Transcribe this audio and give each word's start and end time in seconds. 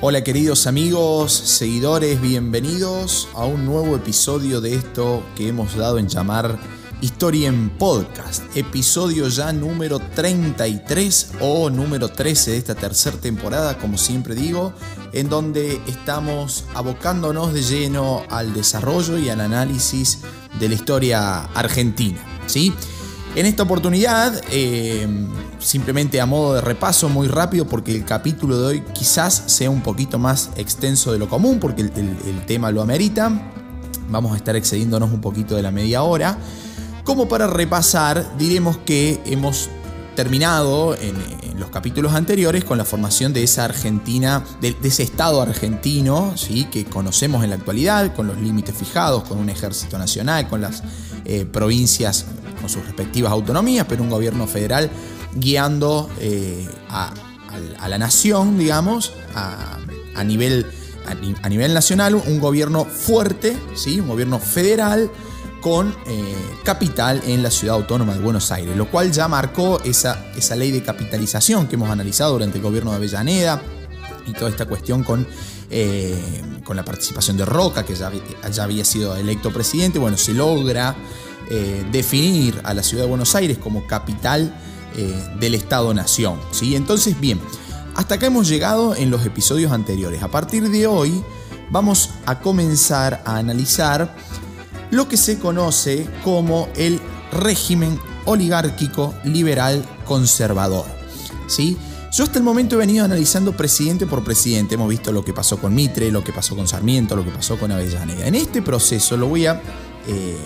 Hola 0.00 0.22
queridos 0.22 0.68
amigos, 0.68 1.32
seguidores, 1.32 2.20
bienvenidos 2.20 3.26
a 3.34 3.44
un 3.46 3.66
nuevo 3.66 3.96
episodio 3.96 4.60
de 4.60 4.76
esto 4.76 5.24
que 5.34 5.48
hemos 5.48 5.74
dado 5.74 5.98
en 5.98 6.06
llamar 6.06 6.56
Historia 7.00 7.48
en 7.48 7.68
Podcast, 7.68 8.44
episodio 8.56 9.26
ya 9.26 9.52
número 9.52 9.98
33 9.98 11.32
o 11.40 11.68
número 11.68 12.10
13 12.10 12.52
de 12.52 12.56
esta 12.58 12.76
tercera 12.76 13.16
temporada, 13.16 13.76
como 13.78 13.98
siempre 13.98 14.36
digo, 14.36 14.72
en 15.12 15.28
donde 15.28 15.80
estamos 15.88 16.66
abocándonos 16.74 17.52
de 17.52 17.62
lleno 17.62 18.22
al 18.30 18.54
desarrollo 18.54 19.18
y 19.18 19.30
al 19.30 19.40
análisis 19.40 20.20
de 20.60 20.68
la 20.68 20.76
historia 20.76 21.40
argentina. 21.54 22.20
¿sí? 22.46 22.72
En 23.34 23.46
esta 23.46 23.64
oportunidad, 23.64 24.40
eh, 24.52 25.08
simplemente 25.58 26.20
a 26.20 26.26
modo 26.26 26.54
de 26.54 26.60
repaso 26.60 27.08
muy 27.08 27.28
rápido, 27.28 27.66
porque 27.66 27.94
el 27.94 28.04
capítulo 28.04 28.58
de 28.60 28.66
hoy 28.66 28.84
quizás 28.92 29.44
sea 29.46 29.70
un 29.70 29.82
poquito 29.82 30.18
más 30.18 30.50
extenso 30.56 31.12
de 31.12 31.18
lo 31.18 31.28
común, 31.28 31.58
porque 31.60 31.82
el, 31.82 32.42
tema 32.46 32.70
lo 32.70 32.82
amerita. 32.82 33.30
Vamos 34.08 34.32
a 34.32 34.36
estar 34.36 34.56
excediéndonos 34.56 35.12
un 35.12 35.20
poquito 35.20 35.54
de 35.56 35.62
la 35.62 35.70
media 35.70 36.02
hora. 36.02 36.38
Como 37.04 37.28
para 37.28 37.46
repasar, 37.46 38.36
diremos 38.38 38.78
que 38.78 39.20
hemos 39.26 39.68
terminado 40.14 40.94
en, 40.96 41.38
los 41.58 41.70
capítulos 41.70 42.14
anteriores 42.14 42.62
con 42.62 42.78
la 42.78 42.84
formación 42.84 43.32
de 43.32 43.42
esa 43.42 43.64
Argentina, 43.64 44.44
de, 44.60 44.76
ese 44.84 45.02
Estado 45.02 45.42
argentino, 45.42 46.36
¿sí? 46.36 46.66
que 46.70 46.84
conocemos 46.84 47.42
en 47.42 47.50
la 47.50 47.56
actualidad, 47.56 48.14
con 48.14 48.28
los 48.28 48.38
límites 48.38 48.76
fijados, 48.76 49.24
con 49.24 49.38
un 49.38 49.50
ejército 49.50 49.98
nacional, 49.98 50.46
con 50.46 50.60
las 50.60 50.84
eh, 51.24 51.44
provincias 51.44 52.26
con 52.60 52.68
sus 52.68 52.84
respectivas 52.84 53.32
autonomías, 53.32 53.86
pero 53.88 54.02
un 54.02 54.10
gobierno 54.10 54.46
federal 54.46 54.88
guiando 55.34 56.08
eh, 56.20 56.68
a, 56.88 57.12
la 57.88 57.98
nación, 57.98 58.58
digamos, 58.58 59.12
a, 59.34 60.24
nivel, 60.24 60.66
a, 61.42 61.48
nivel 61.48 61.74
nacional, 61.74 62.14
un 62.14 62.40
gobierno 62.40 62.84
fuerte, 62.84 63.56
¿sí? 63.74 64.00
un 64.00 64.08
gobierno 64.08 64.38
federal 64.38 65.10
con 65.60 65.94
eh, 66.06 66.34
capital 66.62 67.22
en 67.26 67.42
la 67.42 67.50
ciudad 67.50 67.76
autónoma 67.76 68.14
de 68.14 68.20
Buenos 68.20 68.52
Aires, 68.52 68.76
lo 68.76 68.90
cual 68.90 69.10
ya 69.10 69.26
marcó 69.26 69.80
esa, 69.82 70.26
esa 70.36 70.54
ley 70.54 70.70
de 70.70 70.82
capitalización 70.82 71.66
que 71.66 71.74
hemos 71.74 71.90
analizado 71.90 72.34
durante 72.34 72.58
el 72.58 72.62
gobierno 72.62 72.90
de 72.90 72.98
Avellaneda 72.98 73.60
y 74.26 74.32
toda 74.34 74.50
esta 74.50 74.66
cuestión 74.66 75.02
con, 75.02 75.26
eh, 75.70 76.42
con 76.64 76.76
la 76.76 76.84
participación 76.84 77.36
de 77.36 77.44
Roca, 77.44 77.84
que 77.84 77.94
ya, 77.94 78.12
había 78.62 78.84
sido 78.84 79.16
electo 79.16 79.50
presidente. 79.52 79.98
Bueno, 79.98 80.16
se 80.16 80.34
logra 80.34 80.94
definir 81.90 82.60
a 82.62 82.74
la 82.74 82.82
ciudad 82.82 83.04
de 83.04 83.08
Buenos 83.08 83.34
Aires 83.34 83.56
como 83.56 83.86
capital 83.86 84.52
eh, 84.96 85.36
del 85.38 85.54
Estado-Nación. 85.54 86.40
¿sí? 86.50 86.76
Entonces, 86.76 87.18
bien, 87.18 87.40
hasta 87.94 88.16
acá 88.16 88.26
hemos 88.26 88.48
llegado 88.48 88.94
en 88.94 89.10
los 89.10 89.24
episodios 89.26 89.72
anteriores. 89.72 90.22
A 90.22 90.28
partir 90.28 90.68
de 90.68 90.86
hoy 90.86 91.22
vamos 91.70 92.10
a 92.26 92.40
comenzar 92.40 93.22
a 93.24 93.36
analizar 93.36 94.14
lo 94.90 95.08
que 95.08 95.16
se 95.16 95.38
conoce 95.38 96.08
como 96.24 96.68
el 96.76 97.00
régimen 97.32 97.98
oligárquico 98.24 99.14
liberal 99.24 99.84
conservador. 100.04 100.86
¿sí? 101.46 101.76
Yo 102.12 102.24
hasta 102.24 102.38
el 102.38 102.44
momento 102.44 102.76
he 102.76 102.78
venido 102.78 103.04
analizando 103.04 103.56
presidente 103.56 104.06
por 104.06 104.24
presidente. 104.24 104.76
Hemos 104.76 104.88
visto 104.88 105.12
lo 105.12 105.24
que 105.24 105.32
pasó 105.32 105.58
con 105.58 105.74
Mitre, 105.74 106.10
lo 106.10 106.24
que 106.24 106.32
pasó 106.32 106.56
con 106.56 106.66
Sarmiento, 106.66 107.16
lo 107.16 107.24
que 107.24 107.30
pasó 107.30 107.58
con 107.58 107.70
Avellaneda. 107.70 108.26
En 108.26 108.34
este 108.34 108.62
proceso 108.62 109.16
lo 109.16 109.26
voy 109.28 109.46
a 109.46 109.60
eh, 110.06 110.36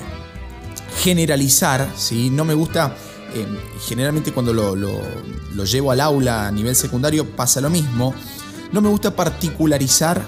generalizar, 1.02 1.92
¿sí? 1.96 2.30
no 2.30 2.44
me 2.44 2.54
gusta, 2.54 2.96
eh, 3.34 3.46
generalmente 3.86 4.32
cuando 4.32 4.52
lo, 4.52 5.64
llevo 5.64 5.92
al 5.92 6.00
aula 6.00 6.48
a 6.48 6.52
nivel 6.52 6.76
secundario 6.76 7.26
pasa 7.36 7.60
lo 7.60 7.70
mismo, 7.70 8.14
no 8.72 8.80
me 8.80 8.88
gusta 8.88 9.14
particularizar 9.14 10.24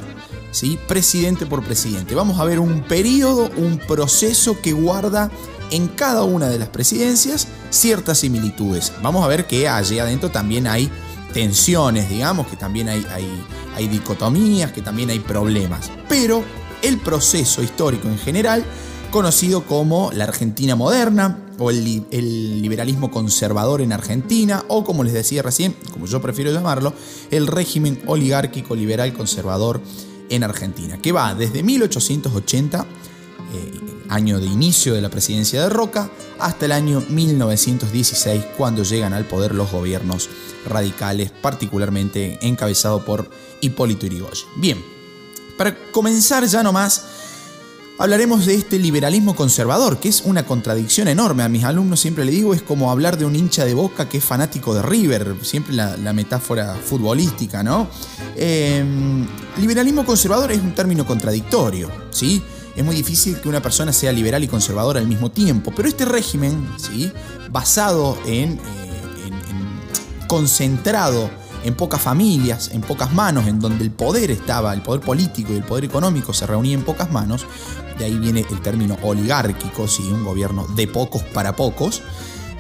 ¿sí? 0.51 0.79
presidente 0.87 1.47
por 1.47 1.63
presidente. 1.63 2.15
Vamos 2.15 2.39
a 2.41 2.45
ver 2.45 2.61
un 2.61 2.83
periodo, 2.83 3.51
un 3.57 3.79
proceso 3.79 4.61
que 4.61 4.73
guarda 4.73 5.31
en 5.71 5.89
cada 5.89 6.25
una 6.25 6.49
de 6.49 6.59
las 6.59 6.69
presidencias 6.69 7.49
ciertas 7.71 8.19
similitudes. 8.19 8.93
Vamos 9.03 9.25
a 9.25 9.29
ver 9.29 9.47
que 9.47 9.69
allí 9.69 9.99
adentro 9.99 10.31
también 10.31 10.67
hay 10.67 10.91
tensiones, 11.33 12.09
digamos, 12.09 12.47
que 12.47 12.57
también 12.57 12.89
hay, 12.89 13.05
hay, 13.11 13.29
hay 13.75 13.89
dicotomías, 13.89 14.73
que 14.73 14.83
también 14.83 15.11
hay 15.11 15.19
problemas. 15.19 15.91
Pero 16.09 16.45
el 16.83 16.99
proceso 16.99 17.63
histórico 17.63 18.09
en 18.09 18.19
general 18.19 18.65
conocido 19.11 19.65
como 19.65 20.11
la 20.13 20.25
Argentina 20.25 20.77
moderna 20.77 21.44
o 21.59 21.71
el, 21.71 22.63
liberalismo 22.63 23.11
conservador 23.11 23.81
en 23.81 23.93
Argentina 23.93 24.65
o 24.69 24.85
como 24.85 25.05
les 25.05 25.13
decía 25.13 25.43
recién, 25.43 25.75
como 25.93 26.07
yo 26.07 26.21
prefiero 26.21 26.53
llamarlo, 26.53 26.93
el 27.31 27.47
régimen 27.47 28.03
oligárquico 28.07 28.75
liberal 28.75 29.13
conservador 29.13 29.81
en 30.31 30.43
Argentina, 30.43 30.99
que 31.01 31.13
va 31.13 31.35
desde 31.35 31.63
1880, 31.63 32.87
eh, 33.53 33.81
año 34.09 34.41
de 34.41 34.47
inicio 34.47 34.95
de 34.95 35.03
la 35.03 35.11
presidencia 35.11 35.63
de 35.63 35.69
Roca, 35.69 36.11
hasta 36.39 36.67
el 36.67 36.73
año 36.73 37.03
1916, 37.09 38.45
cuando 38.57 38.83
llegan 38.83 39.13
al 39.13 39.25
poder 39.25 39.55
los 39.55 39.71
gobiernos 39.71 40.29
radicales, 40.67 41.31
particularmente 41.31 42.39
encabezado 42.43 43.05
por 43.05 43.29
Hipólito 43.61 44.07
Yrigoyen. 44.07 44.47
Bien, 44.57 44.85
para 45.57 45.77
comenzar 45.93 46.45
ya 46.47 46.63
nomás 46.63 47.07
Hablaremos 47.97 48.45
de 48.45 48.57
este 48.57 48.81
liberalismo 48.81 49.37
conservador, 49.37 50.01
que 50.01 50.09
es 50.09 50.23
una 50.23 50.45
contradicción 50.45 51.07
enorme. 51.07 51.45
A 51.45 51.49
mis 51.49 51.63
alumnos 51.63 52.01
siempre 52.01 52.25
le 52.25 52.33
digo, 52.33 52.53
es 52.53 52.61
como 52.61 52.91
hablar 52.91 53.17
de 53.17 53.25
un 53.25 53.37
hincha 53.37 53.65
de 53.65 53.73
boca 53.73 54.09
que 54.09 54.19
es 54.19 54.25
fanático 54.25 54.75
de 54.75 54.83
River, 54.83 55.37
siempre 55.43 55.75
la, 55.75 56.13
metáfora 56.13 56.75
futbolística, 56.75 57.63
¿no? 57.63 57.87
Em, 58.35 59.25
liberalismo 59.59 60.05
conservador 60.05 60.51
es 60.51 60.59
un 60.59 60.75
término 60.75 61.07
contradictorio, 61.07 61.89
¿sí? 62.11 62.43
Es 62.75 62.85
muy 62.85 62.97
difícil 62.97 63.41
que 63.41 63.49
una 63.49 63.63
persona 63.63 63.93
sea 63.93 64.11
liberal 64.11 64.43
y 64.43 64.49
conservador 64.49 64.99
al 64.99 65.07
mismo 65.07 65.31
tiempo, 65.31 65.73
pero 65.75 65.89
este 65.89 66.05
régimen, 66.05 66.69
¿sí? 66.77 67.13
Basado 67.53 68.19
en, 68.27 68.55
eh, 68.55 68.61
en 69.29 70.27
concentrado 70.27 71.31
en 71.65 71.75
pocas 71.75 72.01
familias, 72.01 72.71
en 72.73 72.83
pocas 72.83 73.13
manos, 73.13 73.47
en 73.47 73.59
donde 73.59 73.85
el 73.85 73.91
poder 73.91 74.31
estaba, 74.31 74.73
el 74.75 74.83
poder 74.83 75.01
político 75.01 75.53
y 75.53 75.57
el 75.57 75.65
poder 75.65 75.85
económico 75.85 76.33
se 76.33 76.47
reunían 76.47 76.81
en 76.81 76.85
pocas 76.85 77.11
manos, 77.11 77.47
de 77.99 78.05
ahí 78.05 78.19
viene 78.19 78.45
el 78.49 78.61
término 78.61 78.97
oligárquico, 79.03 79.89
¿sí? 79.89 80.03
un 80.03 80.25
gobierno 80.25 80.67
de 80.69 80.87
pocos 80.87 81.23
para 81.23 81.57
pocos, 81.57 82.03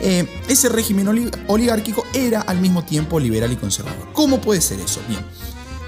eh, 0.00 0.28
ese 0.48 0.69
régimen 0.69 1.31
oligárquico 1.47 2.04
era 2.12 2.41
al 2.41 2.60
mismo 2.60 2.84
tiempo 2.84 3.20
liberal 3.20 3.53
y 3.53 3.56
conservador. 3.56 4.09
¿Cómo 4.12 4.41
puede 4.41 4.60
ser 4.60 4.81
eso? 4.81 5.00
Bien, 5.09 5.20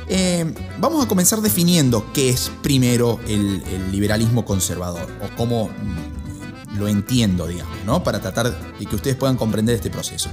eh, 0.08 0.54
vamos 0.78 1.04
a 1.04 1.08
comenzar 1.08 1.40
definiendo 1.40 2.12
qué 2.12 2.30
es 2.30 2.52
primero 2.62 3.18
el, 3.26 3.62
liberalismo 3.90 4.44
conservador 4.44 5.10
o 5.22 5.36
cómo 5.36 5.68
mm, 5.68 6.78
lo 6.78 6.86
entiendo, 6.86 7.46
digamos, 7.46 7.76
¿no? 7.84 8.04
para 8.04 8.20
tratar 8.20 8.54
de 8.78 8.86
que 8.86 8.94
ustedes 8.94 9.16
puedan 9.16 9.36
comprender 9.36 9.74
este 9.74 9.90
proceso. 9.90 10.28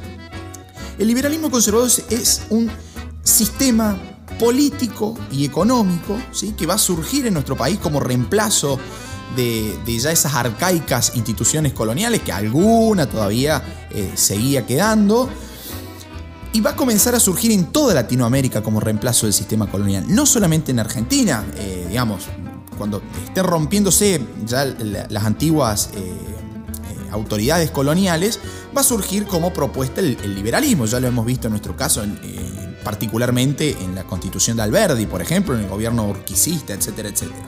El 0.98 1.08
liberalismo 1.08 1.50
conservador 1.50 1.90
es 2.09 2.42
un 2.50 2.70
sistema 3.24 3.98
político 4.40 5.18
y 5.31 5.46
económico 5.46 6.18
que 6.58 6.66
va 6.66 6.76
a 6.76 6.78
surgir 6.78 7.26
en 7.28 7.34
nuestro 7.34 7.56
país 7.56 7.80
como 7.80 8.00
reemplazo 8.00 8.80
de, 9.36 9.76
ya 10.00 10.12
esas 10.12 10.34
arcaicas 10.34 11.14
instituciones 11.16 11.74
coloniales 11.74 12.22
que 12.22 12.31
alguna 12.31 13.08
todavía 13.08 13.88
eh, 13.90 14.12
seguía 14.16 14.66
quedando. 14.66 15.30
Y 16.52 16.62
va 16.62 16.72
a 16.72 16.76
comenzar 16.76 17.16
a 17.16 17.20
surgir 17.20 17.52
en 17.52 17.66
toda 17.72 17.96
Latinoamérica 17.96 18.62
como 18.62 18.80
reemplazo 18.80 19.25
del 19.25 19.34
sistema 19.34 19.66
colonial, 19.66 20.06
no 20.08 20.28
solamente 20.28 20.72
en 20.72 20.80
Argentina, 20.80 21.44
eh, 21.56 21.88
digamos, 21.90 22.25
cuando 22.78 23.02
esté 23.25 23.42
rompiéndose 23.42 24.22
ya 24.46 24.66
las 24.66 25.24
antiguas 25.24 25.90
eh, 25.96 26.33
autoridades 27.13 27.72
coloniales, 27.72 28.40
va 28.75 28.81
a 28.81 28.83
surgir 28.83 29.25
como 29.25 29.54
propuesta 29.54 30.01
el, 30.01 30.36
liberalismo. 30.36 30.86
Ya 30.86 31.00
lo 31.00 31.07
hemos 31.07 31.25
visto 31.25 31.48
en 31.48 31.51
nuestro 31.51 31.75
caso, 31.75 32.04
eh, 32.04 32.77
particularmente 32.83 33.77
en 33.81 33.95
la 33.95 34.04
constitución 34.04 34.57
de 34.57 34.63
Alberdi, 34.63 35.06
por 35.06 35.21
ejemplo, 35.21 35.56
en 35.56 35.62
el 35.62 35.69
gobierno 35.69 36.07
urquicista, 36.07 36.74
etcétera, 36.74 37.10
etcétera. 37.10 37.48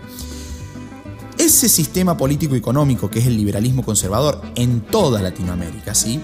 Ese 1.38 1.68
sistema 1.68 2.16
político-económico 2.16 3.10
que 3.10 3.20
es 3.20 3.26
el 3.28 3.36
liberalismo 3.36 3.84
conservador 3.84 4.42
en 4.56 4.82
toda 4.82 5.22
Latinoamérica, 5.22 5.94
¿sí? 5.94 6.22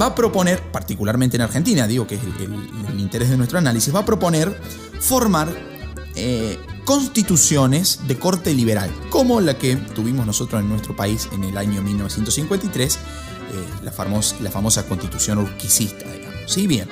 va 0.00 0.06
a 0.06 0.14
proponer, 0.14 0.60
particularmente 0.70 1.36
en 1.36 1.42
Argentina, 1.42 1.86
digo 1.86 2.06
que 2.06 2.16
es 2.16 2.20
el, 2.40 3.00
interés 3.00 3.30
de 3.30 3.36
nuestro 3.36 3.58
análisis, 3.58 3.94
va 3.94 4.00
a 4.00 4.04
proponer 4.04 4.54
formar 5.00 5.48
eh, 6.14 6.58
constituciones 6.86 8.06
de 8.06 8.16
corte 8.16 8.54
liberal, 8.54 8.94
como 9.10 9.40
la 9.40 9.58
que 9.58 9.74
tuvimos 9.76 10.24
nosotros 10.24 10.62
en 10.62 10.68
nuestro 10.68 10.94
país 10.96 11.28
en 11.32 11.42
el 11.44 11.58
año 11.58 11.82
1953 11.82 12.94
eh, 12.94 12.98
la, 13.82 13.92
famosa 13.92 14.86
constitución 14.86 15.38
urquicista, 15.38 16.10
digamos. 16.10 16.40
¿sí? 16.46 16.68
Bien, 16.68 16.88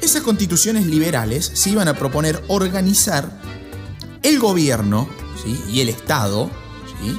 esas 0.00 0.22
constituciones 0.22 0.86
liberales 0.86 1.52
se 1.54 1.70
iban 1.70 1.88
a 1.88 1.94
proponer 1.94 2.42
organizar 2.48 3.38
el 4.22 4.40
gobierno 4.40 5.08
y 5.70 5.80
el 5.80 5.90
Estado, 5.90 6.50
¿sí? 7.02 7.18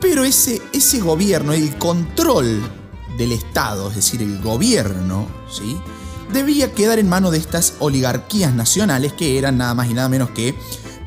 pero 0.00 0.24
ese 0.24 0.60
gobierno, 1.00 1.52
el 1.52 1.76
control 1.78 2.62
del 3.18 3.32
Estado, 3.32 3.88
es 3.88 3.96
decir, 3.96 4.22
el 4.22 4.40
gobierno, 4.40 5.26
¿sí? 5.50 5.76
Debía 6.32 6.72
quedar 6.72 6.98
en 6.98 7.08
manos 7.08 7.32
de 7.32 7.38
estas 7.38 7.74
oligarquías 7.78 8.54
nacionales 8.54 9.12
que 9.12 9.38
eran 9.38 9.58
nada 9.58 9.74
más 9.74 9.88
y 9.90 9.94
nada 9.94 10.08
menos 10.08 10.30
que 10.30 10.54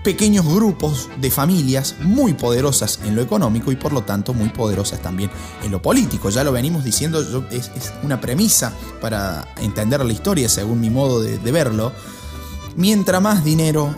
pequeños 0.03 0.45
grupos 0.45 1.09
de 1.19 1.29
familias 1.29 1.95
muy 2.01 2.33
poderosas 2.33 2.99
en 3.03 3.15
lo 3.15 3.21
económico 3.21 3.71
y 3.71 3.75
por 3.75 3.91
lo 3.91 4.03
tanto 4.03 4.33
muy 4.33 4.49
poderosas 4.49 5.01
también 5.01 5.29
en 5.63 5.71
lo 5.71 5.81
político. 5.81 6.29
Ya 6.29 6.43
lo 6.43 6.51
venimos 6.51 6.83
diciendo, 6.83 7.19
es, 7.51 7.71
una 8.03 8.21
premisa 8.21 8.73
para 9.01 9.53
entender 9.57 10.03
la 10.03 10.13
historia 10.13 10.47
según 10.47 10.79
mi 10.79 10.89
modo 10.89 11.21
de, 11.21 11.37
de 11.37 11.51
verlo. 11.51 11.91
Mientras 12.75 13.21
más 13.21 13.43
dinero, 13.43 13.93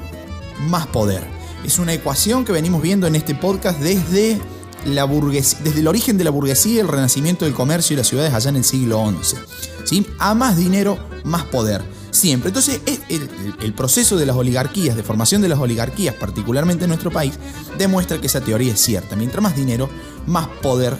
más 0.67 0.87
poder. 0.87 1.23
Es 1.63 1.77
una 1.77 1.93
ecuación 1.93 2.45
que 2.45 2.51
venimos 2.51 2.81
viendo 2.81 3.05
en 3.05 3.15
este 3.15 3.35
podcast 3.35 3.79
desde 3.79 4.41
desde 4.83 5.79
el 5.79 5.87
origen 5.87 6.17
de 6.17 6.23
la 6.23 6.31
burguesía 6.31 6.81
el 6.81 6.87
renacimiento 6.87 7.45
del 7.45 7.53
comercio 7.53 7.93
y 7.93 7.97
las 7.97 8.07
ciudades 8.07 8.33
allá 8.33 8.49
en 8.49 8.57
el 8.57 8.63
siglo 8.63 9.11
XI. 9.21 9.37
¿sí? 9.85 10.07
A 10.19 10.33
más 10.33 10.57
dinero, 10.57 10.97
más 11.23 11.43
poder. 11.45 11.83
Siempre. 12.11 12.49
Entonces, 12.49 12.81
el, 13.07 13.73
proceso 13.73 14.17
de 14.17 14.25
las 14.25 14.35
oligarquías, 14.35 14.97
de 14.97 15.03
formación 15.03 15.41
de 15.41 15.47
las 15.47 15.59
oligarquías, 15.59 16.13
particularmente 16.13 16.83
en 16.83 16.89
nuestro 16.89 17.09
país, 17.09 17.35
demuestra 17.77 18.19
que 18.19 18.27
esa 18.27 18.41
teoría 18.41 18.73
es 18.73 18.81
cierta. 18.81 19.15
Mientras 19.15 19.41
más 19.41 19.55
dinero, 19.55 19.89
más 20.27 20.47
poder 20.61 20.97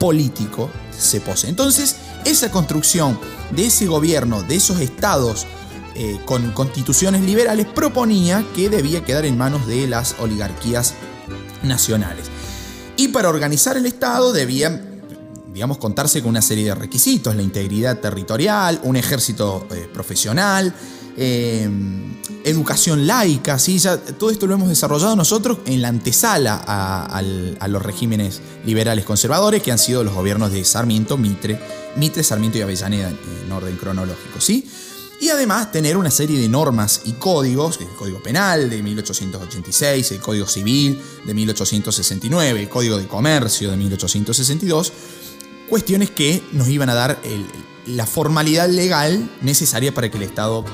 político 0.00 0.70
se 0.98 1.20
posee. 1.20 1.50
Entonces, 1.50 1.96
esa 2.24 2.50
construcción 2.50 3.18
de 3.50 3.66
ese 3.66 3.86
gobierno, 3.86 4.42
de 4.42 4.56
esos 4.56 4.80
estados 4.80 5.46
eh, 5.94 6.18
con 6.24 6.50
constituciones 6.52 7.20
liberales, 7.22 7.66
proponía 7.66 8.42
que 8.54 8.70
debía 8.70 9.04
quedar 9.04 9.26
en 9.26 9.36
manos 9.36 9.66
de 9.66 9.86
las 9.86 10.16
oligarquías 10.18 10.94
nacionales. 11.62 12.30
Y 12.98 13.08
para 13.08 13.28
organizar 13.28 13.76
el 13.76 13.86
Estado 13.86 14.32
debía, 14.32 14.82
digamos, 15.54 15.78
contarse 15.78 16.20
con 16.20 16.30
una 16.30 16.42
serie 16.42 16.64
de 16.64 16.74
requisitos, 16.74 17.36
la 17.36 17.42
integridad 17.42 17.98
territorial, 18.00 18.80
un 18.82 18.96
ejército 18.96 19.68
eh, 19.70 19.88
profesional, 19.94 20.74
eh, 21.16 21.70
educación 22.42 23.06
laica, 23.06 23.56
¿sí? 23.60 23.78
ya, 23.78 23.98
todo 23.98 24.30
esto 24.30 24.48
lo 24.48 24.54
hemos 24.54 24.68
desarrollado 24.68 25.14
nosotros 25.14 25.58
en 25.66 25.80
la 25.80 25.88
antesala 25.88 26.60
a, 26.66 27.68
los 27.68 27.82
regímenes 27.84 28.40
liberales 28.64 29.04
conservadores 29.04 29.62
que 29.62 29.70
han 29.70 29.78
sido 29.78 30.02
los 30.02 30.14
gobiernos 30.14 30.50
de 30.50 30.64
Sarmiento, 30.64 31.16
Mitre, 31.16 31.60
Mitre, 31.94 32.24
Sarmiento 32.24 32.58
y 32.58 32.62
Avellaneda 32.62 33.10
en 33.10 33.52
orden 33.52 33.76
cronológico. 33.76 34.40
¿sí? 34.40 34.68
Y 35.20 35.30
además 35.30 35.72
tener 35.72 35.96
una 35.96 36.12
serie 36.12 36.38
de 36.38 36.48
normas 36.48 37.02
y 37.04 37.12
códigos, 37.14 37.80
el 37.80 37.88
Código 37.88 38.22
Penal 38.22 38.70
de 38.70 38.82
1886, 38.82 40.12
el 40.12 40.20
Código 40.20 40.46
Civil 40.46 41.00
de 41.24 41.34
1869, 41.34 42.60
el 42.60 42.68
Código 42.68 42.96
de 42.96 43.08
Comercio 43.08 43.70
de 43.70 43.76
1862, 43.76 44.92
cuestiones 45.68 46.10
que 46.10 46.42
nos 46.52 46.68
iban 46.68 46.88
a 46.88 46.94
dar 46.94 47.18
la 47.86 48.06
formalidad 48.06 48.68
legal 48.68 49.28
necesaria 49.42 49.92
para 49.92 50.08
que 50.08 50.18
el 50.18 50.22
Estado 50.22 50.64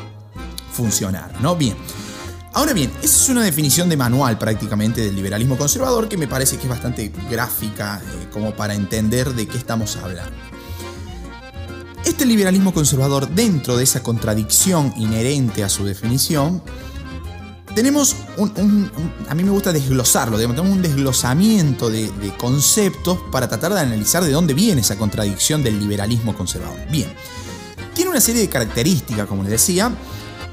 funcionara. 0.73 1.39
¿no? 1.41 1.57
Bien. 1.57 1.77
Ahora 2.53 2.73
bien, 2.73 2.93
esa 3.03 3.25
es 3.25 3.29
una 3.31 3.43
definición 3.43 3.89
de 3.89 3.97
manual 3.97 4.39
prácticamente 4.39 5.01
del 5.01 5.17
liberalismo 5.17 5.57
conservador 5.57 6.09
que 6.09 6.17
me 6.17 6.29
parece 6.29 6.57
que 6.57 6.65
es 6.65 6.69
bastante 6.69 7.11
gráfica 7.31 8.01
eh, 8.01 8.29
como 8.31 8.55
para 8.55 8.75
entender 8.75 9.33
de 9.35 9.49
qué 9.49 9.57
estamos 9.59 9.97
hablando. 9.97 10.54
Este 12.05 12.27
liberalismo 12.27 12.75
conservador, 12.75 13.29
dentro 13.31 13.79
de 13.79 13.85
esa 13.85 14.03
contradicción 14.03 14.93
inherente 14.97 15.65
a 15.65 15.71
su 15.71 15.87
definición, 15.87 16.63
tenemos 17.75 18.15
un, 18.37 18.91
a 19.29 19.35
mí 19.35 19.43
me 19.43 19.51
gusta 19.51 19.73
desglosarlo, 19.73 20.37
tenemos 20.37 20.61
un 20.61 20.83
desglosamiento 20.83 21.91
de, 21.91 22.11
conceptos 22.37 23.19
para 23.33 23.49
tratar 23.49 23.73
de 23.73 23.81
analizar 23.81 24.23
de 24.23 24.31
dónde 24.31 24.53
viene 24.53 24.83
esa 24.83 24.97
contradicción 24.97 25.63
del 25.63 25.81
liberalismo 25.81 26.37
conservador. 26.37 26.79
Bien, 26.91 27.13
tiene 27.95 28.11
una 28.11 28.21
serie 28.21 28.43
de 28.43 28.49
características, 28.49 29.27
como 29.27 29.43
les 29.43 29.53
decía. 29.53 29.91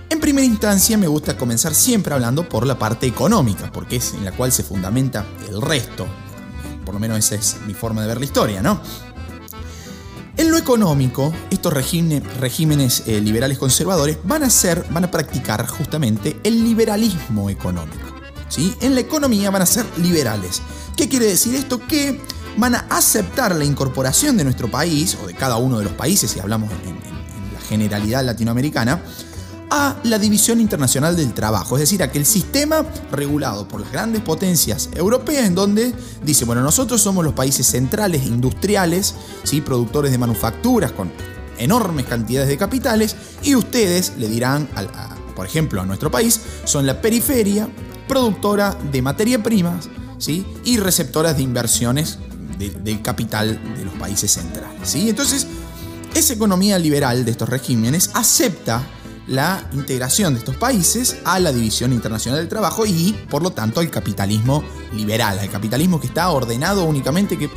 En 0.10 0.20
primera 0.20 0.46
instancia 0.46 0.98
me 0.98 1.08
gusta 1.08 1.38
comenzar 1.38 1.74
siempre 1.74 2.14
hablando 2.14 2.48
por 2.48 2.66
la 2.66 2.78
parte 2.80 3.08
económica, 3.08 3.72
porque 3.72 3.98
es 3.98 4.14
en 4.14 4.26
la 4.26 4.32
cual 4.32 4.52
se 4.52 4.64
fundamenta 4.64 5.26
el 5.48 5.62
resto. 5.62 6.08
Por 6.86 6.94
lo 6.94 7.00
menos 7.00 7.20
esa 7.20 7.36
es 7.36 7.58
mi 7.66 7.74
forma 7.74 8.02
de 8.02 8.08
ver 8.08 8.20
la 8.20 8.26
historia, 8.26 8.62
¿no? 8.62 8.82
En 10.42 10.50
lo 10.50 10.58
económico, 10.58 11.32
estos 11.52 11.72
regímenes, 11.72 13.04
eh, 13.06 13.22
liberales 13.22 13.60
conservadores 13.60 14.18
van 14.24 14.42
a 14.42 14.50
ser, 14.50 14.84
van 14.90 15.04
a 15.04 15.12
practicar 15.12 15.68
justamente 15.68 16.36
el 16.44 16.64
liberalismo 16.64 17.48
económico. 17.48 18.08
¿sí? 18.50 18.76
En 18.82 18.96
la 18.96 19.02
economía 19.02 19.52
van 19.52 19.62
a 19.62 19.68
ser 19.68 19.86
liberales. 19.98 20.64
¿Qué 20.98 21.08
quiere 21.08 21.28
decir 21.28 21.54
esto? 21.54 21.86
Que 21.86 22.20
van 22.58 22.74
a 22.74 22.88
aceptar 22.90 23.56
la 23.56 23.66
incorporación 23.66 24.36
de 24.36 24.44
nuestro 24.44 24.72
país, 24.72 25.16
o 25.24 25.28
de 25.28 25.36
cada 25.36 25.58
uno 25.58 25.78
de 25.78 25.84
los 25.84 25.94
países, 25.94 26.32
si 26.32 26.40
hablamos 26.40 26.72
en 26.72 26.96
la 27.54 27.62
generalidad 27.62 28.26
latinoamericana, 28.26 29.00
a 29.72 29.96
la 30.04 30.20
División 30.20 30.60
Internacional 30.60 31.16
del 31.16 31.34
Trabajo, 31.34 31.78
es 31.78 31.80
decir, 31.80 32.04
aquel 32.04 32.26
sistema 32.26 32.86
regulado 33.10 33.66
por 33.70 33.80
las 33.80 33.90
grandes 33.90 34.22
potencias 34.22 34.90
europeas 34.94 35.46
en 35.46 35.56
donde 35.56 35.94
dice, 36.24 36.44
bueno, 36.44 36.62
nosotros 36.62 37.02
somos 37.02 37.24
los 37.24 37.34
países 37.34 37.68
centrales 37.68 38.26
industriales, 38.26 39.16
¿sí? 39.44 39.62
productores 39.62 40.12
de 40.12 40.18
manufacturas 40.18 40.92
con 40.92 41.10
enormes 41.58 42.06
cantidades 42.06 42.50
de 42.50 42.58
capitales 42.58 43.16
y 43.44 43.56
ustedes 43.56 44.14
le 44.18 44.28
dirán, 44.28 44.68
por 45.38 45.46
ejemplo, 45.46 45.82
a 45.82 45.86
nuestro 45.86 46.12
país, 46.12 46.42
son 46.66 46.86
la 46.86 47.02
periferia 47.02 47.70
productora 48.10 48.78
de 48.92 49.02
materia 49.02 49.42
primas 49.42 49.88
¿sí? 50.18 50.46
y 50.66 50.80
receptoras 50.80 51.38
de 51.38 51.44
inversiones 51.44 52.20
del 52.58 53.02
capital 53.02 53.58
de 53.78 53.86
los 53.86 53.94
países 53.94 54.34
centrales. 54.34 54.90
¿sí? 54.90 55.10
Entonces, 55.10 55.48
esa 56.14 56.34
economía 56.34 56.78
liberal 56.78 57.24
de 57.24 57.32
estos 57.32 57.48
regímenes 57.48 58.12
acepta 58.14 58.86
la 59.28 59.68
integración 59.74 60.34
de 60.34 60.40
estos 60.40 60.56
países 60.56 61.18
a 61.26 61.40
la 61.40 61.52
División 61.52 61.94
Internacional 61.94 62.40
del 62.40 62.50
Trabajo 62.50 62.86
y, 62.86 63.14
por 63.30 63.42
lo 63.42 63.52
tanto, 63.52 63.80
al 63.80 63.90
capitalismo 63.90 64.64
liberal, 64.94 65.40
al 65.40 65.50
capitalismo 65.50 66.00
que 66.00 66.08
está 66.08 66.30
ordenado 66.30 66.84
únicamente 66.86 67.38
que 67.38 67.50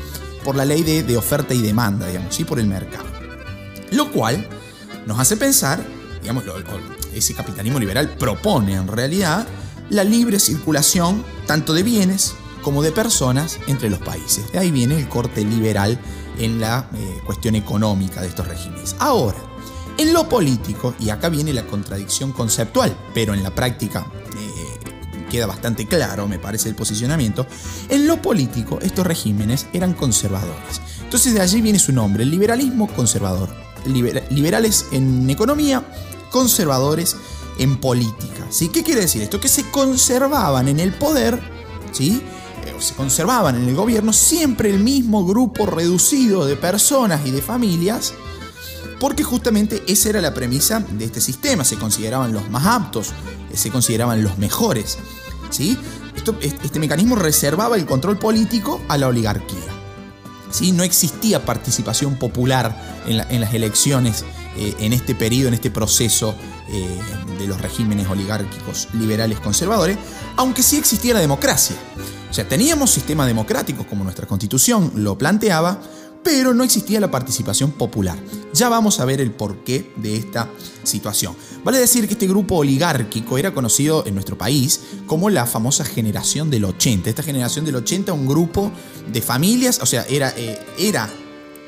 por 0.44 0.56
la 0.56 0.64
ley 0.64 0.82
de, 0.82 1.16
oferta 1.16 1.54
y 1.54 1.62
demanda, 1.62 2.06
digamos, 2.06 2.38
y 2.38 2.44
por 2.44 2.60
el 2.60 2.66
mercado. 2.66 3.06
Lo 3.90 4.12
cual 4.12 4.46
nos 5.06 5.18
hace 5.18 5.36
pensar, 5.36 5.84
digamos, 6.20 6.44
ese 7.14 7.34
capitalismo 7.34 7.78
liberal 7.78 8.10
propone 8.18 8.74
en 8.74 8.86
realidad 8.86 9.46
la 9.88 10.04
libre 10.04 10.38
circulación 10.38 11.24
tanto 11.46 11.72
de 11.72 11.82
bienes 11.82 12.34
como 12.62 12.82
de 12.82 12.92
personas 12.92 13.58
entre 13.66 13.90
los 13.90 14.00
países. 14.00 14.50
De 14.52 14.58
ahí 14.58 14.70
viene 14.70 14.98
el 14.98 15.08
corte 15.08 15.44
liberal 15.44 15.98
en 16.38 16.60
la 16.60 16.88
eh, 16.94 17.20
cuestión 17.24 17.54
económica 17.54 18.20
de 18.20 18.28
estos 18.28 18.48
regímenes. 18.48 18.96
Ahora, 18.98 19.38
en 19.96 20.12
lo 20.12 20.28
político, 20.28 20.94
y 20.98 21.10
acá 21.10 21.28
viene 21.28 21.52
la 21.52 21.66
contradicción 21.66 22.32
conceptual, 22.32 22.96
pero 23.14 23.34
en 23.34 23.42
la 23.42 23.54
práctica 23.54 24.06
eh, 24.36 25.24
queda 25.30 25.46
bastante 25.46 25.86
claro, 25.86 26.26
me 26.26 26.38
parece, 26.38 26.68
el 26.68 26.74
posicionamiento, 26.74 27.46
en 27.88 28.06
lo 28.06 28.20
político 28.20 28.78
estos 28.82 29.06
regímenes 29.06 29.66
eran 29.72 29.94
conservadores. 29.94 30.80
Entonces 31.02 31.34
de 31.34 31.40
allí 31.40 31.60
viene 31.60 31.78
su 31.78 31.92
nombre, 31.92 32.24
el 32.24 32.30
liberalismo 32.30 32.88
conservador. 32.88 33.48
liberales 34.30 34.86
en 34.92 35.28
economía, 35.30 35.84
conservadores 36.30 37.16
en 37.58 37.78
política. 37.78 38.46
¿sí? 38.50 38.68
¿Qué 38.68 38.82
quiere 38.82 39.02
decir 39.02 39.22
esto? 39.22 39.40
Que 39.40 39.48
se 39.48 39.70
conservaban 39.70 40.68
en 40.68 40.80
el 40.80 40.92
poder, 40.94 41.40
¿sí? 41.92 42.22
Eh, 42.64 42.74
se 42.80 42.94
conservaban 42.94 43.56
en 43.56 43.68
el 43.68 43.74
gobierno 43.74 44.12
siempre 44.12 44.70
el 44.70 44.80
mismo 44.80 45.24
grupo 45.24 45.66
reducido 45.66 46.46
de 46.46 46.56
personas 46.56 47.26
y 47.26 47.30
de 47.30 47.42
familias 47.42 48.14
porque 49.04 49.22
justamente 49.22 49.82
esa 49.86 50.08
era 50.08 50.22
la 50.22 50.32
premisa 50.32 50.80
de 50.80 51.04
este 51.04 51.20
sistema, 51.20 51.62
se 51.62 51.76
consideraban 51.76 52.32
los 52.32 52.48
más 52.48 52.64
aptos, 52.64 53.08
eh, 53.52 53.54
se 53.54 53.68
consideraban 53.68 54.22
los 54.22 54.38
mejores. 54.38 54.96
¿sí? 55.50 55.76
este 56.40 56.78
mecanismo 56.78 57.14
reservaba 57.14 57.76
el 57.76 57.84
control 57.84 58.18
político 58.18 58.80
a 58.88 58.96
la 58.96 59.08
oligarquía. 59.08 59.60
¿sí? 60.50 60.72
No 60.72 60.84
existía 60.84 61.44
participación 61.44 62.18
popular 62.18 63.02
en, 63.06 63.40
las 63.42 63.52
elecciones 63.52 64.24
eh, 64.56 64.74
en 64.78 64.94
este 64.94 65.14
periodo, 65.14 65.48
en 65.48 65.54
este 65.54 65.70
proceso 65.70 66.34
eh, 66.70 66.98
de 67.38 67.46
los 67.46 67.60
regímenes 67.60 68.08
oligárquicos 68.08 68.88
liberales 68.94 69.38
conservadores, 69.38 69.98
aunque 70.36 70.62
sí 70.62 70.78
existía 70.78 71.12
la 71.12 71.20
democracia. 71.20 71.76
O 72.30 72.32
sea, 72.32 72.48
teníamos 72.48 72.90
sistemas 72.90 73.26
democráticos 73.26 73.84
como 73.84 74.02
nuestra 74.02 74.26
constitución 74.26 74.92
lo 74.94 75.18
planteaba, 75.18 75.82
pero 76.24 76.54
no 76.54 76.64
existía 76.64 76.98
la 76.98 77.10
participación 77.10 77.70
popular. 77.70 78.18
Ya 78.54 78.68
vamos 78.68 78.98
a 78.98 79.04
ver 79.04 79.20
el 79.20 79.30
porqué 79.30 79.92
de 79.96 80.16
esta 80.16 80.48
situación. 80.82 81.36
Vale 81.62 81.78
decir 81.78 82.06
que 82.06 82.14
este 82.14 82.26
grupo 82.26 82.56
oligárquico 82.56 83.36
era 83.38 83.52
conocido 83.52 84.04
en 84.06 84.14
nuestro 84.14 84.36
país 84.36 84.80
como 85.06 85.30
la 85.30 85.46
famosa 85.46 85.84
generación 85.84 86.50
del 86.50 86.64
80. 86.64 87.10
Esta 87.10 87.22
generación 87.22 87.64
del 87.64 87.76
80, 87.76 88.12
un 88.12 88.26
grupo 88.26 88.72
de 89.12 89.20
familias, 89.20 89.80
o 89.82 89.86
sea, 89.86 90.04
era, 90.08 90.32
eh, 90.36 90.58
era 90.78 91.10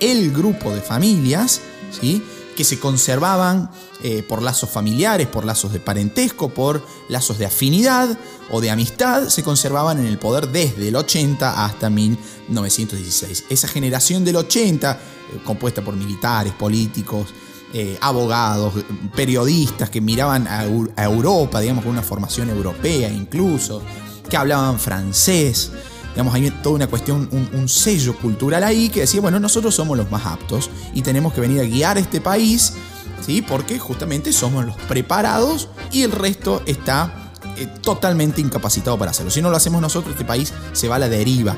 el 0.01 0.33
grupo 0.33 0.71
de 0.71 0.81
familias, 0.81 1.61
¿sí? 2.01 2.23
que 2.57 2.65
se 2.65 2.81
conservaban 2.81 3.71
eh, 4.03 4.23
por 4.23 4.43
lazos 4.43 4.71
familiares, 4.71 5.29
por 5.29 5.45
lazos 5.45 5.73
de 5.73 5.81
parentesco, 5.81 6.49
por 6.49 6.85
lazos 7.09 7.39
de 7.39 7.47
afinidad 7.47 8.19
o 8.51 8.61
de 8.61 8.71
amistad, 8.71 9.29
se 9.29 9.43
conservaban 9.43 9.99
en 9.99 10.07
el 10.07 10.19
poder 10.19 10.49
desde 10.49 10.89
el 10.89 10.97
80 10.97 11.65
hasta 11.65 11.91
1916. 11.91 13.45
Esa 13.51 13.69
generación 13.69 14.25
del 14.25 14.37
80, 14.37 14.93
eh, 14.93 15.41
compuesta 15.45 15.83
por 15.83 15.95
militares, 15.95 16.53
políticos, 16.53 17.29
eh, 17.73 17.99
abogados, 18.01 18.75
periodistas 19.15 19.91
que 19.91 20.01
miraban 20.01 20.47
a, 20.47 20.65
Europa, 20.65 21.61
digamos, 21.61 21.85
con 21.85 21.93
una 21.93 22.03
formación 22.03 22.49
europea 22.49 23.09
incluso, 23.09 23.83
que 24.31 24.37
hablaban 24.37 24.79
francés. 24.79 25.73
Digamos, 26.13 26.35
hay 26.35 26.51
toda 26.63 26.77
una 26.77 26.87
cuestión, 26.87 27.29
un, 27.33 27.51
un, 27.53 27.69
sello 27.69 28.17
cultural 28.17 28.65
ahí 28.65 28.89
que 28.89 29.01
decía, 29.01 29.21
bueno, 29.21 29.39
nosotros 29.41 29.75
somos 29.75 29.99
los 29.99 30.11
más 30.11 30.25
aptos 30.25 30.71
y 30.95 31.03
tenemos 31.03 31.35
que 31.35 31.43
venir 31.43 31.61
a 31.61 31.65
guiar 31.65 31.99
este 31.99 32.21
país, 32.21 32.73
¿sí? 33.21 33.43
Porque 33.43 33.79
justamente 33.79 34.33
somos 34.33 34.65
los 34.65 34.77
preparados 34.77 35.69
y 35.93 36.03
el 36.03 36.13
resto 36.13 36.63
está 36.65 37.26
eh, 37.57 37.67
totalmente 37.81 38.41
incapacitado 38.41 38.99
para 38.99 39.11
hacerlo. 39.11 39.31
Si 39.31 39.43
no 39.43 39.51
lo 39.51 39.57
hacemos 39.57 39.81
nosotros, 39.81 40.13
este 40.13 40.25
país 40.25 40.53
se 40.73 40.89
va 40.89 40.97
a 40.97 40.99
la 40.99 41.09
deriva. 41.09 41.57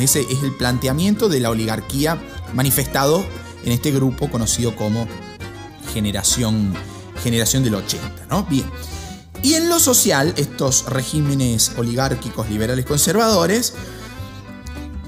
ese 0.00 0.20
es 0.20 0.42
el 0.42 0.56
planteamiento 0.56 1.28
de 1.28 1.40
la 1.40 1.50
oligarquía 1.50 2.18
manifestado 2.52 3.24
en 3.64 3.72
este 3.72 3.90
grupo 3.90 4.30
conocido 4.30 4.74
como 4.76 5.06
generación, 5.92 6.74
generación 7.22 7.64
del 7.64 7.74
80. 7.74 8.26
¿no? 8.30 8.44
Bien. 8.44 8.64
Y 9.42 9.54
en 9.54 9.68
lo 9.68 9.78
social, 9.78 10.32
estos 10.36 10.86
regímenes 10.86 11.72
oligárquicos 11.76 12.48
liberales 12.48 12.86
conservadores 12.86 13.74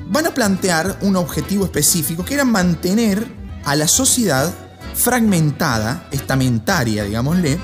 van 0.09 0.26
a 0.26 0.35
plantear 0.35 0.99
un 1.00 1.16
objetivo 1.16 1.64
específico 1.64 2.25
que 2.25 2.35
era 2.35 2.45
mantener 2.45 3.26
a 3.64 3.75
la 3.75 3.88
sociedad 3.88 4.52
fragmentada, 4.95 6.09
estamentaria, 6.11 7.05
digámosle, 7.05 7.59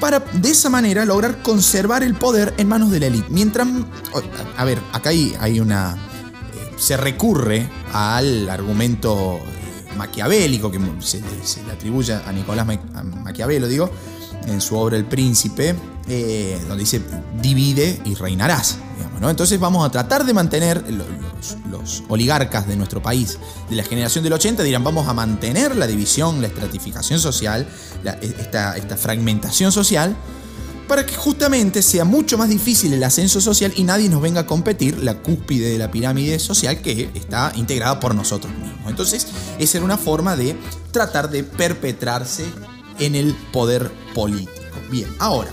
para 0.00 0.20
de 0.20 0.50
esa 0.50 0.70
manera 0.70 1.04
lograr 1.04 1.42
conservar 1.42 2.02
el 2.02 2.14
poder 2.14 2.54
en 2.56 2.68
manos 2.68 2.90
de 2.90 3.00
la 3.00 3.06
élite. 3.06 3.26
Mientras, 3.30 3.66
a 4.56 4.64
ver, 4.64 4.78
acá 4.92 5.10
hay, 5.10 5.60
una... 5.60 5.96
Eh, 6.54 6.74
se 6.76 6.96
recurre 6.96 7.68
al 7.92 8.48
argumento 8.48 9.38
eh, 9.38 9.96
maquiavélico 9.96 10.70
que 10.70 10.80
se, 11.00 11.20
le 11.20 11.72
atribuye 11.72 12.14
a 12.14 12.32
Nicolás 12.32 12.66
Maquiavelo, 13.22 13.68
digo, 13.68 13.90
en 14.46 14.60
su 14.60 14.76
obra 14.76 14.96
El 14.96 15.06
Príncipe, 15.06 15.74
eh, 16.08 16.58
donde 16.68 16.84
dice 16.84 17.00
divide 17.40 18.00
y 18.04 18.14
reinarás. 18.14 18.78
Entonces 19.22 19.58
vamos 19.58 19.84
a 19.84 19.90
tratar 19.90 20.24
de 20.24 20.34
mantener, 20.34 20.84
los, 21.70 22.02
oligarcas 22.08 22.66
de 22.66 22.76
nuestro 22.76 23.02
país 23.02 23.38
de 23.70 23.76
la 23.76 23.82
generación 23.82 24.22
del 24.24 24.32
80 24.32 24.62
dirán, 24.62 24.84
vamos 24.84 25.08
a 25.08 25.14
mantener 25.14 25.76
la 25.76 25.86
división, 25.86 26.40
la 26.40 26.48
estratificación 26.48 27.18
social, 27.18 27.66
esta, 28.20 28.76
esta 28.76 28.96
fragmentación 28.96 29.72
social, 29.72 30.16
para 30.88 31.04
que 31.04 31.14
justamente 31.14 31.82
sea 31.82 32.04
mucho 32.04 32.38
más 32.38 32.48
difícil 32.48 32.92
el 32.92 33.02
ascenso 33.02 33.40
social 33.40 33.72
y 33.76 33.84
nadie 33.84 34.08
nos 34.08 34.22
venga 34.22 34.42
a 34.42 34.46
competir 34.46 35.02
la 35.02 35.14
cúspide 35.20 35.70
de 35.70 35.78
la 35.78 35.90
pirámide 35.90 36.38
social 36.38 36.80
que 36.80 37.10
está 37.14 37.52
integrada 37.56 37.98
por 37.98 38.14
nosotros 38.14 38.52
mismos. 38.52 38.88
Entonces, 38.88 39.26
esa 39.58 39.78
era 39.78 39.84
una 39.84 39.98
forma 39.98 40.36
de 40.36 40.56
tratar 40.92 41.30
de 41.30 41.42
perpetrarse 41.42 42.44
en 42.98 43.14
el 43.14 43.34
poder 43.52 43.90
político. 44.14 44.52
Bien, 44.90 45.08
ahora, 45.18 45.50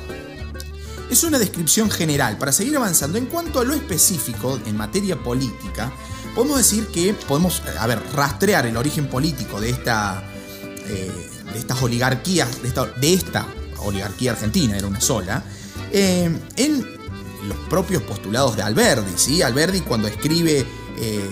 es 1.09 1.23
una 1.23 1.39
descripción 1.39 1.89
general. 1.89 2.37
Para 2.37 2.51
seguir 2.51 2.75
avanzando, 2.75 3.17
en 3.17 3.27
cuanto 3.27 3.59
a 3.59 3.63
lo 3.63 3.73
específico 3.73 4.59
en 4.65 4.77
materia 4.77 5.15
política, 5.21 5.91
podemos 6.35 6.57
decir 6.57 6.87
que 6.87 7.13
podemos, 7.13 7.61
a 7.79 7.87
ver, 7.87 8.01
rastrear 8.13 8.65
el 8.65 8.77
origen 8.77 9.07
político 9.07 9.61
de, 9.61 9.69
esta, 9.69 10.23
eh, 10.87 11.11
de 11.51 11.59
estas 11.59 11.81
oligarquías, 11.81 12.49
de 12.61 13.13
esta, 13.13 13.47
oligarquía 13.77 14.31
argentina, 14.31 14.77
era 14.77 14.87
una 14.87 15.01
sola, 15.01 15.43
eh, 15.91 16.31
en 16.55 16.81
los 17.47 17.57
propios 17.69 18.01
postulados 18.03 18.55
de 18.55 18.63
Alberdi. 18.63 19.11
¿sí? 19.15 19.41
Alberdi 19.41 19.81
cuando 19.81 20.07
escribe... 20.07 20.65
Eh, 20.99 21.29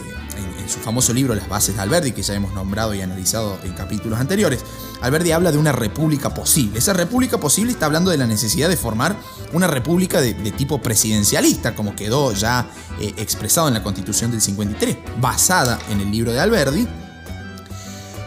su 0.72 0.80
famoso 0.80 1.14
libro 1.14 1.36
Las 1.36 1.50
bases 1.50 1.76
de 1.76 1.82
Alberdi, 1.82 2.14
que 2.14 2.24
ya 2.24 2.34
hemos 2.34 2.54
nombrado 2.54 2.94
y 2.96 3.02
analizado 3.02 3.60
en 3.64 3.74
capítulos 3.74 4.20
anteriores, 4.20 4.64
Alberdi 5.02 5.32
habla 5.32 5.52
de 5.52 5.58
una 5.58 5.72
república 5.72 6.34
posible. 6.34 6.80
Esa 6.80 6.94
república 6.94 7.40
posible 7.40 7.74
está 7.74 7.86
hablando 7.88 8.10
de 8.10 8.18
la 8.18 8.26
necesidad 8.26 8.70
de 8.70 8.78
formar 8.78 9.18
una 9.52 9.68
república 9.68 10.22
de, 10.22 10.34
tipo 10.52 10.82
presidencialista, 10.82 11.76
como 11.76 11.96
quedó 11.96 12.34
ya 12.34 12.68
eh, 13.00 13.14
expresado 13.18 13.68
en 13.68 13.74
la 13.74 13.84
Constitución 13.84 14.32
del 14.32 14.42
53, 14.42 14.98
basada 15.20 15.78
en 15.90 16.00
el 16.00 16.10
libro 16.10 16.32
de 16.32 16.40
Alberdi, 16.40 16.88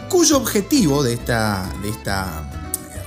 cuyo 0.09 0.37
objetivo 0.37 1.03
de 1.03 1.13
esta, 1.13 1.67
de 1.81 1.89
esta 1.89 2.49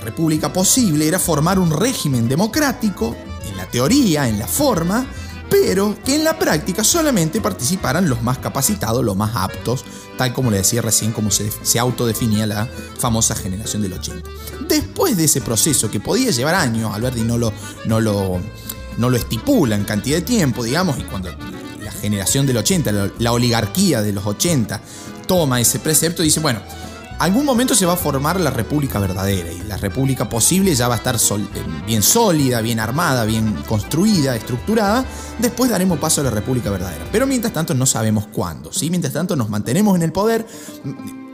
república 0.03 0.51
posible 0.51 1.07
era 1.07 1.19
formar 1.19 1.59
un 1.59 1.71
régimen 1.71 2.27
democrático, 2.27 3.15
en 3.47 3.57
la 3.57 3.65
teoría, 3.65 4.27
en 4.27 4.37
la 4.37 4.47
forma, 4.47 5.07
pero 5.49 5.97
que 6.05 6.15
en 6.15 6.23
la 6.23 6.37
práctica 6.37 6.83
solamente 6.83 7.41
participaran 7.41 8.07
los 8.07 8.21
más 8.21 8.37
capacitados, 8.37 9.03
los 9.03 9.15
más 9.15 9.35
aptos, 9.35 9.83
tal 10.17 10.33
como 10.33 10.51
le 10.51 10.57
decía 10.57 10.81
recién, 10.81 11.11
como 11.11 11.31
se, 11.31 11.49
autodefinía 11.79 12.45
la 12.45 12.67
famosa 12.97 13.35
generación 13.35 13.81
del 13.81 13.93
80. 13.93 14.29
Después 14.67 15.17
de 15.17 15.25
ese 15.25 15.41
proceso, 15.41 15.89
que 15.89 15.99
podía 15.99 16.31
llevar 16.31 16.55
años, 16.55 16.93
Alberti 16.93 17.21
no 17.21 17.37
lo, 17.37 17.51
no 17.85 17.99
lo, 17.99 18.39
no 18.97 19.09
lo 19.09 19.17
estipula 19.17 19.75
en 19.75 19.85
cantidad 19.85 20.17
de 20.17 20.23
tiempo, 20.23 20.63
digamos, 20.63 20.99
y 20.99 21.03
cuando 21.03 21.29
la 21.81 21.91
generación 21.91 22.45
del 22.45 22.57
80, 22.57 22.91
la, 22.91 23.11
la 23.17 23.31
oligarquía 23.31 24.01
de 24.01 24.13
los 24.13 24.25
80, 24.25 24.81
toma 25.27 25.59
ese 25.61 25.79
precepto, 25.79 26.21
dice, 26.21 26.39
bueno, 26.39 26.61
algún 27.19 27.45
momento 27.45 27.75
se 27.75 27.85
va 27.85 27.93
a 27.93 27.97
formar 27.97 28.39
la 28.39 28.49
república 28.49 28.97
verdadera 28.97 29.51
y 29.51 29.61
la 29.63 29.75
república 29.75 30.29
posible 30.29 30.73
ya 30.73 30.87
va 30.87 30.95
a 30.95 30.97
estar 30.97 31.15
eh, 31.15 31.47
bien 31.85 32.01
sólida, 32.01 32.61
bien 32.61 32.79
armada, 32.79 33.25
bien 33.25 33.55
construida, 33.67 34.35
estructurada. 34.37 35.05
Después 35.37 35.69
daremos 35.69 35.99
paso 35.99 36.21
a 36.21 36.23
la 36.23 36.29
república 36.29 36.69
verdadera. 36.69 37.05
Pero 37.11 37.27
mientras 37.27 37.53
tanto 37.53 37.73
no 37.73 37.85
sabemos 37.85 38.27
cuándo. 38.27 38.71
¿sí? 38.71 38.89
Mientras 38.89 39.13
tanto 39.13 39.35
nos 39.35 39.49
mantenemos 39.49 39.97
en 39.97 40.03
el 40.03 40.13
poder. 40.13 40.47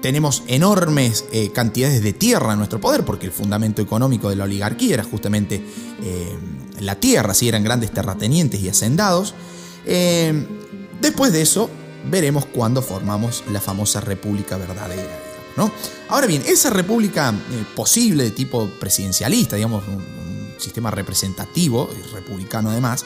Tenemos 0.01 0.44
enormes 0.48 1.25
eh, 1.32 1.51
cantidades 1.51 2.04
de 2.04 2.13
tierra 2.13 2.54
en 2.54 2.58
nuestro 2.58 2.82
poder, 2.82 3.06
porque 3.06 3.27
el 3.27 3.32
fundamento 3.32 3.82
económico 3.82 4.30
de 4.30 4.36
la 4.36 4.44
oligarquía 4.44 4.96
era 4.96 5.04
justamente 5.04 5.63
eh, 6.04 6.38
la 6.80 6.96
tierra, 6.96 7.34
¿sí? 7.34 7.48
eran 7.48 7.63
grandes 7.63 7.92
terratenientes 7.92 8.60
y 8.60 8.70
hacendados. 8.70 9.34
después 9.86 11.32
de 11.32 11.42
eso, 11.42 11.70
veremos 12.10 12.46
cuándo 12.46 12.82
formamos 12.82 13.44
la 13.51 13.62
famosa 13.62 14.00
república 14.00 14.58
verdadera. 14.58 15.25
Ahora 16.10 16.28
bien, 16.28 16.44
esa 16.46 16.70
república 16.70 17.30
eh, 17.30 17.66
posible 17.76 18.26
de 18.26 18.32
tipo 18.32 18.70
presidencialista, 18.80 19.56
digamos, 19.56 19.84
un, 19.88 20.26
sistema 20.58 20.90
representativo, 20.90 21.90
republicano 22.14 22.72
además, 22.72 23.06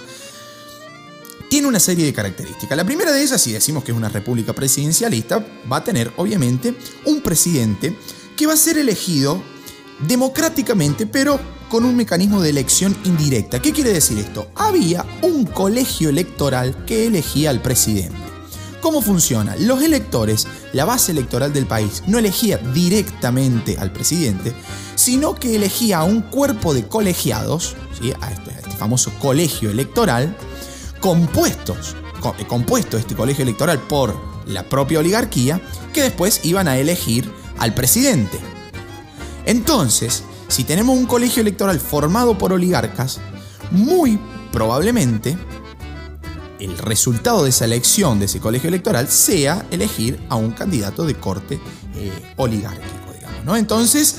tiene 1.49 1.67
una 1.67 1.79
serie 1.79 2.05
de 2.05 2.13
características. 2.13 2.77
La 2.77 2.85
primera 2.85 3.11
de 3.11 3.21
ellas, 3.21 3.41
si 3.41 3.51
decimos 3.51 3.83
que 3.83 3.91
es 3.91 3.97
una 3.97 4.07
república 4.07 4.53
presidencialista, 4.53 5.43
va 5.69 5.77
a 5.77 5.83
tener 5.83 6.13
obviamente 6.17 6.75
un 7.05 7.21
presidente 7.21 7.97
que 8.37 8.45
va 8.45 8.53
a 8.53 8.57
ser 8.57 8.77
elegido 8.77 9.41
democráticamente, 10.07 11.07
pero 11.07 11.39
con 11.69 11.85
un 11.85 11.95
mecanismo 11.95 12.39
de 12.41 12.51
elección 12.51 12.95
indirecta. 13.03 13.61
¿Qué 13.61 13.73
quiere 13.73 13.91
decir 13.91 14.19
esto? 14.19 14.51
Había 14.55 15.05
un 15.23 15.45
colegio 15.45 16.09
electoral 16.09 16.85
que 16.85 17.07
elegía 17.07 17.49
al 17.49 17.61
presidente. 17.61 18.38
¿Cómo 18.81 19.01
funciona? 19.01 19.55
Los 19.57 19.83
electores, 19.83 20.47
la 20.71 20.85
base 20.85 21.11
electoral 21.11 21.51
del 21.51 21.65
país, 21.65 22.03
no 22.07 22.17
elegía 22.17 22.57
directamente 22.57 23.77
al 23.77 23.91
presidente, 23.91 24.53
sino 24.95 25.35
que 25.35 25.55
elegía 25.55 25.99
a 25.99 26.03
un 26.05 26.21
cuerpo 26.21 26.73
de 26.73 26.87
colegiados, 26.87 27.75
a, 28.21 28.31
este, 28.31 28.51
este, 28.51 28.71
famoso 28.77 29.11
colegio 29.19 29.69
electoral, 29.69 30.35
compuestos, 31.01 31.95
eh, 32.37 32.45
compuesto 32.47 32.97
este 32.97 33.15
colegio 33.15 33.43
electoral 33.43 33.79
por 33.79 34.15
la 34.45 34.63
propia 34.63 34.99
oligarquía, 34.99 35.61
que 35.91 36.03
después 36.03 36.39
iban 36.45 36.69
a 36.69 36.77
elegir 36.77 37.29
al 37.57 37.73
presidente. 37.73 38.39
Entonces, 39.45 40.23
si 40.47 40.63
tenemos 40.63 40.97
un 40.97 41.05
colegio 41.05 41.41
electoral 41.41 41.79
formado 41.81 42.37
por 42.37 42.53
oligarcas, 42.53 43.19
muy 43.71 44.19
probablemente 44.51 45.37
el 46.59 46.77
resultado 46.77 47.43
de 47.43 47.49
esa 47.49 47.65
elección, 47.65 48.19
de 48.19 48.25
ese 48.25 48.39
colegio 48.39 48.67
electoral, 48.67 49.07
sea 49.07 49.65
elegir 49.71 50.19
a 50.29 50.35
un 50.35 50.51
candidato 50.51 51.05
de 51.05 51.15
corte 51.15 51.59
eh, 51.95 52.33
oligárquico, 52.35 53.13
digamos. 53.13 53.45
¿no? 53.45 53.55
Entonces, 53.55 54.17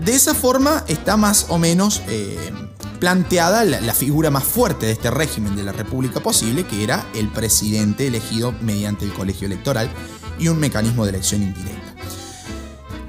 de 0.00 0.14
esa 0.14 0.34
forma 0.34 0.84
está 0.88 1.16
más 1.16 1.46
o 1.48 1.58
menos 1.58 2.02
eh, 2.08 2.52
planteada 2.98 3.64
la, 3.64 3.94
figura 3.94 4.30
más 4.30 4.44
fuerte 4.44 4.86
de 4.86 4.92
este 4.92 5.10
régimen 5.10 5.56
de 5.56 5.62
la 5.62 5.72
República 5.72 6.20
posible, 6.20 6.64
que 6.64 6.82
era 6.82 7.06
el 7.14 7.28
presidente 7.28 8.06
elegido 8.06 8.52
mediante 8.60 9.04
el 9.04 9.12
colegio 9.12 9.46
electoral 9.46 9.90
y 10.38 10.48
un 10.48 10.58
mecanismo 10.58 11.04
de 11.04 11.10
elección 11.10 11.42
indirecta. 11.42 11.94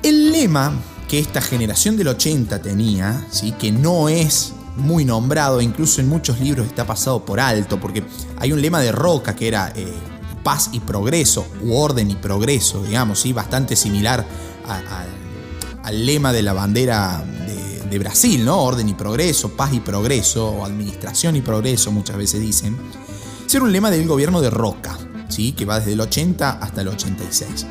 El 0.04 0.32
lema 0.32 0.74
que 1.08 1.20
esta 1.20 1.42
generación 1.42 1.98
del 1.98 2.10
80 2.10 2.62
tenía, 2.62 3.26
¿sí? 3.32 3.52
que 3.54 3.72
no 3.72 4.10
es 4.10 4.54
muy 4.78 5.06
nombrado, 5.06 5.62
incluso 5.62 6.02
en 6.02 6.10
muchos 6.10 6.40
libros 6.40 6.68
está 6.68 6.86
pasado 6.86 7.24
por 7.24 7.40
alto, 7.40 7.80
porque 7.80 8.04
hay 8.38 8.52
un 8.52 8.62
lema 8.62 8.80
de 8.80 8.92
Roca 8.92 9.36
que 9.36 9.48
era 9.48 9.72
eh, 9.76 9.94
paz 10.44 10.70
y 10.74 10.80
progreso, 10.80 11.48
u 11.64 11.76
orden 11.76 12.12
y 12.12 12.16
progreso, 12.16 12.84
digamos, 12.84 13.20
¿sí? 13.20 13.34
bastante 13.34 13.76
similar 13.76 14.26
al 15.84 16.06
lema 16.06 16.34
de 16.34 16.42
la 16.42 16.54
bandera 16.54 17.24
de, 17.90 18.00
Brasil, 18.00 18.44
¿no? 18.44 18.62
Orden 18.62 18.90
y 18.90 18.94
progreso, 18.94 19.56
paz 19.56 19.74
y 19.74 19.80
progreso, 19.80 20.50
o 20.50 20.66
administración 20.66 21.38
y 21.38 21.42
progreso, 21.42 21.94
muchas 21.94 22.18
veces 22.18 22.42
dicen. 22.42 22.76
Ese 23.46 23.58
un 23.62 23.72
lema 23.72 23.90
del 23.90 24.06
gobierno 24.06 24.42
de 24.42 24.50
Roca, 24.50 24.98
¿sí? 25.30 25.54
que 25.54 25.64
va 25.64 25.80
desde 25.80 25.94
el 25.94 26.02
80 26.02 26.60
hasta 26.62 26.82
el 26.82 26.90
86. 26.90 27.66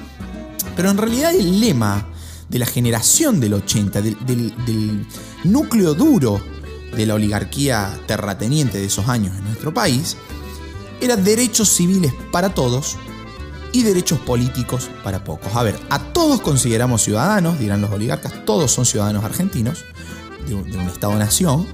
Pero 0.77 0.91
en 0.91 0.97
realidad 0.97 1.35
el 1.35 1.61
lema 1.61 2.09
de 2.49 2.59
la 2.59 2.67
generación 2.67 3.41
del 3.41 3.55
80, 3.55 4.01
del, 4.01 5.07
núcleo 5.45 5.95
duro 5.95 6.41
de 6.97 7.07
la 7.07 7.15
oligarquía 7.15 7.99
terrateniente 8.07 8.79
de 8.79 8.87
esos 8.87 9.09
años 9.09 9.37
en 9.37 9.45
nuestro 9.45 9.73
país, 9.75 10.17
era 11.01 11.17
derechos 11.17 11.69
civiles 11.69 12.13
para 12.33 12.55
todos 12.55 12.97
y 13.73 13.83
derechos 13.83 14.21
políticos 14.21 14.89
para 15.03 15.25
pocos. 15.25 15.55
A 15.57 15.63
ver, 15.63 15.79
a 15.91 15.99
todos 15.99 16.41
consideramos 16.41 17.03
ciudadanos, 17.03 17.59
dirán 17.59 17.81
los 17.81 17.91
oligarcas, 17.91 18.45
todos 18.45 18.71
son 18.71 18.87
ciudadanos 18.87 19.25
argentinos 19.25 19.85
de 20.47 20.55
un, 20.55 20.69
Estado-nación, 20.89 21.67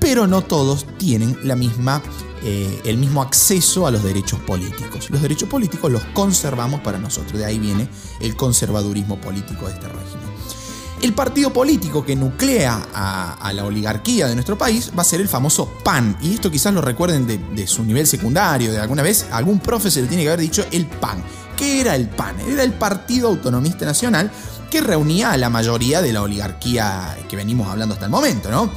pero 0.00 0.26
no 0.26 0.42
todos 0.42 0.86
tienen 0.96 1.38
la 1.42 1.54
misma, 1.54 2.02
eh, 2.42 2.80
el 2.84 2.96
mismo 2.96 3.20
acceso 3.20 3.86
a 3.86 3.90
los 3.90 4.02
derechos 4.02 4.40
políticos. 4.40 5.10
Los 5.10 5.20
derechos 5.20 5.48
políticos 5.48 5.92
los 5.92 6.02
conservamos 6.14 6.80
para 6.80 6.98
nosotros, 6.98 7.38
de 7.38 7.44
ahí 7.44 7.58
viene 7.58 7.88
el 8.20 8.36
conservadurismo 8.36 9.20
político 9.20 9.66
de 9.66 9.74
este 9.74 9.88
régimen. 9.88 10.63
El 11.02 11.12
partido 11.12 11.52
político 11.52 12.04
que 12.04 12.16
nuclea 12.16 12.88
a, 12.94 13.52
la 13.52 13.64
oligarquía 13.64 14.26
de 14.26 14.34
nuestro 14.34 14.56
país 14.56 14.90
va 14.96 15.02
a 15.02 15.04
ser 15.04 15.20
el 15.20 15.28
famoso 15.28 15.70
PAN. 15.84 16.16
Y 16.22 16.34
esto 16.34 16.50
quizás 16.50 16.72
lo 16.72 16.80
recuerden 16.80 17.26
de, 17.26 17.66
su 17.66 17.84
nivel 17.84 18.06
secundario, 18.06 18.72
de 18.72 18.78
alguna 18.78 19.02
vez, 19.02 19.26
algún 19.30 19.58
profe 19.60 19.90
se 19.90 20.02
le 20.02 20.08
tiene 20.08 20.22
que 20.22 20.30
haber 20.30 20.40
dicho 20.40 20.64
el 20.70 20.86
PAN. 20.86 21.22
¿Qué 21.56 21.80
era 21.80 21.94
el 21.94 22.08
PAN? 22.08 22.40
Era 22.40 22.62
el 22.62 22.72
Partido 22.72 23.28
Autonomista 23.28 23.84
Nacional 23.84 24.30
que 24.70 24.80
reunía 24.80 25.30
a 25.30 25.36
la 25.36 25.50
mayoría 25.50 26.02
de 26.02 26.12
la 26.12 26.22
oligarquía 26.22 27.16
que 27.28 27.36
venimos 27.36 27.68
hablando 27.68 27.94
hasta 27.94 28.06
el 28.06 28.10
momento, 28.10 28.50
¿no? 28.50 28.70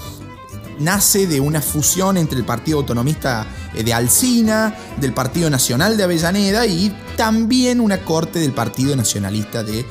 Nace 0.79 1.25
de 1.25 1.39
una 1.39 1.59
fusión 1.59 2.17
entre 2.17 2.37
el 2.37 2.45
Partido 2.45 2.77
Autonomista 2.77 3.47
eh, 3.73 3.83
de 3.83 3.93
Alcina, 3.93 4.75
del 4.97 5.13
Partido 5.13 5.49
Nacional 5.49 5.97
de 5.97 6.03
Avellaneda 6.03 6.67
y 6.67 6.95
también 7.15 7.79
una 7.79 8.01
corte 8.01 8.37
del 8.37 8.53
Partido 8.53 8.95
Nacionalista 8.95 9.63
de 9.63 9.79
eh, 9.79 9.85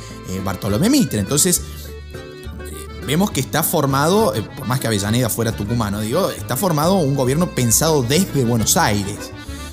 Bartolomé 0.45 0.89
Mitre. 0.89 1.19
Entonces, 1.19 1.61
vemos 3.07 3.31
que 3.31 3.41
está 3.41 3.63
formado, 3.63 4.35
eh, 4.35 4.43
por 4.43 4.67
más 4.67 4.81
que 4.81 4.87
Avellaneda 4.87 5.29
fuera 5.29 5.53
tucumano, 5.53 6.01
digo, 6.01 6.31
está 6.31 6.57
formado 6.57 6.95
un 6.95 7.15
gobierno 7.15 7.51
pensado 7.51 8.03
desde 8.03 8.45
Buenos 8.45 8.77
Aires. 8.77 9.31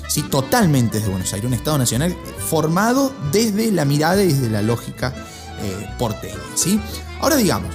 Sí, 0.08 0.22
totalmente 0.22 0.98
desde 0.98 1.10
Buenos 1.10 1.32
Aires, 1.32 1.48
un 1.48 1.54
Estado 1.54 1.78
nacional 1.78 2.16
formado 2.48 3.12
desde 3.32 3.72
la 3.72 3.84
mirada 3.84 4.22
y 4.22 4.28
desde 4.28 4.48
la 4.48 4.62
lógica 4.62 5.12
eh, 5.60 5.88
porteña. 5.98 6.34
¿sí? 6.54 6.80
Ahora 7.20 7.36
digamos, 7.36 7.74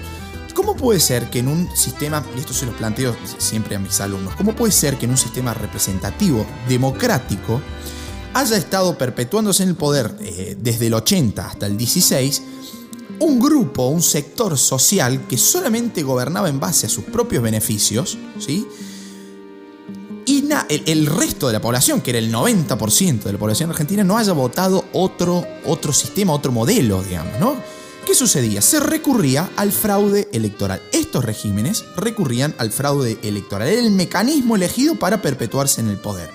¿cómo 0.53 0.75
puede 0.75 0.99
ser 0.99 1.29
que 1.29 1.39
en 1.39 1.49
un 1.49 1.69
sistema, 1.75 2.23
y 2.35 2.39
esto 2.39 2.53
se 2.53 2.65
lo 2.65 2.71
planteo 2.71 3.15
siempre 3.37 3.75
a 3.75 3.79
mis 3.79 3.99
alumnos, 3.99 4.35
¿cómo 4.35 4.55
puede 4.55 4.71
ser 4.71 4.97
que 4.97 5.05
en 5.05 5.11
un 5.11 5.17
sistema 5.17 5.53
representativo, 5.53 6.45
democrático, 6.69 7.61
haya 8.33 8.57
estado 8.57 8.97
perpetuándose 8.97 9.63
en 9.63 9.69
el 9.69 9.75
poder 9.75 10.15
eh, 10.21 10.55
desde 10.57 10.87
el 10.87 10.93
80 10.93 11.45
hasta 11.45 11.65
el 11.65 11.77
16 11.77 12.43
un 13.19 13.39
grupo, 13.39 13.87
un 13.87 14.01
sector 14.01 14.57
social 14.57 15.27
que 15.27 15.37
solamente 15.37 16.03
gobernaba 16.03 16.49
en 16.49 16.59
base 16.59 16.85
a 16.85 16.89
sus 16.89 17.05
propios 17.05 17.43
beneficios, 17.43 18.17
¿sí? 18.39 18.67
Y 20.25 20.47
el, 20.85 21.07
resto 21.07 21.47
de 21.47 21.53
la 21.53 21.61
población, 21.61 22.01
que 22.01 22.11
era 22.11 22.19
el 22.19 22.31
90% 22.31 23.23
de 23.23 23.33
la 23.33 23.39
población 23.39 23.71
argentina, 23.71 24.03
no 24.03 24.15
haya 24.15 24.31
votado 24.33 24.85
otro, 24.93 25.43
otro 25.65 25.91
sistema, 25.91 26.33
otro 26.33 26.51
modelo, 26.51 27.01
digamos, 27.01 27.39
¿no? 27.39 27.55
¿Qué 28.05 28.13
sucedía? 28.13 28.61
Se 28.61 28.79
recurría 28.79 29.49
al 29.55 29.71
fraude 29.71 30.29
electoral. 30.31 30.83
Estos 30.91 31.25
regímenes 31.25 31.83
recurrían 31.95 32.53
al 32.59 32.71
fraude 32.71 33.17
electoral. 33.23 33.69
Era 33.69 33.81
el 33.81 33.89
mecanismo 33.91 34.55
elegido 34.55 34.95
para 34.95 35.19
perpetuarse 35.19 35.81
en 35.81 35.87
el 35.87 35.97
poder. 35.97 36.29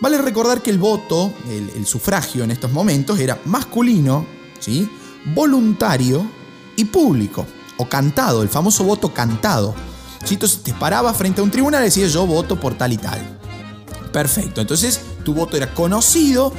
Vale 0.00 0.16
recordar 0.18 0.62
que 0.62 0.70
el 0.70 0.78
voto, 0.78 1.32
el, 1.50 1.68
el 1.76 1.86
sufragio 1.86 2.44
en 2.44 2.50
estos 2.50 2.72
momentos, 2.72 3.18
era 3.18 3.38
masculino, 3.44 4.26
¿sí? 4.58 4.88
Voluntario 5.26 6.26
y 6.76 6.84
público, 6.84 7.46
o 7.76 7.88
cantado, 7.88 8.42
el 8.42 8.48
famoso 8.48 8.84
voto 8.84 9.12
cantado. 9.12 9.74
Si 10.24 10.34
entonces 10.34 10.62
te 10.62 10.74
parabas 10.74 11.16
frente 11.16 11.40
a 11.40 11.44
un 11.44 11.50
tribunal 11.50 11.82
y 11.82 11.86
decías 11.86 12.12
yo 12.12 12.26
voto 12.26 12.58
por 12.58 12.74
tal 12.74 12.92
y 12.92 12.98
tal. 12.98 13.38
Perfecto, 14.12 14.60
entonces 14.60 15.00
tu 15.24 15.34
voto 15.34 15.56
era 15.56 15.74
conocido 15.74 16.52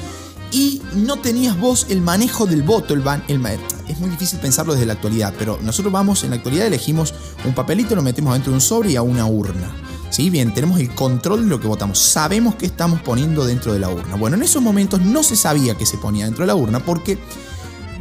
y 0.52 0.82
no 0.94 1.18
tenías 1.18 1.60
vos 1.60 1.88
el 1.90 2.02
manejo 2.02 2.46
del 2.46 2.64
voto. 2.64 2.94
El, 2.94 3.04
el, 3.28 3.60
es 3.88 4.00
muy 4.00 4.10
difícil 4.10 4.40
pensarlo 4.40 4.74
desde 4.74 4.86
la 4.86 4.94
actualidad, 4.94 5.34
pero 5.38 5.60
nosotros 5.62 5.92
vamos, 5.92 6.24
en 6.24 6.32
la 6.32 6.38
actualidad 6.38 6.68
elegimos 6.68 7.14
un 7.46 7.54
papelito, 7.54 7.96
lo 7.96 8.02
metemos 8.02 8.34
dentro 8.34 8.52
de 8.52 8.56
un 8.56 8.62
sobre 8.62 8.92
y 8.92 8.96
a 8.96 9.02
una 9.02 9.26
urna. 9.26 9.72
¿Sí? 10.10 10.32
Bien, 10.32 10.54
tenemos 10.54 10.80
el 10.80 10.94
control 10.96 11.44
de 11.44 11.50
lo 11.50 11.60
que 11.60 11.68
votamos, 11.68 12.00
sabemos 12.00 12.56
qué 12.56 12.66
estamos 12.66 13.00
poniendo 13.02 13.46
dentro 13.46 13.74
de 13.74 13.80
la 13.80 13.90
urna. 13.90 14.16
Bueno, 14.16 14.38
en 14.38 14.44
esos 14.44 14.62
momentos 14.62 15.02
no 15.02 15.22
se 15.22 15.36
sabía 15.36 15.78
qué 15.78 15.86
se 15.86 15.98
ponía 15.98 16.26
dentro 16.26 16.44
de 16.44 16.48
la 16.48 16.56
urna 16.56 16.80
porque 16.80 17.20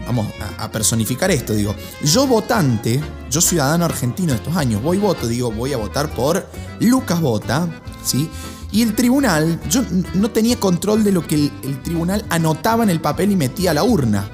vamos 0.09 0.27
a, 0.57 0.73
personificar 0.73 1.31
esto, 1.31 1.53
digo, 1.53 1.75
yo 2.03 2.27
votante, 2.27 2.99
yo 3.31 3.43
ciudadano 3.43 3.85
argentino 3.85 4.33
de 4.33 4.39
estos 4.39 4.57
años, 4.57 4.83
voy 4.83 4.97
voto, 4.97 5.29
digo, 5.29 5.53
voy 5.53 5.75
a 5.75 5.77
votar 5.77 6.11
por 6.15 6.47
Lucas 6.81 7.21
Vota, 7.21 7.69
¿sí? 8.03 8.29
Y 8.73 8.83
el 8.83 8.95
tribunal, 8.95 9.61
yo 9.69 9.83
no 10.15 10.31
tenía 10.31 10.59
control 10.59 11.05
de 11.05 11.13
lo 11.13 11.27
que 11.27 11.35
el, 11.35 11.83
tribunal 11.83 12.25
anotaba 12.31 12.85
en 12.85 12.91
el 12.91 13.01
papel 13.01 13.33
y 13.33 13.37
metía 13.37 13.73
a 13.73 13.75
la 13.75 13.85
urna. 13.85 14.31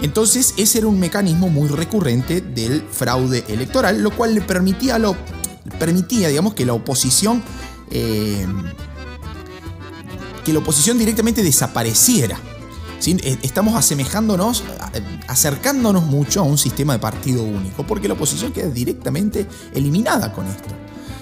Entonces 0.00 0.54
ese 0.56 0.78
era 0.78 0.86
un 0.86 0.98
mecanismo 0.98 1.50
muy 1.50 1.68
recurrente 1.68 2.40
del 2.40 2.82
fraude 2.90 3.44
electoral, 3.48 4.02
lo 4.02 4.10
cual 4.10 4.34
le 4.34 4.40
permitía, 4.40 4.98
lo, 4.98 5.14
permitía 5.78 6.28
digamos, 6.28 6.54
que 6.54 6.64
la 6.64 6.72
oposición... 6.72 7.42
Eh, 7.90 8.46
que 10.44 10.54
la 10.54 10.60
oposición 10.60 10.96
directamente 10.96 11.42
desapareciera. 11.42 12.38
Eh, 13.06 13.38
estamos 13.42 13.76
asemejándonos, 13.76 14.62
acercándonos 15.26 16.04
mucho 16.04 16.40
a 16.40 16.42
un 16.42 16.58
sistema 16.58 16.92
de 16.92 16.98
partido 16.98 17.42
único, 17.42 17.86
porque 17.86 18.08
la 18.08 18.14
oposición 18.14 18.52
queda 18.52 18.68
directamente 18.68 19.46
eliminada 19.74 20.32
con 20.32 20.46
esto. 20.46 20.68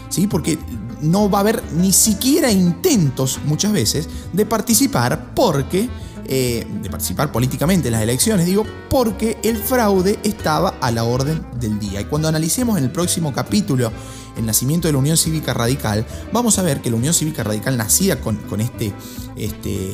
¿Sí? 0.09 0.27
Porque 0.27 0.59
no 1.03 1.31
va 1.31 1.39
a 1.39 1.41
haber 1.43 1.63
ni 1.75 1.93
siquiera 1.93 2.51
intentos 2.51 3.39
muchas 3.45 3.73
veces 3.73 4.09
de 4.33 4.47
participar 4.47 5.35
porque, 5.35 5.89
eh, 6.27 6.67
de 6.83 6.91
participar 6.91 7.31
políticamente 7.31 7.89
en 7.89 7.93
las 7.93 8.03
elecciones, 8.03 8.47
digo, 8.47 8.65
porque 8.91 9.39
el 9.45 9.57
fraude 9.57 10.19
estaba 10.25 10.71
a 10.81 10.91
la 10.91 11.05
orden 11.05 11.47
del 11.61 11.79
día. 11.79 12.01
Y 12.01 12.07
cuando 12.07 12.27
analicemos 12.27 12.79
en 12.79 12.85
el 12.85 12.91
próximo 12.91 13.33
capítulo 13.33 13.93
el 14.37 14.47
nacimiento 14.47 14.89
de 14.89 14.93
la 14.93 14.99
Unión 14.99 15.17
Cívica 15.17 15.55
Radical, 15.55 16.07
vamos 16.33 16.59
a 16.59 16.63
ver 16.63 16.81
que 16.81 16.91
la 16.91 16.97
Unión 16.97 17.15
Cívica 17.15 17.45
Radical 17.45 17.77
nacía 17.77 18.21
con, 18.21 18.37
con 18.37 18.61
este, 18.61 18.93
este 19.37 19.93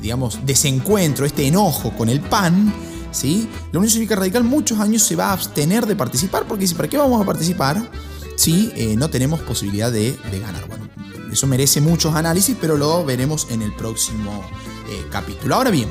digamos, 0.00 0.40
desencuentro, 0.44 1.26
este 1.26 1.46
enojo 1.46 1.92
con 1.96 2.08
el 2.08 2.20
PAN, 2.20 2.72
¿sí? 3.12 3.48
la 3.72 3.78
Unión 3.78 3.90
Cívica 3.92 4.16
Radical 4.16 4.44
muchos 4.44 4.78
años 4.78 5.02
se 5.02 5.16
va 5.16 5.30
a 5.30 5.32
abstener 5.32 5.86
de 5.86 5.96
participar 5.96 6.44
porque 6.46 6.62
dice, 6.62 6.74
¿para 6.74 6.88
qué 6.88 6.98
vamos 6.98 7.20
a 7.20 7.24
participar 7.24 7.90
si 8.36 8.72
eh, 8.74 8.94
no 8.96 9.10
tenemos 9.10 9.40
posibilidad 9.40 9.90
de, 9.92 10.16
ganar? 10.40 10.66
Bueno, 10.68 10.88
eso 11.32 11.46
merece 11.46 11.80
muchos 11.80 12.14
análisis, 12.14 12.56
pero 12.60 12.76
lo 12.76 13.04
veremos 13.04 13.48
en 13.50 13.62
el 13.62 13.74
próximo 13.74 14.44
eh, 14.88 15.06
capítulo. 15.10 15.54
Ahora 15.54 15.70
bien, 15.70 15.88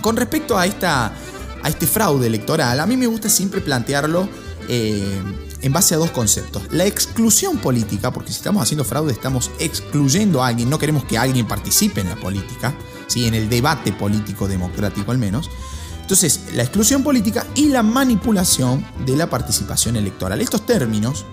con 0.00 0.16
respecto 0.16 0.58
a, 0.58 0.66
esta, 0.66 1.12
a 1.62 1.68
este 1.68 1.86
fraude 1.86 2.26
electoral, 2.26 2.80
a 2.80 2.86
mí 2.86 2.96
me 2.96 3.06
gusta 3.06 3.28
siempre 3.28 3.60
plantearlo 3.60 4.28
eh, 4.68 5.22
en 5.62 5.72
base 5.72 5.94
a 5.94 5.98
dos 5.98 6.10
conceptos. 6.10 6.62
La 6.70 6.86
exclusión 6.86 7.58
política, 7.58 8.12
porque 8.12 8.30
si 8.30 8.36
estamos 8.36 8.62
haciendo 8.62 8.84
fraude 8.84 9.12
estamos 9.12 9.50
excluyendo 9.58 10.42
a 10.42 10.48
alguien, 10.48 10.70
no 10.70 10.78
queremos 10.78 11.04
que 11.04 11.18
alguien 11.18 11.46
participe 11.46 12.00
en 12.00 12.08
la 12.08 12.16
política 12.16 12.74
en 13.14 13.34
el 13.34 13.48
debate 13.48 13.92
político 13.92 14.48
democrático 14.48 15.10
al 15.10 15.18
menos. 15.18 15.50
Entonces, 16.02 16.42
la 16.54 16.62
exclusión 16.62 17.02
política 17.02 17.46
y 17.54 17.68
la 17.68 17.82
manipulación 17.82 18.86
de 19.04 19.16
la 19.16 19.28
participación 19.28 19.96
electoral. 19.96 20.40
Estos 20.40 20.64
términos 20.66 21.24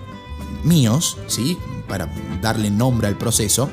míos, 0.64 1.18
¿sí? 1.28 1.58
para 1.86 2.08
darle 2.40 2.70
nombre 2.70 3.06
al 3.06 3.16
proceso, 3.16 3.70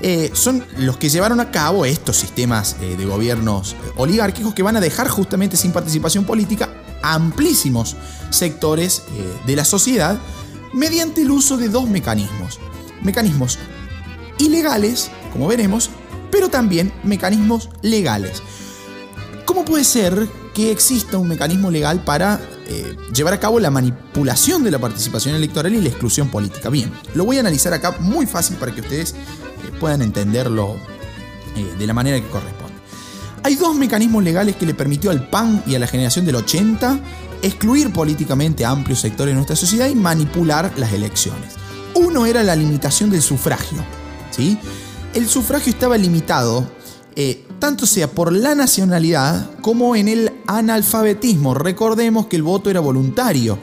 eh, 0.00 0.30
son 0.32 0.64
los 0.76 0.96
que 0.96 1.08
llevaron 1.08 1.40
a 1.40 1.50
cabo 1.50 1.84
estos 1.84 2.16
sistemas 2.16 2.76
eh, 2.80 2.96
de 2.96 3.04
gobiernos 3.04 3.72
eh, 3.72 3.76
oligárquicos 3.96 4.54
que 4.54 4.62
van 4.62 4.76
a 4.76 4.80
dejar 4.80 5.08
justamente 5.08 5.56
sin 5.56 5.72
participación 5.72 6.24
política 6.24 6.72
amplísimos 7.02 7.96
sectores 8.30 9.04
de 9.46 9.56
la 9.56 9.64
sociedad 9.64 10.18
mediante 10.72 11.22
el 11.22 11.30
uso 11.30 11.56
de 11.56 11.68
dos 11.68 11.88
mecanismos. 11.88 12.58
Mecanismos 13.02 13.58
ilegales, 14.38 15.10
como 15.32 15.48
veremos, 15.48 15.90
pero 16.30 16.48
también 16.48 16.92
mecanismos 17.04 17.70
legales. 17.82 18.42
¿Cómo 19.44 19.64
puede 19.64 19.84
ser 19.84 20.28
que 20.54 20.70
exista 20.70 21.18
un 21.18 21.28
mecanismo 21.28 21.70
legal 21.70 22.04
para 22.04 22.40
eh, 22.66 22.96
llevar 23.14 23.34
a 23.34 23.40
cabo 23.40 23.60
la 23.60 23.70
manipulación 23.70 24.62
de 24.62 24.70
la 24.70 24.78
participación 24.78 25.34
electoral 25.34 25.74
y 25.74 25.80
la 25.80 25.88
exclusión 25.88 26.28
política? 26.28 26.68
Bien, 26.68 26.92
lo 27.14 27.24
voy 27.24 27.38
a 27.38 27.40
analizar 27.40 27.72
acá 27.72 27.96
muy 28.00 28.26
fácil 28.26 28.56
para 28.56 28.74
que 28.74 28.82
ustedes 28.82 29.12
eh, 29.12 29.72
puedan 29.80 30.02
entenderlo 30.02 30.76
eh, 31.56 31.74
de 31.78 31.86
la 31.86 31.94
manera 31.94 32.20
que 32.20 32.26
corresponde. 32.28 32.74
Hay 33.42 33.54
dos 33.54 33.74
mecanismos 33.74 34.22
legales 34.22 34.56
que 34.56 34.66
le 34.66 34.74
permitió 34.74 35.10
al 35.10 35.28
PAN 35.28 35.62
y 35.66 35.74
a 35.74 35.78
la 35.78 35.86
generación 35.86 36.26
del 36.26 36.36
80 36.36 37.00
excluir 37.42 37.92
políticamente 37.92 38.64
a 38.64 38.70
amplios 38.70 39.00
sectores 39.00 39.32
de 39.32 39.36
nuestra 39.36 39.56
sociedad 39.56 39.88
y 39.88 39.94
manipular 39.94 40.72
las 40.76 40.92
elecciones. 40.92 41.54
Uno 41.94 42.26
era 42.26 42.42
la 42.42 42.54
limitación 42.54 43.10
del 43.10 43.22
sufragio, 43.22 43.84
¿sí? 44.30 44.58
El 45.18 45.28
sufragio 45.28 45.72
estaba 45.72 45.98
limitado, 45.98 46.70
eh, 47.16 47.44
tanto 47.58 47.86
sea 47.86 48.08
por 48.08 48.32
la 48.32 48.54
nacionalidad 48.54 49.50
como 49.60 49.96
en 49.96 50.06
el 50.06 50.32
analfabetismo. 50.46 51.54
Recordemos 51.54 52.26
que 52.26 52.36
el 52.36 52.44
voto 52.44 52.70
era 52.70 52.78
voluntario. 52.78 53.58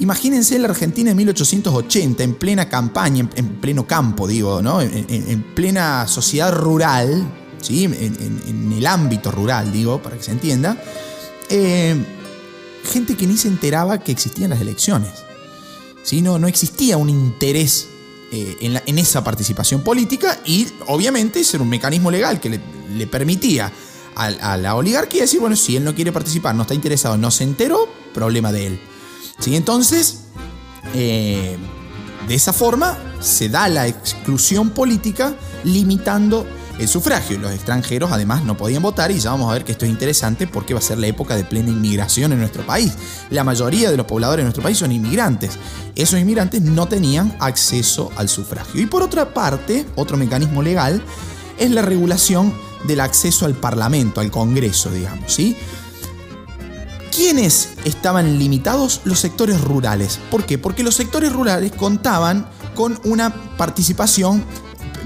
Imagínense 0.00 0.58
la 0.58 0.68
Argentina 0.68 1.10
en 1.10 1.16
1880, 1.16 2.22
en 2.22 2.34
plena 2.34 2.68
campaña, 2.68 3.28
en, 3.34 3.48
pleno 3.60 3.86
campo, 3.86 4.28
digo, 4.28 4.60
¿no? 4.62 4.82
En, 4.82 5.42
plena 5.54 6.06
sociedad 6.06 6.52
rural, 6.52 7.26
¿sí? 7.60 7.84
En, 7.84 8.72
el 8.72 8.86
ámbito 8.86 9.30
rural, 9.30 9.72
digo, 9.72 10.00
para 10.02 10.16
que 10.16 10.22
se 10.22 10.32
entienda. 10.32 10.76
Eh, 11.48 11.96
gente 12.84 13.16
que 13.16 13.26
ni 13.26 13.38
se 13.38 13.48
enteraba 13.48 13.98
que 13.98 14.12
existían 14.12 14.50
las 14.50 14.60
elecciones. 14.60 15.10
¿sí? 16.02 16.20
No, 16.22 16.38
no 16.38 16.46
existía 16.48 16.96
un 16.96 17.08
interés 17.08 17.88
eh, 18.30 18.80
en, 18.84 18.98
esa 18.98 19.24
participación 19.24 19.82
política 19.82 20.38
y 20.44 20.66
obviamente 20.86 21.40
ese 21.40 21.56
era 21.56 21.64
un 21.64 21.70
mecanismo 21.70 22.10
legal 22.10 22.40
que 22.40 22.50
le, 22.50 23.06
permitía 23.06 23.72
a, 24.14 24.56
la 24.56 24.74
oligarquía 24.74 25.22
decir, 25.22 25.40
bueno, 25.40 25.56
si 25.56 25.76
él 25.76 25.84
no 25.84 25.94
quiere 25.94 26.12
participar, 26.12 26.54
no 26.54 26.62
está 26.62 26.74
interesado, 26.74 27.16
no 27.16 27.30
se 27.30 27.44
enteró, 27.44 27.88
problema 28.12 28.52
de 28.52 28.66
él. 28.66 28.80
¿Sí? 29.38 29.56
Entonces, 29.56 30.24
eh, 30.94 31.56
de 32.26 32.34
esa 32.34 32.52
forma 32.52 32.98
se 33.20 33.48
da 33.48 33.68
la 33.68 33.86
exclusión 33.86 34.70
política 34.70 35.34
limitando 35.64 36.46
el 36.78 36.88
sufragio. 36.88 37.38
Los 37.38 37.52
extranjeros 37.52 38.10
además 38.12 38.44
no 38.44 38.56
podían 38.56 38.82
votar 38.82 39.10
y 39.10 39.18
ya 39.18 39.30
vamos 39.30 39.50
a 39.50 39.54
ver 39.54 39.64
que 39.64 39.72
esto 39.72 39.84
es 39.84 39.90
interesante 39.90 40.46
porque 40.46 40.74
va 40.74 40.80
a 40.80 40.82
ser 40.82 40.98
la 40.98 41.06
época 41.06 41.36
de 41.36 41.44
plena 41.44 41.70
inmigración 41.70 42.32
en 42.32 42.40
nuestro 42.40 42.64
país. 42.64 42.94
La 43.30 43.44
mayoría 43.44 43.90
de 43.90 43.96
los 43.96 44.06
pobladores 44.06 44.42
de 44.42 44.44
nuestro 44.44 44.62
país 44.62 44.78
son 44.78 44.92
inmigrantes. 44.92 45.58
Esos 45.94 46.20
inmigrantes 46.20 46.62
no 46.62 46.86
tenían 46.86 47.36
acceso 47.40 48.10
al 48.16 48.28
sufragio. 48.28 48.80
Y 48.80 48.86
por 48.86 49.02
otra 49.02 49.34
parte, 49.34 49.86
otro 49.96 50.16
mecanismo 50.16 50.62
legal 50.62 51.02
es 51.58 51.70
la 51.70 51.82
regulación 51.82 52.54
del 52.84 53.00
acceso 53.00 53.46
al 53.46 53.54
Parlamento, 53.54 54.20
al 54.20 54.30
Congreso, 54.30 54.90
digamos, 54.90 55.32
¿sí? 55.32 55.56
¿Quiénes 57.14 57.70
estaban 57.84 58.38
limitados? 58.38 59.00
Los 59.04 59.18
sectores 59.18 59.60
rurales. 59.60 60.20
¿Por 60.30 60.46
qué? 60.46 60.56
Porque 60.56 60.84
los 60.84 60.94
sectores 60.94 61.32
rurales 61.32 61.72
contaban 61.72 62.48
con 62.76 63.00
una 63.02 63.34
participación, 63.56 64.44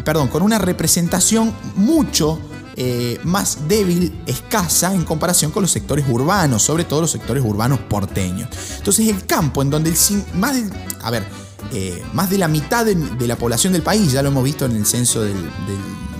perdón, 0.04 0.28
con 0.28 0.42
una 0.42 0.58
representación 0.58 1.52
mucho 1.76 2.38
eh, 2.76 3.18
más 3.24 3.68
débil, 3.68 4.22
escasa 4.26 4.94
en 4.94 5.04
comparación 5.04 5.50
con 5.50 5.62
los 5.62 5.70
sectores 5.70 6.06
urbanos, 6.08 6.62
sobre 6.62 6.84
todo 6.84 7.02
los 7.02 7.10
sectores 7.10 7.44
urbanos 7.44 7.78
porteños. 7.80 8.48
Entonces 8.78 9.08
el 9.08 9.26
campo 9.26 9.62
en 9.62 9.70
donde 9.70 9.94
más, 10.34 10.56
a 11.02 11.10
ver, 11.10 11.24
eh, 11.72 12.02
más 12.12 12.30
de 12.30 12.38
la 12.38 12.48
mitad 12.48 12.84
de, 12.86 12.96
la 13.26 13.36
población 13.36 13.72
del 13.72 13.82
país, 13.82 14.12
ya 14.12 14.22
lo 14.22 14.28
hemos 14.28 14.44
visto 14.44 14.64
en 14.64 14.76
el 14.76 14.86
censo 14.86 15.22
de 15.22 15.34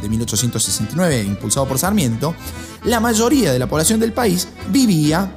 1869 0.08 1.22
impulsado 1.22 1.66
por 1.66 1.78
Sarmiento, 1.78 2.34
la 2.84 3.00
mayoría 3.00 3.52
de 3.52 3.58
la 3.58 3.66
población 3.66 4.00
del 4.00 4.12
país 4.12 4.48
vivía 4.70 5.36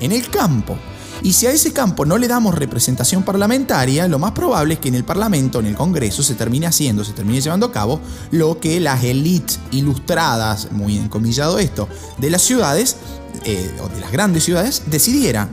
en 0.00 0.12
el 0.12 0.28
campo. 0.28 0.76
Y 1.24 1.32
si 1.32 1.46
a 1.46 1.52
ese 1.52 1.72
campo 1.72 2.04
no 2.04 2.18
le 2.18 2.28
damos 2.28 2.54
representación 2.54 3.22
parlamentaria, 3.22 4.06
lo 4.08 4.18
más 4.18 4.32
probable 4.32 4.74
es 4.74 4.80
que 4.80 4.88
en 4.88 4.94
el 4.94 5.04
Parlamento, 5.04 5.58
en 5.58 5.64
el 5.64 5.74
Congreso, 5.74 6.22
se 6.22 6.34
termine 6.34 6.66
haciendo, 6.66 7.02
se 7.02 7.14
termine 7.14 7.40
llevando 7.40 7.64
a 7.64 7.72
cabo 7.72 7.98
lo 8.30 8.60
que 8.60 8.78
las 8.78 9.02
élites 9.02 9.58
ilustradas, 9.70 10.70
muy 10.70 10.98
encomillado 10.98 11.58
esto, 11.58 11.88
de 12.18 12.28
las 12.28 12.42
ciudades, 12.42 12.96
eh, 13.46 13.74
o 13.82 13.88
de 13.88 14.00
las 14.00 14.12
grandes 14.12 14.44
ciudades, 14.44 14.82
decidieran. 14.84 15.48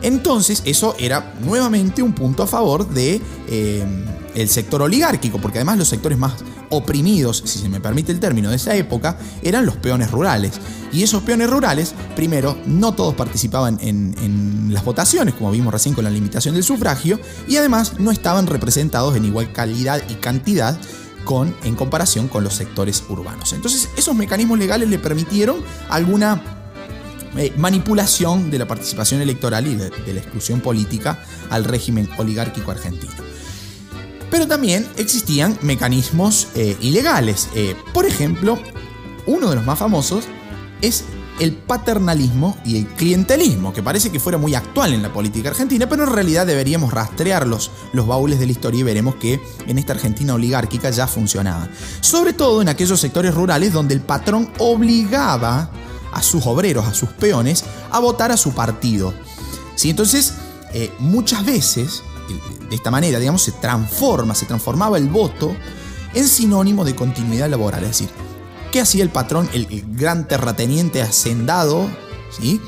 Entonces, 0.00 0.62
eso 0.64 0.94
era 0.96 1.34
nuevamente 1.40 2.02
un 2.02 2.12
punto 2.12 2.44
a 2.44 2.46
favor 2.46 2.88
de 2.88 3.20
eh, 3.48 4.46
sector 4.46 4.80
oligárquico, 4.80 5.40
porque 5.40 5.58
además 5.58 5.78
los 5.78 5.88
sectores 5.88 6.18
más 6.18 6.34
oprimidos, 6.70 7.42
si 7.44 7.58
se 7.58 7.68
me 7.68 7.80
permite 7.80 8.12
el 8.12 8.20
término, 8.20 8.50
de 8.50 8.56
esa 8.56 8.74
época, 8.74 9.18
eran 9.42 9.66
los 9.66 9.76
peones 9.76 10.10
rurales. 10.10 10.52
Y 10.92 11.02
esos 11.02 11.22
peones 11.22 11.50
rurales, 11.50 11.94
primero, 12.14 12.56
no 12.66 12.92
todos 12.92 13.14
participaban 13.14 13.78
en, 13.80 14.72
las 14.72 14.84
votaciones, 14.84 15.34
como 15.34 15.52
vimos 15.52 15.72
recién 15.72 15.94
con 15.94 16.04
la 16.04 16.10
limitación 16.10 16.54
del 16.54 16.64
sufragio, 16.64 17.20
y 17.48 17.56
además 17.56 17.98
no 17.98 18.10
estaban 18.10 18.46
representados 18.46 19.16
en 19.16 19.24
igual 19.24 19.52
calidad 19.52 20.02
y 20.08 20.14
cantidad 20.14 20.78
con, 21.24 21.54
en 21.64 21.76
comparación 21.76 22.28
con 22.28 22.44
los 22.44 22.54
sectores 22.54 23.04
urbanos. 23.08 23.52
Entonces, 23.52 23.88
esos 23.96 24.14
mecanismos 24.14 24.58
legales 24.58 24.88
le 24.88 24.98
permitieron 24.98 25.56
alguna 25.88 26.56
eh, 27.38 27.52
manipulación 27.58 28.50
de 28.50 28.58
la 28.58 28.66
participación 28.66 29.20
electoral 29.20 29.66
y 29.66 29.74
de, 29.74 29.90
la 29.90 30.20
exclusión 30.20 30.60
política 30.60 31.22
al 31.50 31.64
régimen 31.64 32.08
oligárquico 32.16 32.70
argentino. 32.70 33.12
Pero 34.30 34.46
también 34.46 34.86
existían 34.96 35.58
mecanismos 35.62 36.48
eh, 36.54 36.76
ilegales. 36.80 37.48
Eh, 37.54 37.76
por 37.92 38.06
ejemplo, 38.06 38.58
uno 39.26 39.50
de 39.50 39.56
los 39.56 39.64
más 39.64 39.78
famosos 39.78 40.24
es 40.82 41.04
el 41.38 41.52
paternalismo 41.52 42.56
y 42.64 42.78
el 42.78 42.86
clientelismo, 42.86 43.72
que 43.72 43.82
parece 43.82 44.10
que 44.10 44.20
fuera 44.20 44.38
muy 44.38 44.54
actual 44.54 44.94
en 44.94 45.02
la 45.02 45.12
política 45.12 45.50
argentina, 45.50 45.88
pero 45.88 46.04
en 46.04 46.12
realidad 46.12 46.46
deberíamos 46.46 46.92
rastrear 46.92 47.46
los, 47.46 47.70
baúles 47.92 48.38
de 48.38 48.46
la 48.46 48.52
historia 48.52 48.80
y 48.80 48.84
veremos 48.84 49.16
que 49.16 49.40
en 49.66 49.78
esta 49.78 49.92
Argentina 49.92 50.34
oligárquica 50.34 50.90
ya 50.90 51.06
funcionaba. 51.06 51.68
Sobre 52.00 52.32
todo 52.32 52.62
en 52.62 52.68
aquellos 52.68 53.00
sectores 53.00 53.34
rurales 53.34 53.72
donde 53.72 53.94
el 53.94 54.00
patrón 54.00 54.50
obligaba 54.58 55.70
a 56.12 56.22
sus 56.22 56.46
obreros, 56.46 56.86
a 56.86 56.94
sus 56.94 57.10
peones, 57.10 57.64
a 57.90 57.98
votar 57.98 58.32
a 58.32 58.36
su 58.36 58.52
partido. 58.52 59.12
¿Sí? 59.74 59.90
Entonces, 59.90 60.34
eh, 60.72 60.90
muchas 60.98 61.44
veces, 61.44 62.02
de 62.68 62.76
esta 62.76 62.90
manera, 62.90 63.18
digamos, 63.18 63.42
se 63.42 63.52
transforma, 63.52 64.34
se 64.34 64.46
transformaba 64.46 64.98
el 64.98 65.08
voto 65.08 65.54
en 66.14 66.28
sinónimo 66.28 66.84
de 66.84 66.94
continuidad 66.94 67.48
laboral. 67.48 67.84
Es 67.84 67.90
decir, 67.90 68.08
¿qué 68.72 68.80
hacía 68.80 69.02
el 69.02 69.10
patrón, 69.10 69.48
el, 69.52 69.84
gran 69.92 70.28
terrateniente 70.28 71.02
hacendado? 71.02 71.88
Este, 72.30 72.60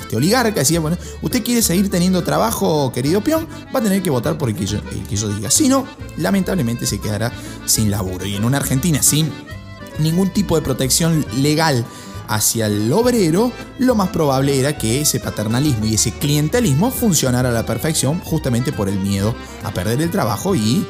este, 0.00 0.16
oligarca 0.16 0.60
decía, 0.60 0.80
bueno, 0.80 0.96
usted 1.20 1.44
quiere 1.44 1.62
seguir 1.62 1.90
teniendo 1.90 2.24
trabajo, 2.24 2.92
querido 2.92 3.22
peón, 3.22 3.46
va 3.74 3.80
a 3.80 3.82
tener 3.82 4.02
que 4.02 4.10
votar 4.10 4.38
por 4.38 4.48
el 4.48 4.56
que 4.56 4.64
el 4.64 5.06
que 5.08 5.16
yo 5.16 5.28
diga. 5.28 5.50
Si 5.50 5.68
no, 5.68 5.86
lamentablemente 6.16 6.86
se 6.86 6.98
quedará 6.98 7.32
sin 7.66 7.90
laburo. 7.90 8.24
Y 8.24 8.34
en 8.36 8.44
una 8.44 8.58
Argentina 8.58 9.02
sin 9.02 9.30
ningún 9.98 10.30
tipo 10.30 10.56
de 10.56 10.62
protección 10.62 11.24
legal 11.36 11.84
hacia 12.34 12.66
el 12.66 12.90
obrero, 12.92 13.52
lo 13.78 13.94
más 13.94 14.08
probable 14.08 14.58
era 14.58 14.76
que 14.78 15.02
ese 15.02 15.20
paternalismo 15.20 15.84
y 15.84 15.94
ese 15.94 16.12
clientelismo 16.12 16.90
funcionara 16.90 17.50
a 17.50 17.52
la 17.52 17.66
perfección 17.66 18.20
justamente 18.20 18.72
por 18.72 18.88
el 18.88 18.98
miedo 18.98 19.34
a 19.62 19.72
perder 19.72 20.00
el 20.00 20.10
trabajo 20.10 20.54
y 20.54 20.86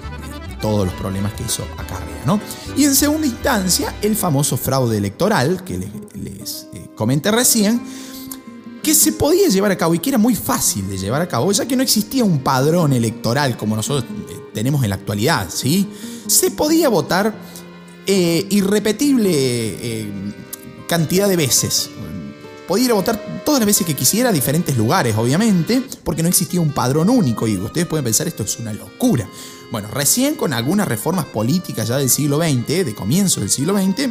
todos 0.61 0.87
los 0.87 0.95
problemas 0.95 1.33
que 1.35 1.43
eso 1.43 1.67
acarrea. 1.77 2.23
¿no? 2.25 2.41
Y 2.77 2.85
en 2.85 2.95
segunda 2.95 3.27
instancia, 3.27 3.93
el 4.03 4.15
famoso 4.15 4.57
fraude 4.57 4.97
electoral 4.97 5.65
que 5.65 5.79
les, 5.79 6.69
eh, 6.73 6.87
comenté 6.95 7.33
recién, 7.33 7.83
que 8.81 8.95
se 8.95 9.13
podía 9.13 9.49
llevar 9.49 9.73
a 9.73 9.77
cabo 9.77 9.95
y 9.95 9.99
que 9.99 10.11
era 10.11 10.19
muy 10.19 10.37
fácil 10.37 10.89
de 10.89 10.97
llevar 10.97 11.23
a 11.23 11.29
cabo, 11.29 11.51
ya 11.51 11.67
que 11.67 11.75
no 11.75 11.83
existía 11.83 12.25
un 12.25 12.39
padrón 12.39 12.93
electoral 12.93 13.57
como 13.57 13.75
nosotros 13.75 14.05
eh, 14.31 14.39
tenemos 14.55 14.85
en 14.85 14.91
la 14.91 14.97
actualidad. 14.97 15.49
¿sí? 15.51 15.89
Se 16.29 16.53
podía 16.53 16.89
votar 16.89 17.35
eh, 18.07 18.47
irrepetible 18.51 20.31
cantidad 20.93 21.27
de 21.27 21.37
veces. 21.37 21.89
Podía 22.69 22.85
ir 22.85 22.91
a 22.91 22.95
votar 22.95 23.43
todas 23.47 23.61
las 23.61 23.67
veces 23.67 23.87
que 23.87 23.95
quisiera 23.95 24.29
a 24.29 24.33
diferentes 24.33 24.77
lugares, 24.77 25.17
obviamente, 25.17 25.83
porque 26.05 26.23
no 26.23 26.29
existía 26.29 26.61
un 26.61 26.71
padrón 26.73 27.09
único. 27.09 27.49
Y 27.49 27.57
ustedes 27.57 27.87
pueden 27.87 28.05
pensar, 28.05 28.29
esto 28.29 28.43
es 28.43 28.59
una 28.59 28.75
locura. 28.75 29.27
Bueno, 29.71 29.89
recién 29.89 30.35
con 30.35 30.53
algunas 30.53 30.87
reformas 30.87 31.25
políticas 31.25 31.89
ya 31.89 31.97
del 31.97 32.11
siglo 32.11 32.37
XX, 32.37 32.85
de 32.85 32.95
comienzo 32.95 33.41
del 33.41 33.49
siglo 33.49 33.75
XX, 33.75 34.11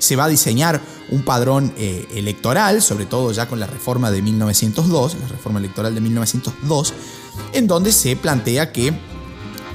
se 0.00 0.16
va 0.16 0.24
a 0.24 0.28
diseñar 0.28 0.80
un 1.12 1.22
padrón 1.22 1.72
eh, 1.78 2.08
electoral, 2.16 2.82
sobre 2.82 3.06
todo 3.06 3.30
ya 3.30 3.46
con 3.46 3.60
la 3.60 3.68
reforma 3.68 4.10
de 4.10 4.20
1902, 4.20 5.18
la 5.20 5.28
reforma 5.28 5.60
electoral 5.60 5.94
de 5.94 6.00
1902, 6.00 6.92
en 7.52 7.68
donde 7.68 7.92
se 7.92 8.16
plantea 8.16 8.72
que 8.72 8.90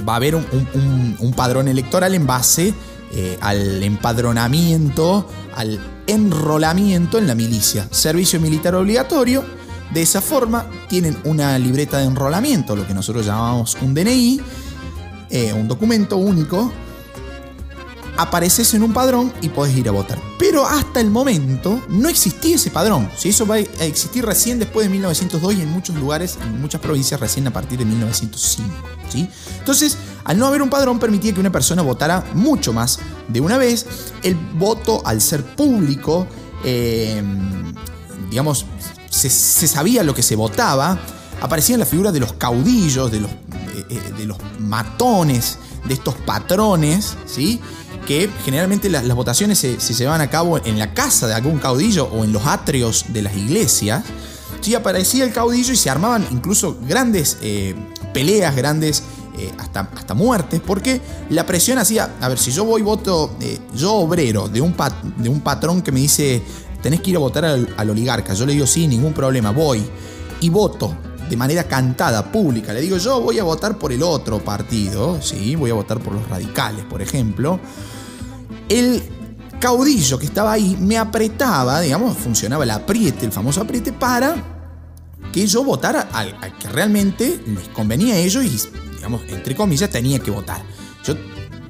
va 0.05 0.13
a 0.13 0.15
haber 0.17 0.35
un, 0.35 1.33
padrón 1.33 1.69
electoral 1.69 2.13
en 2.13 2.27
base 2.27 2.73
eh, 3.13 3.37
al 3.39 3.81
empadronamiento, 3.81 5.25
al 5.55 6.00
enrolamiento 6.11 7.17
en 7.17 7.27
la 7.27 7.35
milicia, 7.35 7.87
servicio 7.91 8.39
militar 8.39 8.75
obligatorio. 8.75 9.43
De 9.93 10.01
esa 10.01 10.21
forma 10.21 10.65
tienen 10.87 11.17
una 11.25 11.57
libreta 11.59 11.97
de 11.97 12.05
enrolamiento, 12.05 12.75
lo 12.75 12.87
que 12.87 12.93
nosotros 12.93 13.25
llamamos 13.25 13.77
un 13.81 13.93
DNI, 13.93 14.41
eh, 15.29 15.53
un 15.53 15.67
documento 15.67 16.17
único. 16.17 16.71
Apareces 18.17 18.73
en 18.73 18.83
un 18.83 18.93
padrón 18.93 19.33
y 19.41 19.49
podés 19.49 19.75
ir 19.75 19.87
a 19.89 19.91
votar. 19.91 20.19
Pero 20.37 20.65
hasta 20.65 20.99
el 20.99 21.09
momento 21.09 21.81
no 21.89 22.09
existía 22.09 22.55
ese 22.55 22.69
padrón. 22.69 23.09
Si 23.17 23.29
eso 23.29 23.47
va 23.47 23.55
a 23.55 23.59
existir 23.59 24.25
recién 24.25 24.59
después 24.59 24.85
de 24.85 24.91
1902 24.91 25.55
y 25.55 25.61
en 25.61 25.69
muchos 25.69 25.95
lugares, 25.95 26.37
en 26.41 26.61
muchas 26.61 26.81
provincias 26.81 27.19
recién 27.19 27.47
a 27.47 27.51
partir 27.51 27.79
de 27.79 27.85
1905. 27.85 28.69
¿sí? 29.09 29.29
Entonces, 29.59 29.97
al 30.23 30.37
no 30.37 30.47
haber 30.47 30.61
un 30.61 30.69
padrón 30.69 30.99
permitía 30.99 31.33
que 31.33 31.39
una 31.39 31.51
persona 31.51 31.81
votara 31.81 32.23
mucho 32.33 32.73
más 32.73 32.99
de 33.27 33.41
una 33.41 33.57
vez. 33.57 33.85
El 34.23 34.35
voto, 34.35 35.01
al 35.05 35.21
ser 35.21 35.43
público, 35.43 36.27
eh, 36.63 37.23
digamos, 38.29 38.65
se, 39.09 39.29
sabía 39.29 40.03
lo 40.03 40.13
que 40.13 40.23
se 40.23 40.35
votaba. 40.35 40.99
Aparecían 41.41 41.79
las 41.79 41.89
figuras 41.89 42.13
de 42.13 42.19
los 42.19 42.33
caudillos, 42.33 43.11
de 43.11 43.19
los, 43.21 43.31
eh, 43.31 43.85
eh, 43.89 44.13
de 44.17 44.25
los 44.25 44.37
matones, 44.59 45.57
de 45.85 45.95
estos 45.95 46.15
patrones, 46.15 47.17
¿sí? 47.25 47.59
que 48.05 48.29
generalmente 48.43 48.89
las, 48.89 49.07
votaciones 49.13 49.59
se, 49.59 49.79
se, 49.79 49.93
llevaban 49.93 50.21
a 50.21 50.29
cabo 50.29 50.59
en 50.63 50.77
la 50.79 50.93
casa 50.93 51.27
de 51.27 51.33
algún 51.33 51.59
caudillo 51.59 52.05
o 52.05 52.23
en 52.23 52.31
los 52.31 52.45
atrios 52.45 53.05
de 53.09 53.21
las 53.21 53.35
iglesias. 53.35 54.03
Sí, 54.61 54.75
aparecía 54.75 55.23
el 55.23 55.33
caudillo 55.33 55.73
y 55.73 55.75
se 55.75 55.89
armaban 55.89 56.27
incluso 56.31 56.77
grandes 56.87 57.37
eh, 57.41 57.75
peleas, 58.13 58.55
grandes 58.55 59.03
eh, 59.37 59.51
hasta, 59.57 59.89
hasta 59.95 60.13
muertes, 60.13 60.61
porque 60.65 61.01
la 61.29 61.45
presión 61.45 61.77
hacía, 61.77 62.15
a 62.19 62.29
ver, 62.29 62.37
si 62.37 62.51
yo 62.51 62.65
voy 62.65 62.81
voto, 62.81 63.35
eh, 63.39 63.59
yo 63.75 63.93
obrero 63.93 64.47
de 64.47 64.61
un, 64.61 64.75
de 65.17 65.29
un 65.29 65.41
patrón 65.41 65.81
que 65.81 65.91
me 65.91 65.99
dice, 65.99 66.41
tenés 66.81 67.01
que 67.01 67.11
ir 67.11 67.15
a 67.15 67.19
votar 67.19 67.45
al, 67.45 67.73
al 67.77 67.89
oligarca, 67.89 68.33
yo 68.33 68.45
le 68.45 68.53
digo, 68.53 68.67
sí, 68.67 68.87
ningún 68.87 69.13
problema, 69.13 69.51
voy 69.51 69.83
y 70.41 70.49
voto 70.49 70.95
de 71.29 71.37
manera 71.37 71.63
cantada, 71.63 72.29
pública, 72.29 72.73
le 72.73 72.81
digo, 72.81 72.97
yo 72.97 73.21
voy 73.21 73.39
a 73.39 73.43
votar 73.43 73.77
por 73.77 73.93
el 73.93 74.03
otro 74.03 74.43
partido, 74.43 75.21
sí, 75.21 75.55
voy 75.55 75.71
a 75.71 75.75
votar 75.75 75.99
por 75.99 76.13
los 76.13 76.27
radicales, 76.27 76.83
por 76.83 77.01
ejemplo, 77.01 77.59
el 78.67 79.01
caudillo 79.61 80.19
que 80.19 80.25
estaba 80.25 80.51
ahí 80.51 80.75
me 80.77 80.97
apretaba, 80.97 81.79
digamos, 81.79 82.17
funcionaba 82.17 82.65
el 82.65 82.71
apriete, 82.71 83.25
el 83.25 83.31
famoso 83.31 83.61
apriete, 83.61 83.93
para 83.93 84.35
que 85.31 85.47
yo 85.47 85.63
votara 85.63 86.09
al, 86.11 86.35
que 86.59 86.67
realmente 86.67 87.39
les 87.47 87.69
convenía 87.69 88.15
a 88.15 88.17
ellos 88.17 88.43
y, 88.43 88.59
digamos, 89.01 89.23
entre 89.29 89.55
comillas, 89.55 89.89
tenía 89.89 90.19
que 90.19 90.29
votar. 90.29 90.61
Yo 91.03 91.15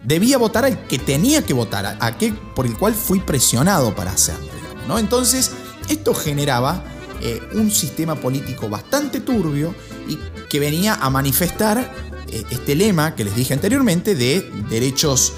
debía 0.03 0.37
votar 0.37 0.65
al 0.65 0.85
que 0.85 0.99
tenía 0.99 1.41
que 1.45 1.53
votar, 1.53 1.85
a 1.85 2.05
aquel 2.05 2.33
por 2.33 2.65
el 2.65 2.77
cual 2.77 2.93
fui 2.93 3.21
presionado 3.21 3.95
para 3.95 4.11
hacerlo. 4.11 4.49
¿no? 4.85 4.99
Entonces, 4.99 5.51
esto 5.87 6.13
generaba 6.13 6.83
eh, 7.21 7.41
un 7.53 7.71
sistema 7.71 8.15
político 8.15 8.67
bastante 8.67 9.21
turbio 9.21 9.73
y 10.09 10.17
que 10.49 10.59
venía 10.59 10.95
a 10.95 11.09
manifestar 11.09 11.89
eh, 12.27 12.43
este 12.49 12.75
lema 12.75 13.15
que 13.15 13.23
les 13.23 13.33
dije 13.33 13.53
anteriormente 13.53 14.13
de 14.13 14.41
derechos 14.69 15.31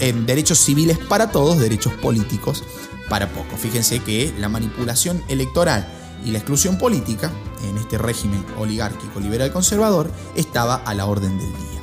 en 0.00 0.26
derechos 0.26 0.58
civiles 0.58 0.98
para 0.98 1.30
todos, 1.30 1.60
derechos 1.60 1.92
políticos 1.92 2.64
para 3.08 3.28
pocos. 3.28 3.60
Fíjense 3.60 4.00
que 4.00 4.34
la 4.36 4.48
manipulación 4.48 5.22
electoral 5.28 5.86
y 6.24 6.30
la 6.30 6.38
exclusión 6.38 6.78
política 6.78 7.30
en 7.68 7.76
este 7.78 7.98
régimen 7.98 8.44
oligárquico 8.58 9.20
liberal 9.20 9.52
conservador 9.52 10.10
estaba 10.36 10.76
a 10.76 10.94
la 10.94 11.06
orden 11.06 11.38
del 11.38 11.48
día. 11.48 11.80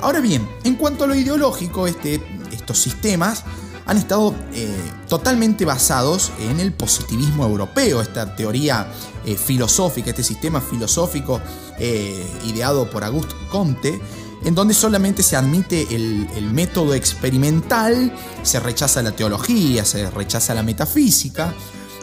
Ahora 0.00 0.20
bien, 0.20 0.48
en 0.64 0.74
cuanto 0.74 1.04
a 1.04 1.06
lo 1.06 1.14
ideológico, 1.14 1.86
este, 1.86 2.20
estos 2.50 2.78
sistemas 2.78 3.44
han 3.86 3.96
estado 3.96 4.34
eh, 4.52 4.68
totalmente 5.08 5.64
basados 5.64 6.32
en 6.38 6.60
el 6.60 6.72
positivismo 6.72 7.44
europeo, 7.44 8.00
esta 8.00 8.34
teoría 8.36 8.86
eh, 9.24 9.36
filosófica, 9.36 10.10
este 10.10 10.22
sistema 10.22 10.60
filosófico 10.60 11.40
eh, 11.78 12.24
ideado 12.46 12.88
por 12.90 13.04
Auguste 13.04 13.34
Comte, 13.50 14.00
en 14.44 14.54
donde 14.54 14.74
solamente 14.74 15.22
se 15.22 15.36
admite 15.36 15.94
el, 15.94 16.50
método 16.52 16.94
experimental, 16.94 18.12
se 18.42 18.60
rechaza 18.60 19.02
la 19.02 19.12
teología, 19.12 19.84
se 19.84 20.10
rechaza 20.10 20.52
la 20.52 20.62
metafísica 20.62 21.54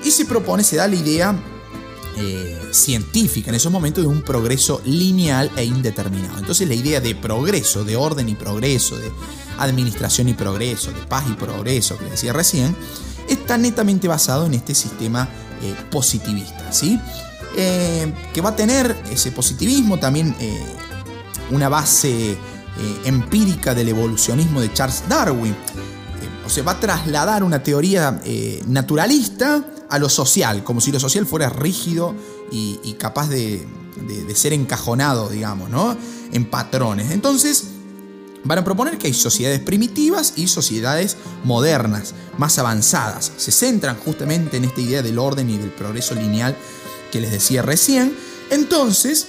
y 0.03 0.11
se 0.11 0.25
propone, 0.25 0.63
se 0.63 0.77
da 0.77 0.87
la 0.87 0.95
idea 0.95 1.35
eh, 2.21 2.59
científica 2.71 3.49
en 3.49 3.55
esos 3.55 3.71
momentos 3.71 4.03
de 4.03 4.09
un 4.09 4.21
progreso 4.23 4.81
lineal 4.83 5.49
e 5.55 5.63
indeterminado. 5.63 6.37
Entonces 6.37 6.67
la 6.67 6.73
idea 6.73 6.99
de 6.99 7.15
progreso, 7.15 7.85
de 7.85 7.95
orden 7.95 8.27
y 8.27 8.35
progreso, 8.35 8.97
de 8.97 9.09
administración 9.57 10.27
y 10.27 10.33
progreso, 10.33 10.91
de 10.91 10.99
paz 11.07 11.23
y 11.29 11.33
progreso, 11.35 11.97
que 11.97 12.05
decía 12.05 12.33
recién, 12.33 12.75
está 13.29 13.57
netamente 13.57 14.09
basado 14.09 14.45
en 14.45 14.53
este 14.53 14.75
sistema 14.75 15.29
eh, 15.61 15.73
positivista, 15.89 16.73
¿sí? 16.73 16.99
Eh, 17.55 18.13
que 18.33 18.41
va 18.41 18.49
a 18.49 18.55
tener 18.55 19.01
ese 19.09 19.31
positivismo 19.31 19.97
también 19.97 20.35
una 21.51 21.69
base 21.69 22.37
empírica 23.05 23.73
del 23.73 23.89
evolucionismo 23.89 24.59
de 24.59 24.73
Charles 24.73 25.03
Darwin. 25.07 25.55
O 26.45 26.49
sea, 26.49 26.63
va 26.63 26.73
a 26.73 26.79
trasladar 26.79 27.43
una 27.43 27.63
teoría 27.63 28.21
naturalista 28.67 29.63
a 29.89 29.99
lo 29.99 30.09
social, 30.09 30.63
como 30.63 30.81
si 30.81 30.91
lo 30.91 30.99
social 30.99 31.25
fuera 31.25 31.49
rígido 31.49 32.15
y, 32.51 32.93
capaz 32.93 33.29
de, 33.29 33.67
ser 34.35 34.53
encajonado, 34.53 35.29
digamos, 35.29 35.69
¿no? 35.69 35.97
En 36.31 36.45
patrones. 36.45 37.11
Entonces, 37.11 37.65
van 38.43 38.59
a 38.59 38.63
proponer 38.63 38.97
que 38.97 39.07
hay 39.07 39.13
sociedades 39.13 39.59
primitivas 39.59 40.33
y 40.35 40.47
sociedades 40.47 41.17
modernas, 41.43 42.13
más 42.37 42.57
avanzadas. 42.59 43.31
Se 43.37 43.51
centran 43.51 43.97
justamente 43.97 44.57
en 44.57 44.65
esta 44.65 44.81
idea 44.81 45.01
del 45.01 45.19
orden 45.19 45.49
y 45.49 45.57
del 45.57 45.71
progreso 45.71 46.15
lineal 46.15 46.55
que 47.11 47.19
les 47.19 47.31
decía 47.31 47.61
recién. 47.61 48.15
Entonces, 48.51 49.27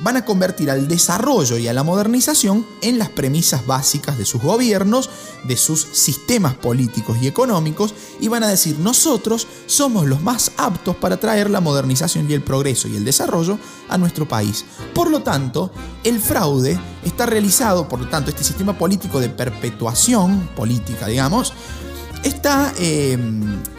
van 0.00 0.16
a 0.16 0.24
convertir 0.24 0.70
al 0.70 0.86
desarrollo 0.86 1.56
y 1.58 1.68
a 1.68 1.72
la 1.72 1.82
modernización 1.82 2.66
en 2.82 2.98
las 2.98 3.08
premisas 3.08 3.66
básicas 3.66 4.16
de 4.16 4.24
sus 4.24 4.42
gobiernos, 4.42 5.10
de 5.44 5.56
sus 5.56 5.80
sistemas 5.92 6.54
políticos 6.54 7.18
y 7.20 7.26
económicos, 7.26 7.94
y 8.20 8.28
van 8.28 8.44
a 8.44 8.48
decir 8.48 8.78
nosotros 8.78 9.46
somos 9.66 10.06
los 10.06 10.22
más 10.22 10.52
aptos 10.56 10.96
para 10.96 11.18
traer 11.18 11.50
la 11.50 11.60
modernización 11.60 12.30
y 12.30 12.34
el 12.34 12.42
progreso 12.42 12.88
y 12.88 12.96
el 12.96 13.04
desarrollo 13.04 13.58
a 13.88 13.98
nuestro 13.98 14.28
país. 14.28 14.64
Por 14.94 15.10
lo 15.10 15.22
tanto, 15.22 15.72
el 16.04 16.20
fraude 16.20 16.78
está 17.04 17.26
realizado, 17.26 17.88
por 17.88 18.00
lo 18.00 18.08
tanto, 18.08 18.30
este 18.30 18.44
sistema 18.44 18.76
político 18.78 19.20
de 19.20 19.28
perpetuación 19.28 20.48
política, 20.54 21.06
digamos, 21.06 21.52
está 22.22 22.72
eh, 22.78 23.18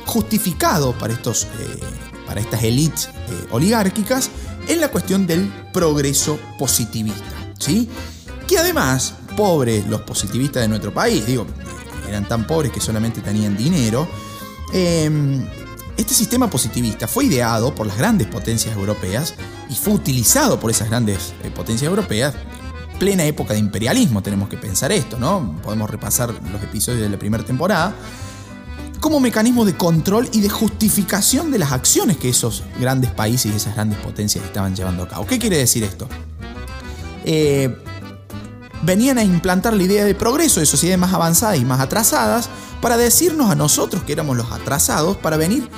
justificado 0.05 0.97
para, 0.97 1.13
estos, 1.13 1.43
eh, 1.43 1.79
para 2.25 2.41
estas 2.41 2.63
élites 2.63 3.07
eh, 3.07 3.47
oligárquicas 3.51 4.29
en 4.69 4.79
la 4.79 4.89
cuestión 4.89 5.27
del 5.27 5.51
progreso 5.73 6.39
positivista, 6.57 7.51
¿sí? 7.57 7.89
Que 8.47 8.57
además, 8.57 9.15
pobres 9.35 9.85
los 9.87 10.01
positivistas 10.01 10.61
de 10.61 10.67
nuestro 10.69 10.93
país, 10.93 11.25
digo, 11.25 11.45
eran 12.07 12.27
tan 12.27 12.47
pobres 12.47 12.71
que 12.71 12.79
solamente 12.79 13.21
tenían 13.21 13.57
dinero, 13.57 14.07
em, 14.71 15.45
este 15.97 16.13
sistema 16.13 16.49
positivista 16.49 17.07
fue 17.07 17.25
ideado 17.25 17.75
por 17.75 17.85
las 17.85 17.97
grandes 17.97 18.27
potencias 18.27 18.75
europeas 18.77 19.33
y 19.69 19.75
fue 19.75 19.93
utilizado 19.93 20.59
por 20.59 20.71
esas 20.71 20.89
grandes 20.89 21.33
eh, 21.43 21.51
potencias 21.51 21.89
europeas 21.89 22.33
plena 22.99 23.25
época 23.25 23.53
de 23.53 23.59
imperialismo, 23.59 24.21
tenemos 24.21 24.49
que 24.49 24.57
pensar 24.57 24.91
esto, 24.91 25.17
¿no? 25.17 25.57
Podemos 25.63 25.89
repasar 25.89 26.33
los 26.51 26.61
episodios 26.61 27.01
de 27.01 27.09
la 27.09 27.17
primera 27.17 27.43
temporada 27.43 27.95
como 28.99 29.19
mecanismo 29.19 29.65
de 29.65 29.75
control 29.75 30.29
y 30.31 30.41
de 30.41 30.49
justificación 30.49 31.51
de 31.51 31.59
las 31.59 31.71
acciones 31.71 32.17
que 32.17 32.29
esos 32.29 32.63
grandes 32.79 33.11
países 33.11 33.51
y 33.51 33.55
esas 33.55 33.75
grandes 33.75 33.99
potencias 33.99 34.43
estaban 34.43 34.75
llevando 34.75 35.03
a 35.03 35.07
cabo. 35.07 35.25
¿Qué 35.25 35.39
quiere 35.39 35.57
decir 35.57 35.83
esto? 35.83 36.07
Eh, 37.25 37.75
venían 38.81 39.17
a 39.17 39.23
implantar 39.23 39.73
la 39.73 39.83
idea 39.83 40.05
de 40.05 40.15
progreso 40.15 40.59
de 40.59 40.65
sociedades 40.65 40.99
más 40.99 41.13
avanzadas 41.13 41.57
y 41.59 41.65
más 41.65 41.79
atrasadas 41.79 42.49
para 42.81 42.97
decirnos 42.97 43.49
a 43.51 43.55
nosotros 43.55 44.03
que 44.03 44.13
éramos 44.13 44.37
los 44.37 44.51
atrasados 44.51 45.17
para 45.17 45.37
venir 45.37 45.69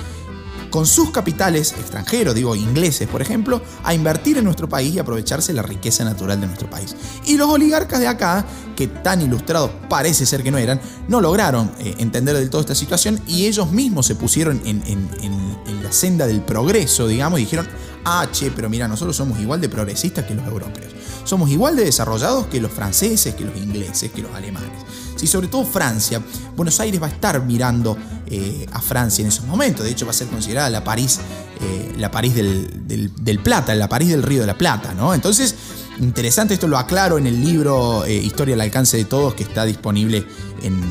con 0.72 0.86
sus 0.86 1.10
capitales 1.10 1.72
extranjeros, 1.78 2.34
digo 2.34 2.56
ingleses 2.56 3.06
por 3.06 3.22
ejemplo, 3.22 3.62
a 3.84 3.94
invertir 3.94 4.38
en 4.38 4.44
nuestro 4.44 4.68
país 4.68 4.94
y 4.94 4.98
aprovecharse 4.98 5.52
la 5.52 5.62
riqueza 5.62 6.02
natural 6.02 6.40
de 6.40 6.48
nuestro 6.48 6.68
país. 6.68 6.96
Y 7.26 7.36
los 7.36 7.48
oligarcas 7.48 8.00
de 8.00 8.08
acá, 8.08 8.44
que 8.74 8.88
tan 8.88 9.20
ilustrados 9.20 9.70
parece 9.88 10.26
ser 10.26 10.42
que 10.42 10.50
no 10.50 10.58
eran, 10.58 10.80
no 11.06 11.20
lograron 11.20 11.70
eh, 11.78 11.94
entender 11.98 12.36
del 12.36 12.50
todo 12.50 12.62
esta 12.62 12.74
situación 12.74 13.20
y 13.28 13.46
ellos 13.46 13.70
mismos 13.70 14.06
se 14.06 14.16
pusieron 14.16 14.60
en, 14.64 14.82
en 14.86 15.82
la 15.82 15.92
senda 15.92 16.26
del 16.26 16.40
progreso, 16.42 17.06
digamos, 17.06 17.38
y 17.38 17.42
dijeron, 17.42 17.68
ah, 18.04 18.26
che, 18.30 18.50
pero 18.50 18.68
mira, 18.68 18.88
nosotros 18.88 19.16
somos 19.16 19.38
igual 19.40 19.60
de 19.60 19.68
progresistas 19.68 20.24
que 20.24 20.34
los 20.34 20.46
europeos. 20.46 20.92
Somos 21.24 21.50
igual 21.50 21.76
de 21.76 21.84
desarrollados 21.84 22.46
que 22.46 22.60
los 22.60 22.72
franceses, 22.72 23.34
que 23.34 23.44
los 23.44 23.56
ingleses, 23.56 24.10
que 24.10 24.22
los 24.22 24.34
alemanes. 24.34 24.82
Y 25.22 25.28
sobre 25.28 25.48
todo 25.48 25.64
Francia. 25.64 26.20
Buenos 26.56 26.78
Aires 26.80 27.00
va 27.00 27.06
a 27.06 27.10
estar 27.10 27.40
mirando 27.42 27.96
eh, 28.26 28.66
a 28.72 28.80
Francia 28.80 29.22
en 29.22 29.28
esos 29.28 29.44
momentos. 29.46 29.84
De 29.84 29.92
hecho, 29.92 30.04
va 30.04 30.10
a 30.10 30.14
ser 30.14 30.26
considerada 30.26 30.68
la 30.68 30.82
París, 30.82 31.20
eh, 31.60 31.94
la 31.98 32.10
París 32.10 32.34
del, 32.34 33.40
Plata, 33.42 33.74
la 33.74 33.88
París 33.88 34.08
del 34.08 34.22
Río 34.22 34.40
de 34.40 34.46
la 34.46 34.56
Plata. 34.56 34.94
¿no? 34.94 35.14
Entonces, 35.14 35.54
interesante, 36.00 36.54
esto 36.54 36.66
lo 36.66 36.76
aclaro 36.76 37.18
en 37.18 37.26
el 37.26 37.44
libro 37.44 38.04
eh, 38.04 38.14
Historia 38.14 38.54
al 38.54 38.62
alcance 38.62 38.96
de 38.96 39.04
todos, 39.04 39.34
que 39.34 39.42
está 39.42 39.64
disponible 39.64 40.26
en, 40.62 40.82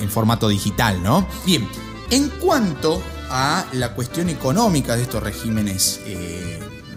en 0.00 0.10
formato 0.10 0.48
digital. 0.48 1.02
¿no? 1.02 1.28
Bien, 1.46 1.68
en 2.10 2.30
cuanto 2.30 3.02
a 3.30 3.66
la 3.74 3.94
cuestión 3.94 4.30
económica 4.30 4.96
de 4.96 5.02
estos 5.02 5.22
regímenes 5.22 6.00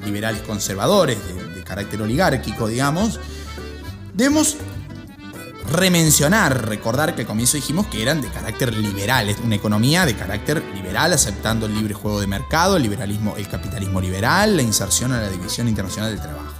liberales 0.06 0.41
conservadores, 0.43 1.17
de, 1.27 1.56
de 1.56 1.63
carácter 1.63 2.01
oligárquico, 2.01 2.67
digamos, 2.67 3.19
debemos 4.13 4.56
remencionar, 5.69 6.67
recordar 6.67 7.15
que 7.15 7.21
al 7.21 7.28
comienzo 7.28 7.58
dijimos 7.58 7.88
que 7.88 8.02
eran 8.02 8.21
de 8.21 8.30
carácter 8.30 8.74
liberal, 8.74 9.30
es 9.30 9.39
una 9.39 9.56
economía 9.56 10.06
de 10.06 10.15
carácter 10.15 10.63
liberal, 10.74 11.13
aceptando 11.13 11.65
el 11.65 11.74
libre 11.74 11.93
juego 11.93 12.19
de 12.19 12.28
mercado, 12.28 12.78
el 12.78 12.84
liberalismo, 12.84 13.36
el 13.38 13.47
capitalismo 13.47 14.02
liberal, 14.02 14.56
la 14.58 14.63
inserción 14.63 15.12
a 15.12 15.21
la 15.21 15.30
división 15.30 15.67
internacional 15.67 16.12
del 16.12 16.21
trabajo. 16.21 16.54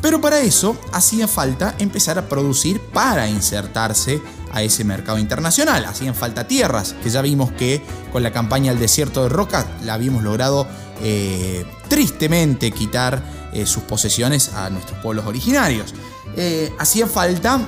Pero 0.00 0.20
para 0.20 0.40
eso 0.40 0.78
hacía 0.92 1.26
falta 1.26 1.74
empezar 1.78 2.18
a 2.18 2.28
producir 2.28 2.80
para 2.80 3.28
insertarse 3.28 4.20
a 4.52 4.62
ese 4.62 4.84
mercado 4.84 5.18
internacional. 5.18 5.84
Hacían 5.84 6.14
falta 6.14 6.46
tierras, 6.46 6.94
que 7.02 7.10
ya 7.10 7.22
vimos 7.22 7.50
que 7.52 7.82
con 8.12 8.22
la 8.22 8.32
campaña 8.32 8.70
del 8.70 8.80
desierto 8.80 9.22
de 9.22 9.28
Roca 9.28 9.66
la 9.84 9.94
habíamos 9.94 10.22
logrado 10.22 10.66
eh, 11.02 11.64
tristemente 11.88 12.70
quitar 12.70 13.22
eh, 13.52 13.66
sus 13.66 13.82
posesiones 13.84 14.52
a 14.54 14.70
nuestros 14.70 14.98
pueblos 15.00 15.26
originarios. 15.26 15.94
Eh, 16.36 16.72
hacía 16.78 17.06
falta 17.06 17.60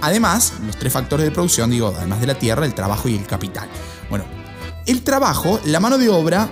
Además, 0.00 0.54
los 0.64 0.76
tres 0.76 0.92
factores 0.92 1.24
de 1.24 1.32
producción, 1.32 1.70
digo, 1.70 1.94
además 1.96 2.20
de 2.20 2.26
la 2.26 2.34
tierra, 2.34 2.66
el 2.66 2.74
trabajo 2.74 3.08
y 3.08 3.16
el 3.16 3.26
capital. 3.26 3.68
Bueno, 4.10 4.24
el 4.86 5.02
trabajo, 5.02 5.60
la 5.64 5.80
mano 5.80 5.98
de 5.98 6.08
obra, 6.08 6.48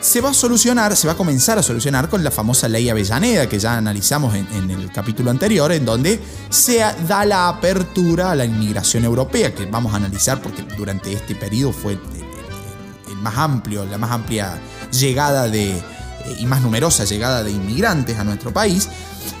se 0.00 0.20
va 0.22 0.30
a 0.30 0.34
solucionar, 0.34 0.96
se 0.96 1.06
va 1.06 1.12
a 1.12 1.16
comenzar 1.16 1.58
a 1.58 1.62
solucionar 1.62 2.08
con 2.08 2.24
la 2.24 2.30
famosa 2.30 2.68
ley 2.68 2.88
Avellaneda 2.88 3.48
que 3.48 3.58
ya 3.58 3.76
analizamos 3.76 4.34
en, 4.34 4.70
el 4.70 4.90
capítulo 4.90 5.30
anterior, 5.30 5.70
en 5.72 5.84
donde 5.84 6.20
se 6.48 6.78
da 7.06 7.24
la 7.26 7.48
apertura 7.48 8.32
a 8.32 8.34
la 8.34 8.46
inmigración 8.46 9.04
europea, 9.04 9.54
que 9.54 9.66
vamos 9.66 9.92
a 9.92 9.96
analizar 9.96 10.40
porque 10.40 10.62
durante 10.76 11.12
este 11.12 11.34
periodo 11.34 11.72
fue 11.72 11.92
el, 11.92 12.00
más 13.16 13.36
amplio, 13.36 13.84
la 13.84 13.98
más 13.98 14.10
amplia 14.10 14.58
llegada 14.90 15.46
de, 15.48 15.72
eh, 15.72 15.82
y 16.38 16.46
más 16.46 16.62
numerosa 16.62 17.04
llegada 17.04 17.42
de 17.42 17.50
inmigrantes 17.50 18.18
a 18.18 18.24
nuestro 18.24 18.52
país. 18.52 18.88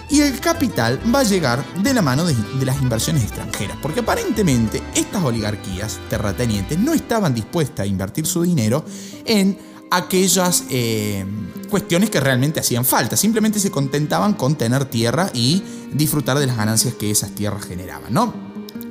Y 0.08 0.20
el 0.20 0.40
capital 0.40 1.00
va 1.14 1.20
a 1.20 1.22
llegar 1.22 1.64
de 1.82 1.94
la 1.94 2.02
mano 2.02 2.24
de, 2.24 2.34
las 2.64 2.80
inversiones 2.82 3.22
extranjeras, 3.22 3.76
porque 3.80 4.00
aparentemente 4.00 4.82
estas 4.94 5.22
oligarquías 5.22 5.98
terratenientes 6.08 6.78
no 6.78 6.92
estaban 6.92 7.34
dispuestas 7.34 7.84
a 7.84 7.86
invertir 7.86 8.26
su 8.26 8.42
dinero 8.42 8.84
en 9.24 9.58
aquellas 9.90 10.64
eh, 10.70 11.24
cuestiones 11.68 12.10
que 12.10 12.20
realmente 12.20 12.60
hacían 12.60 12.84
falta. 12.84 13.16
Simplemente 13.16 13.60
se 13.60 13.70
contentaban 13.70 14.34
con 14.34 14.56
tener 14.56 14.84
tierra 14.84 15.30
y 15.32 15.62
disfrutar 15.92 16.38
de 16.38 16.46
las 16.46 16.56
ganancias 16.56 16.94
que 16.94 17.10
esas 17.10 17.30
tierras 17.30 17.64
generaban, 17.64 18.12
¿no? 18.12 18.32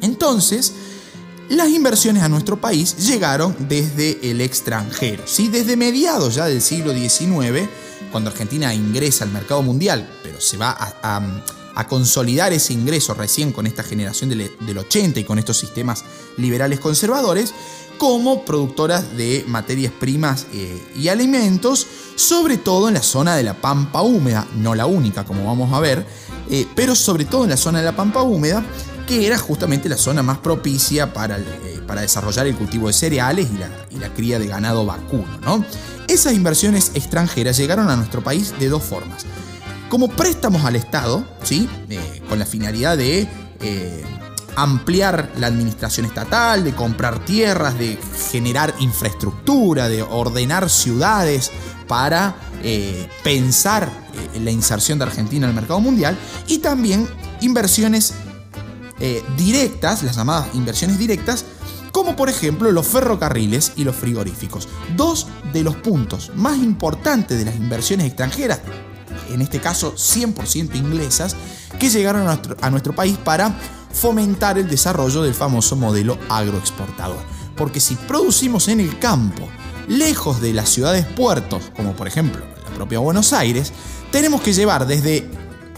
Entonces, 0.01 0.73
las 1.49 1.69
inversiones 1.69 2.23
a 2.23 2.29
nuestro 2.29 2.61
país 2.61 2.95
llegaron 2.97 3.55
desde 3.67 4.29
el 4.29 4.39
extranjero, 4.39 5.23
¿sí? 5.25 5.47
Desde 5.47 5.75
mediados 5.75 6.35
ya 6.35 6.45
del 6.45 6.61
siglo 6.61 6.93
XIX, 6.93 7.67
cuando 8.11 8.29
Argentina 8.29 8.73
ingresa 8.73 9.23
al 9.23 9.31
mercado 9.31 9.61
mundial, 9.61 10.09
pero 10.23 10.39
se 10.41 10.57
va 10.57 10.75
a, 10.79 11.21
consolidar 11.87 12.51
ese 12.51 12.73
ingreso 12.73 13.13
recién 13.13 13.53
con 13.53 13.65
esta 13.65 13.83
generación 13.83 14.29
del, 14.29 14.51
del 14.59 14.77
80 14.77 15.21
y 15.21 15.23
con 15.23 15.39
estos 15.39 15.55
sistemas 15.55 16.03
liberales 16.35 16.81
conservadores, 16.81 17.53
como 17.99 18.45
productoras 18.45 19.15
de 19.15 19.43
materias 19.45 19.93
primas 19.99 20.47
eh, 20.53 20.81
y 20.95 21.09
alimentos, 21.09 21.85
sobre 22.15 22.57
todo 22.57 22.87
en 22.87 22.95
la 22.95 23.03
zona 23.03 23.35
de 23.35 23.43
la 23.43 23.53
pampa 23.53 24.01
húmeda, 24.01 24.47
no 24.55 24.73
la 24.73 24.87
única 24.87 25.25
como 25.25 25.45
vamos 25.45 25.71
a 25.73 25.79
ver, 25.79 26.05
eh, 26.49 26.65
pero 26.75 26.95
sobre 26.95 27.25
todo 27.25 27.43
en 27.43 27.51
la 27.51 27.57
zona 27.57 27.79
de 27.79 27.85
la 27.85 27.95
pampa 27.95 28.23
húmeda, 28.23 28.65
que 29.05 29.27
era 29.27 29.37
justamente 29.37 29.89
la 29.89 29.97
zona 29.97 30.23
más 30.23 30.37
propicia 30.37 31.13
para, 31.13 31.37
eh, 31.39 31.81
para 31.85 32.01
desarrollar 32.01 32.47
el 32.47 32.55
cultivo 32.55 32.87
de 32.87 32.93
cereales 32.93 33.47
y 33.91 33.97
la, 33.97 34.13
cría 34.13 34.39
de 34.39 34.47
ganado 34.47 34.85
vacuno. 34.85 35.37
¿no? 35.43 35.65
Esas 36.09 36.33
inversiones 36.33 36.91
extranjeras 36.95 37.55
llegaron 37.55 37.89
a 37.89 37.95
nuestro 37.95 38.21
país 38.21 38.53
de 38.59 38.67
dos 38.67 38.83
formas. 38.83 39.25
Como 39.87 40.09
préstamos 40.09 40.65
al 40.65 40.75
Estado, 40.75 41.25
¿sí? 41.43 41.69
con 42.27 42.37
la 42.37 42.45
finalidad 42.45 42.97
de 42.97 43.27
ampliar 44.55 45.31
la 45.37 45.47
administración 45.47 46.05
estatal, 46.05 46.63
de 46.63 46.73
comprar 46.73 47.23
tierras, 47.23 47.77
de 47.77 47.97
generar 48.31 48.73
infraestructura, 48.79 49.87
de 49.87 50.01
ordenar 50.01 50.69
ciudades 50.69 51.51
para 51.87 52.35
eh, 52.61 53.07
pensar 53.23 53.83
eh, 53.85 54.29
en 54.35 54.45
la 54.45 54.51
inserción 54.51 54.99
de 54.99 55.05
Argentina 55.05 55.45
en 55.45 55.51
el 55.51 55.55
mercado 55.55 55.79
mundial 55.79 56.17
y 56.47 56.59
también 56.59 57.07
inversiones 57.41 58.13
eh, 58.99 59.23
directas, 59.37 60.03
las 60.03 60.17
llamadas 60.17 60.47
inversiones 60.53 60.99
directas, 60.99 61.45
como 61.91 62.15
por 62.15 62.29
ejemplo 62.29 62.71
los 62.71 62.87
ferrocarriles 62.87 63.73
y 63.75 63.83
los 63.83 63.95
frigoríficos. 63.95 64.67
Dos 64.95 65.27
de 65.53 65.63
los 65.63 65.75
puntos 65.75 66.31
más 66.35 66.57
importantes 66.57 67.37
de 67.37 67.45
las 67.45 67.55
inversiones 67.55 68.07
extranjeras, 68.07 68.59
en 69.29 69.41
este 69.41 69.59
caso 69.59 69.93
100% 69.95 70.75
inglesas, 70.75 71.35
que 71.79 71.89
llegaron 71.89 72.27
a 72.61 72.69
nuestro 72.69 72.93
país 72.93 73.17
para 73.17 73.55
fomentar 73.91 74.57
el 74.57 74.67
desarrollo 74.67 75.23
del 75.23 75.33
famoso 75.33 75.75
modelo 75.75 76.17
agroexportador. 76.29 77.21
Porque 77.55 77.79
si 77.79 77.95
producimos 77.95 78.67
en 78.67 78.79
el 78.79 78.99
campo, 78.99 79.47
lejos 79.87 80.41
de 80.41 80.53
las 80.53 80.69
ciudades 80.69 81.05
puertos, 81.05 81.71
como 81.75 81.93
por 81.93 82.07
ejemplo 82.07 82.43
la 82.63 82.75
propia 82.75 82.99
Buenos 82.99 83.33
Aires, 83.33 83.73
tenemos 84.11 84.41
que 84.41 84.53
llevar 84.53 84.87
desde 84.87 85.29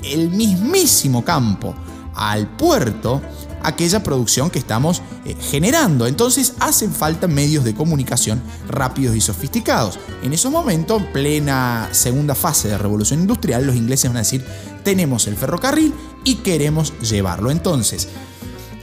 el 0.04 0.30
mismísimo 0.30 1.24
campo 1.24 1.76
al 2.16 2.48
puerto 2.48 3.22
aquella 3.64 4.04
producción 4.04 4.50
que 4.50 4.60
estamos 4.60 5.02
eh, 5.26 5.36
generando. 5.40 6.08
Entonces 6.08 6.54
hacen 6.60 6.92
falta 6.92 7.28
medios 7.28 7.64
de 7.64 7.74
comunicación 7.74 8.42
rápidos 8.68 9.16
y 9.16 9.22
sofisticados. 9.22 10.00
En 10.24 10.34
esos 10.34 10.52
momentos, 10.52 11.02
en 11.02 11.12
plena 11.12 11.90
segunda 11.92 12.36
fase 12.36 12.70
de 12.70 12.78
revolución 12.78 13.22
industrial, 13.22 13.66
los 13.66 13.76
ingleses 13.76 14.10
van 14.10 14.18
a 14.18 14.22
decir, 14.22 14.46
tenemos 14.84 15.28
el 15.28 15.36
ferrocarril 15.36 15.94
y 16.24 16.36
queremos 16.36 16.94
llevarlo. 17.02 17.52
Entonces, 17.52 18.08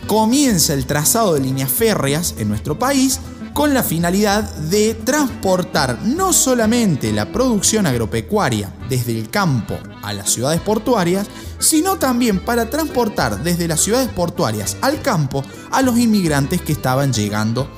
comienza 0.06 0.74
el 0.74 0.86
trazado 0.86 1.34
de 1.34 1.40
líneas 1.40 1.70
férreas 1.70 2.34
en 2.38 2.48
nuestro 2.48 2.78
país 2.78 3.20
con 3.58 3.74
la 3.74 3.82
finalidad 3.82 4.44
de 4.44 4.94
transportar 4.94 5.98
no 6.04 6.32
solamente 6.32 7.12
la 7.12 7.32
producción 7.32 7.86
agropecuaria 7.86 8.72
desde 8.88 9.18
el 9.18 9.30
campo 9.30 9.76
a 10.02 10.12
las 10.12 10.30
ciudades 10.30 10.60
portuarias, 10.60 11.26
sino 11.58 11.98
también 11.98 12.38
para 12.38 12.70
transportar 12.70 13.42
desde 13.42 13.68
las 13.68 13.80
ciudades 13.80 14.08
portuarias 14.08 14.76
al 14.80 15.02
campo 15.02 15.44
a 15.70 15.82
los 15.82 15.98
inmigrantes 15.98 16.62
que 16.62 16.72
estaban 16.72 17.12
llegando 17.12 17.68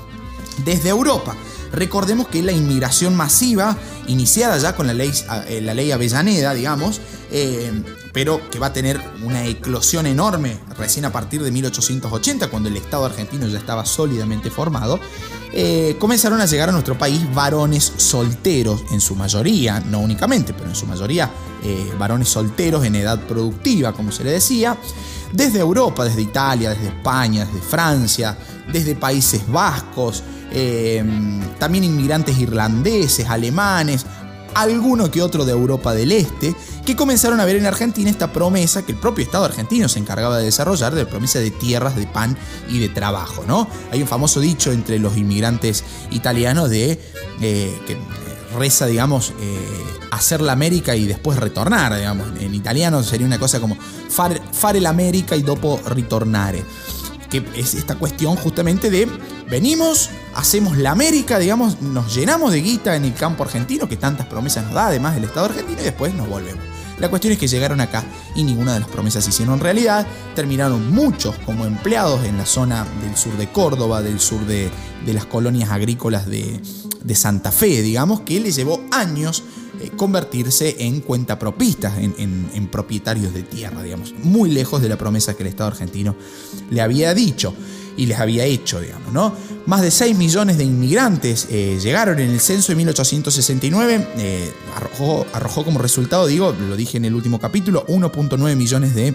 desde 0.64 0.90
Europa. 0.90 1.34
Recordemos 1.72 2.28
que 2.28 2.42
la 2.42 2.52
inmigración 2.52 3.14
masiva, 3.14 3.76
iniciada 4.08 4.58
ya 4.58 4.74
con 4.74 4.86
la 4.86 4.94
ley, 4.94 5.12
eh, 5.46 5.60
la 5.60 5.72
ley 5.72 5.92
Avellaneda, 5.92 6.52
digamos, 6.52 7.00
eh, 7.30 7.70
pero 8.12 8.40
que 8.50 8.58
va 8.58 8.68
a 8.68 8.72
tener 8.72 9.00
una 9.22 9.44
eclosión 9.46 10.06
enorme 10.06 10.58
recién 10.76 11.04
a 11.04 11.12
partir 11.12 11.42
de 11.42 11.50
1880, 11.52 12.48
cuando 12.48 12.68
el 12.68 12.76
Estado 12.76 13.04
argentino 13.04 13.46
ya 13.46 13.58
estaba 13.58 13.86
sólidamente 13.86 14.50
formado, 14.50 14.98
eh, 15.52 15.96
comenzaron 15.98 16.40
a 16.40 16.46
llegar 16.46 16.68
a 16.68 16.72
nuestro 16.72 16.96
país 16.96 17.22
varones 17.34 17.92
solteros, 17.96 18.84
en 18.92 19.00
su 19.00 19.14
mayoría, 19.14 19.80
no 19.80 20.00
únicamente, 20.00 20.52
pero 20.52 20.68
en 20.68 20.76
su 20.76 20.86
mayoría 20.86 21.30
eh, 21.62 21.92
varones 21.98 22.28
solteros 22.28 22.84
en 22.84 22.94
edad 22.94 23.20
productiva, 23.26 23.92
como 23.92 24.12
se 24.12 24.24
le 24.24 24.32
decía, 24.32 24.76
desde 25.32 25.60
Europa, 25.60 26.04
desde 26.04 26.22
Italia, 26.22 26.70
desde 26.70 26.88
España, 26.88 27.44
desde 27.44 27.60
Francia, 27.60 28.36
desde 28.72 28.94
Países 28.94 29.42
Vascos, 29.50 30.22
eh, 30.52 31.04
también 31.58 31.84
inmigrantes 31.84 32.38
irlandeses, 32.38 33.28
alemanes, 33.28 34.04
alguno 34.54 35.10
que 35.10 35.22
otro 35.22 35.44
de 35.44 35.52
Europa 35.52 35.94
del 35.94 36.12
Este, 36.12 36.54
que 36.84 36.96
comenzaron 36.96 37.40
a 37.40 37.44
ver 37.44 37.56
en 37.56 37.66
Argentina 37.66 38.10
esta 38.10 38.32
promesa 38.32 38.84
que 38.84 38.92
el 38.92 38.98
propio 38.98 39.24
Estado 39.24 39.44
argentino 39.44 39.88
se 39.88 39.98
encargaba 39.98 40.38
de 40.38 40.44
desarrollar, 40.44 40.94
de 40.94 41.06
promesa 41.06 41.38
de 41.38 41.50
tierras, 41.50 41.96
de 41.96 42.06
pan 42.06 42.36
y 42.68 42.78
de 42.78 42.88
trabajo. 42.88 43.44
¿no? 43.46 43.68
Hay 43.90 44.02
un 44.02 44.08
famoso 44.08 44.40
dicho 44.40 44.72
entre 44.72 44.98
los 44.98 45.16
inmigrantes 45.16 45.84
italianos 46.10 46.70
de 46.70 47.00
eh, 47.40 47.78
que 47.86 47.96
reza, 48.58 48.86
digamos, 48.86 49.32
eh, 49.40 49.84
hacer 50.10 50.40
la 50.40 50.52
América 50.52 50.96
y 50.96 51.06
después 51.06 51.38
retornar, 51.38 51.96
digamos. 51.96 52.28
En 52.40 52.54
italiano 52.54 53.02
sería 53.02 53.26
una 53.26 53.38
cosa 53.38 53.60
como 53.60 53.76
fare, 54.08 54.40
fare 54.52 54.80
l'America 54.80 55.36
y 55.36 55.42
dopo 55.42 55.80
ritornare 55.86 56.64
que 57.30 57.44
es 57.54 57.74
esta 57.74 57.94
cuestión 57.94 58.36
justamente 58.36 58.90
de 58.90 59.08
venimos, 59.48 60.10
hacemos 60.34 60.76
la 60.76 60.90
América, 60.90 61.38
digamos, 61.38 61.80
nos 61.80 62.14
llenamos 62.14 62.52
de 62.52 62.60
guita 62.60 62.96
en 62.96 63.04
el 63.04 63.14
campo 63.14 63.44
argentino, 63.44 63.88
que 63.88 63.96
tantas 63.96 64.26
promesas 64.26 64.64
nos 64.64 64.74
da, 64.74 64.88
además 64.88 65.14
del 65.14 65.24
Estado 65.24 65.46
argentino, 65.46 65.80
y 65.80 65.84
después 65.84 66.14
nos 66.14 66.28
volvemos. 66.28 66.62
La 67.00 67.08
cuestión 67.08 67.32
es 67.32 67.38
que 67.38 67.48
llegaron 67.48 67.80
acá 67.80 68.04
y 68.34 68.44
ninguna 68.44 68.74
de 68.74 68.80
las 68.80 68.88
promesas 68.90 69.24
se 69.24 69.30
hicieron 69.30 69.58
realidad. 69.58 70.06
Terminaron 70.34 70.92
muchos 70.92 71.34
como 71.46 71.64
empleados 71.64 72.24
en 72.24 72.36
la 72.36 72.44
zona 72.44 72.86
del 73.02 73.16
sur 73.16 73.36
de 73.38 73.48
Córdoba, 73.48 74.02
del 74.02 74.20
sur 74.20 74.44
de, 74.44 74.70
las 75.06 75.24
colonias 75.24 75.70
agrícolas 75.70 76.26
de, 76.26 76.60
de 77.02 77.14
Santa 77.14 77.52
Fe, 77.52 77.82
digamos, 77.82 78.20
que 78.20 78.40
les 78.40 78.56
llevó 78.56 78.82
años 78.90 79.42
eh, 79.80 79.90
convertirse 79.96 80.76
en 80.80 81.00
cuentapropistas, 81.00 81.98
en, 81.98 82.14
en, 82.18 82.66
propietarios 82.68 83.32
de 83.32 83.42
tierra, 83.42 83.82
digamos, 83.82 84.14
muy 84.22 84.50
lejos 84.50 84.82
de 84.82 84.88
la 84.88 84.98
promesa 84.98 85.34
que 85.34 85.42
el 85.42 85.48
Estado 85.48 85.70
argentino 85.70 86.14
le 86.70 86.80
había 86.80 87.14
dicho 87.14 87.54
y 87.96 88.06
les 88.06 88.18
había 88.18 88.44
hecho, 88.44 88.80
digamos, 88.80 89.12
¿no? 89.12 89.34
Más 89.66 89.82
de 89.82 89.90
6 89.90 90.16
millones 90.16 90.58
de 90.58 90.64
inmigrantes 90.64 91.46
eh, 91.50 91.78
llegaron 91.82 92.18
en 92.18 92.30
el 92.30 92.40
censo 92.40 92.72
de 92.72 92.76
1869, 92.76 94.08
eh, 94.18 94.52
arrojó 95.32 95.64
como 95.64 95.78
resultado, 95.78 96.26
digo, 96.26 96.54
lo 96.68 96.76
dije 96.76 96.98
en 96.98 97.04
el 97.04 97.14
último 97.14 97.38
capítulo, 97.38 97.86
1.9 97.86 98.56
millones 98.56 98.94
de 98.94 99.14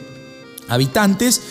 habitantes 0.67 1.41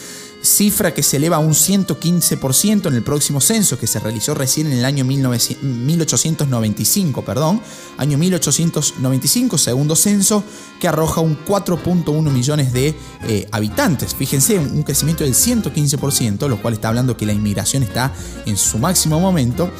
cifra 0.44 0.94
que 0.94 1.02
se 1.02 1.16
eleva 1.16 1.36
a 1.36 1.40
un 1.40 1.52
115% 1.52 2.86
en 2.86 2.94
el 2.94 3.02
próximo 3.02 3.40
censo 3.40 3.78
que 3.78 3.86
se 3.86 3.98
realizó 3.98 4.34
recién 4.34 4.66
en 4.66 4.74
el 4.74 4.84
año 4.84 5.04
1895, 5.04 7.24
perdón, 7.24 7.60
año 7.96 8.18
1895, 8.18 9.58
segundo 9.58 9.96
censo 9.96 10.44
que 10.78 10.88
arroja 10.88 11.20
un 11.20 11.38
4.1 11.44 12.30
millones 12.30 12.72
de 12.72 12.94
eh, 13.26 13.48
habitantes. 13.50 14.14
Fíjense, 14.14 14.58
un 14.58 14.82
crecimiento 14.82 15.24
del 15.24 15.34
115%, 15.34 16.48
lo 16.48 16.60
cual 16.60 16.74
está 16.74 16.88
hablando 16.88 17.16
que 17.16 17.26
la 17.26 17.32
inmigración 17.32 17.82
está 17.82 18.12
en 18.44 18.56
su 18.56 18.78
máximo 18.78 19.20
momento. 19.20 19.70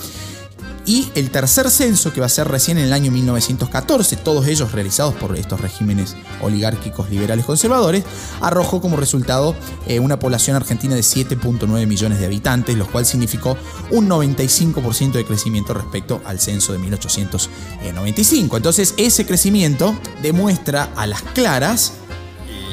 Y 0.87 1.09
el 1.14 1.30
tercer 1.30 1.70
censo, 1.70 2.12
que 2.12 2.20
va 2.20 2.26
a 2.26 2.30
ser 2.30 2.49
recién 2.49 2.76
en 2.78 2.85
el 2.85 2.93
año 2.93 3.11
1914, 3.11 4.16
todos 4.16 4.47
ellos 4.47 4.72
realizados 4.72 5.14
por 5.14 5.37
estos 5.37 5.61
regímenes 5.61 6.14
oligárquicos 6.43 7.09
liberales 7.09 7.47
conservadores, 7.47 8.05
arrojó 8.41 8.80
como 8.80 8.97
resultado 8.97 9.57
eh, 9.87 9.99
una 9.99 10.18
población 10.18 10.57
argentina 10.57 10.95
de 10.95 11.01
7.9 11.01 11.87
millones 11.87 12.18
de 12.18 12.26
habitantes, 12.26 12.76
lo 12.76 12.87
cual 12.87 13.07
significó 13.07 13.57
un 13.91 14.09
95% 14.09 15.12
de 15.12 15.24
crecimiento 15.24 15.72
respecto 15.72 16.20
al 16.24 16.39
censo 16.39 16.72
de 16.72 16.78
1895. 16.78 18.57
Entonces 18.57 18.95
ese 18.99 19.24
crecimiento 19.24 19.99
demuestra 20.22 20.91
a 20.97 21.07
las 21.07 21.22
claras 21.22 21.93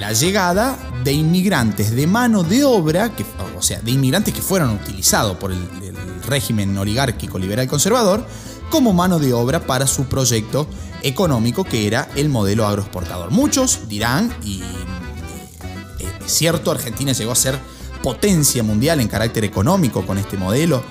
la 0.01 0.13
llegada 0.13 0.77
de 1.03 1.13
inmigrantes 1.13 1.91
de 1.91 2.07
mano 2.07 2.43
de 2.43 2.63
obra, 2.63 3.15
que, 3.15 3.23
o 3.55 3.61
sea, 3.61 3.79
de 3.81 3.91
inmigrantes 3.91 4.33
que 4.33 4.41
fueron 4.41 4.71
utilizados 4.71 5.37
por 5.37 5.51
el, 5.51 5.59
régimen 6.23 6.77
oligárquico 6.77 7.39
liberal 7.39 7.67
conservador 7.67 8.25
como 8.69 8.93
mano 8.93 9.19
de 9.19 9.33
obra 9.33 9.65
para 9.67 9.85
su 9.85 10.05
proyecto 10.05 10.67
económico 11.03 11.63
que 11.63 11.87
era 11.87 12.09
el 12.15 12.29
modelo 12.29 12.65
agroexportador. 12.65 13.31
Muchos 13.31 13.87
dirán, 13.89 14.33
y 14.43 14.61
eh, 15.99 16.09
es 16.25 16.31
cierto, 16.31 16.71
Argentina 16.71 17.11
llegó 17.11 17.31
a 17.31 17.35
ser 17.35 17.59
potencia 18.01 18.63
mundial 18.63 18.99
en 18.99 19.07
carácter 19.07 19.43
económico 19.43 20.05
con 20.05 20.17
este 20.17 20.37
modelo, 20.37 20.83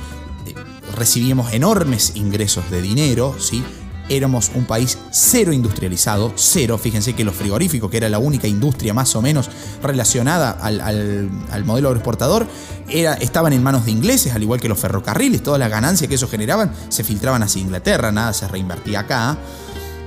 eh, 0.46 0.54
recibimos 0.94 1.52
enormes 1.52 2.12
ingresos 2.14 2.70
de 2.70 2.82
dinero, 2.82 3.34
¿sí? 3.38 3.64
Éramos 4.10 4.50
un 4.54 4.64
país 4.64 4.98
cero 5.10 5.52
industrializado, 5.52 6.32
cero, 6.34 6.76
fíjense 6.76 7.14
que 7.14 7.24
los 7.24 7.34
frigoríficos, 7.34 7.90
que 7.90 7.96
era 7.96 8.08
la 8.08 8.18
única 8.18 8.46
industria 8.46 8.92
más 8.92 9.14
o 9.16 9.22
menos 9.22 9.48
relacionada 9.82 10.50
al, 10.50 11.64
modelo 11.64 11.88
agroexportador, 11.88 12.46
era, 12.88 13.14
estaban 13.14 13.52
en 13.52 13.62
manos 13.62 13.86
de 13.86 13.92
ingleses, 13.92 14.34
al 14.34 14.42
igual 14.42 14.60
que 14.60 14.68
los 14.68 14.78
ferrocarriles, 14.78 15.42
todas 15.42 15.60
las 15.60 15.70
ganancias 15.70 16.08
que 16.08 16.16
ellos 16.16 16.30
generaban 16.30 16.72
se 16.88 17.04
filtraban 17.04 17.42
hacia 17.42 17.62
Inglaterra, 17.62 18.12
nada 18.12 18.32
se 18.32 18.48
reinvertía 18.48 19.00
acá. 19.00 19.38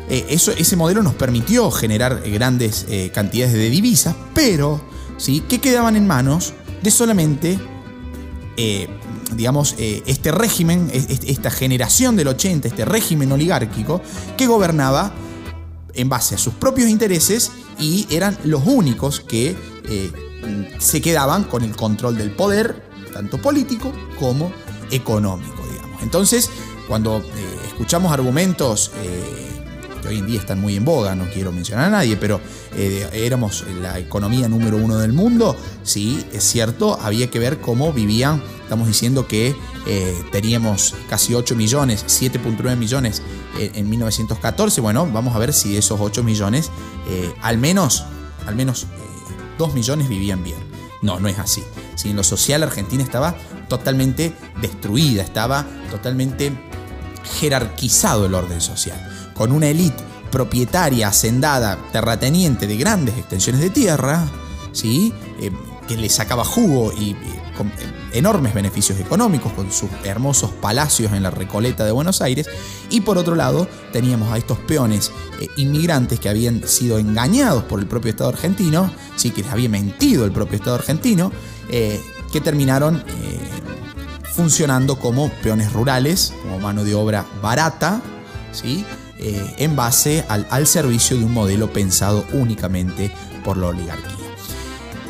Eh, 0.09 0.25
eso, 0.29 0.51
ese 0.51 0.75
modelo 0.75 1.01
nos 1.01 1.15
permitió 1.15 1.71
generar 1.71 2.21
grandes 2.29 2.85
eh, 2.89 3.09
cantidades 3.13 3.53
de 3.53 3.69
divisas, 3.69 4.15
pero 4.35 4.81
¿sí? 5.17 5.39
que 5.47 5.59
quedaban 5.59 5.95
en 5.95 6.05
manos 6.05 6.53
de 6.81 6.91
solamente 6.91 7.57
eh, 8.57 8.87
digamos, 9.35 9.75
eh, 9.77 10.03
este 10.05 10.31
régimen, 10.31 10.89
esta 10.93 11.51
generación 11.51 12.15
del 12.15 12.27
80, 12.29 12.67
este 12.67 12.85
régimen 12.85 13.31
oligárquico, 13.31 14.01
que 14.37 14.47
gobernaba 14.47 15.13
en 15.93 16.09
base 16.09 16.35
a 16.35 16.37
sus 16.37 16.53
propios 16.53 16.89
intereses 16.89 17.51
y 17.79 18.07
eran 18.09 18.37
los 18.43 18.63
únicos 18.65 19.19
que 19.19 19.55
eh, 19.89 20.11
se 20.79 21.01
quedaban 21.01 21.43
con 21.43 21.63
el 21.63 21.75
control 21.75 22.17
del 22.17 22.31
poder, 22.31 22.83
tanto 23.13 23.41
político 23.41 23.91
como 24.19 24.51
económico, 24.91 25.61
digamos. 25.71 26.01
Entonces, 26.01 26.49
cuando 26.87 27.17
eh, 27.19 27.23
escuchamos 27.67 28.11
argumentos 28.11 28.91
que 30.03 30.09
hoy 30.09 30.19
en 30.19 30.27
día 30.27 30.39
están 30.39 30.59
muy 30.59 30.75
en 30.75 30.85
boga, 30.85 31.15
no 31.15 31.25
quiero 31.31 31.51
mencionar 31.51 31.85
a 31.85 31.89
nadie, 31.89 32.17
pero 32.17 32.39
éramos 32.75 33.65
la 33.81 33.97
economía 33.99 34.47
número 34.47 34.77
uno 34.77 34.97
del 34.97 35.13
mundo, 35.13 35.55
sí, 35.83 36.23
es 36.31 36.43
cierto, 36.43 36.99
había 37.01 37.29
que 37.29 37.39
ver 37.39 37.59
cómo 37.59 37.91
vivían 37.93 38.41
Estamos 38.73 38.87
diciendo 38.87 39.27
que 39.27 39.55
eh, 39.85 40.23
teníamos 40.31 40.95
casi 41.07 41.35
8 41.35 41.55
millones, 41.55 42.05
7.9 42.07 42.75
millones 42.75 43.21
eh, 43.59 43.71
en 43.75 43.87
1914. 43.87 44.81
Bueno, 44.81 45.07
vamos 45.11 45.35
a 45.35 45.37
ver 45.37 45.53
si 45.53 45.77
esos 45.77 45.99
8 45.99 46.23
millones, 46.23 46.71
eh, 47.07 47.31
al 47.43 47.59
menos, 47.59 48.05
al 48.47 48.55
menos 48.55 48.87
2 49.59 49.73
millones 49.75 50.09
vivían 50.09 50.43
bien. 50.43 50.57
No, 51.03 51.19
no 51.19 51.27
es 51.27 51.37
así. 51.37 51.63
Si 51.93 52.09
en 52.09 52.15
lo 52.15 52.23
social 52.23 52.63
Argentina 52.63 53.03
estaba 53.03 53.35
totalmente 53.67 54.33
destruida, 54.59 55.21
estaba 55.21 55.67
totalmente 55.91 56.51
jerarquizado 57.39 58.25
el 58.25 58.33
orden 58.33 58.59
social, 58.59 59.22
con 59.33 59.51
una 59.51 59.67
élite 59.67 60.03
propietaria, 60.31 61.09
hacendada, 61.09 61.77
terrateniente 61.91 62.67
de 62.67 62.77
grandes 62.77 63.17
extensiones 63.17 63.61
de 63.61 63.69
tierra, 63.69 64.27
¿sí? 64.71 65.13
que 65.87 65.97
le 65.97 66.09
sacaba 66.09 66.43
jugo 66.45 66.91
y 66.93 67.15
con 67.57 67.71
enormes 68.13 68.53
beneficios 68.53 68.99
económicos 68.99 69.51
con 69.53 69.71
sus 69.71 69.89
hermosos 70.03 70.51
palacios 70.51 71.13
en 71.13 71.23
la 71.23 71.31
Recoleta 71.31 71.85
de 71.85 71.91
Buenos 71.91 72.21
Aires 72.21 72.47
y 72.89 73.01
por 73.01 73.17
otro 73.17 73.35
lado 73.35 73.67
teníamos 73.91 74.31
a 74.31 74.37
estos 74.37 74.57
peones 74.59 75.11
eh, 75.39 75.47
inmigrantes 75.57 76.19
que 76.19 76.29
habían 76.29 76.67
sido 76.67 76.97
engañados 76.99 77.63
por 77.63 77.79
el 77.79 77.87
propio 77.87 78.11
Estado 78.11 78.29
argentino, 78.29 78.91
sí 79.15 79.31
que 79.31 79.43
les 79.43 79.51
había 79.51 79.69
mentido 79.69 80.25
el 80.25 80.31
propio 80.31 80.57
Estado 80.57 80.75
argentino, 80.75 81.31
eh, 81.69 82.01
que 82.31 82.41
terminaron 82.41 83.03
eh, 83.07 83.39
funcionando 84.33 84.97
como 84.97 85.29
peones 85.41 85.73
rurales, 85.73 86.33
como 86.41 86.59
mano 86.59 86.83
de 86.83 86.95
obra 86.95 87.25
barata, 87.41 88.01
¿sí? 88.51 88.85
En 89.23 89.75
base 89.75 90.25
al, 90.27 90.47
al 90.49 90.67
servicio 90.67 91.17
de 91.17 91.25
un 91.25 91.33
modelo 91.33 91.71
pensado 91.71 92.25
únicamente 92.33 93.11
por 93.43 93.57
la 93.57 93.67
oligarquía 93.67 94.23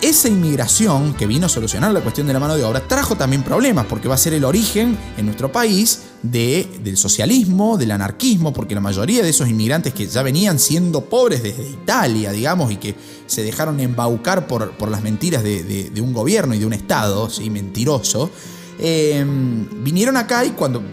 esa 0.03 0.27
inmigración 0.27 1.13
que 1.13 1.25
vino 1.25 1.45
a 1.45 1.49
solucionar 1.49 1.93
la 1.93 2.01
cuestión 2.01 2.27
de 2.27 2.33
la 2.33 2.39
mano 2.39 2.57
de 2.57 2.63
obra 2.65 2.81
trajo 2.81 3.15
también 3.15 3.41
problemas, 3.41 3.85
porque 3.85 4.09
va 4.09 4.15
a 4.15 4.17
ser 4.17 4.33
el 4.33 4.43
origen 4.43 4.97
en 5.17 5.25
nuestro 5.25 5.49
país 5.49 6.01
del 6.21 6.97
socialismo, 6.97 7.77
del 7.77 7.91
anarquismo, 7.91 8.51
porque 8.51 8.75
la 8.75 8.81
mayoría 8.81 9.23
de 9.23 9.29
esos 9.29 9.47
inmigrantes 9.47 9.93
que 9.93 10.05
ya 10.05 10.21
venían 10.21 10.59
siendo 10.59 11.05
pobres 11.05 11.41
desde 11.41 11.69
Italia, 11.69 12.33
digamos, 12.33 12.69
y 12.73 12.77
que 12.77 12.95
se 13.27 13.43
dejaron 13.43 13.79
embaucar 13.79 14.45
por, 14.45 14.71
por 14.71 14.91
las 14.91 15.01
mentiras 15.01 15.41
de, 15.41 15.89
un 16.01 16.11
gobierno 16.11 16.53
y 16.53 16.59
de 16.59 16.65
un 16.65 16.73
Estado, 16.73 17.29
¿sí? 17.29 17.49
mentiroso, 17.49 18.29
em, 18.79 19.83
vinieron 19.85 20.17
acá 20.17 20.43
y 20.43 20.49
cuando 20.49 20.83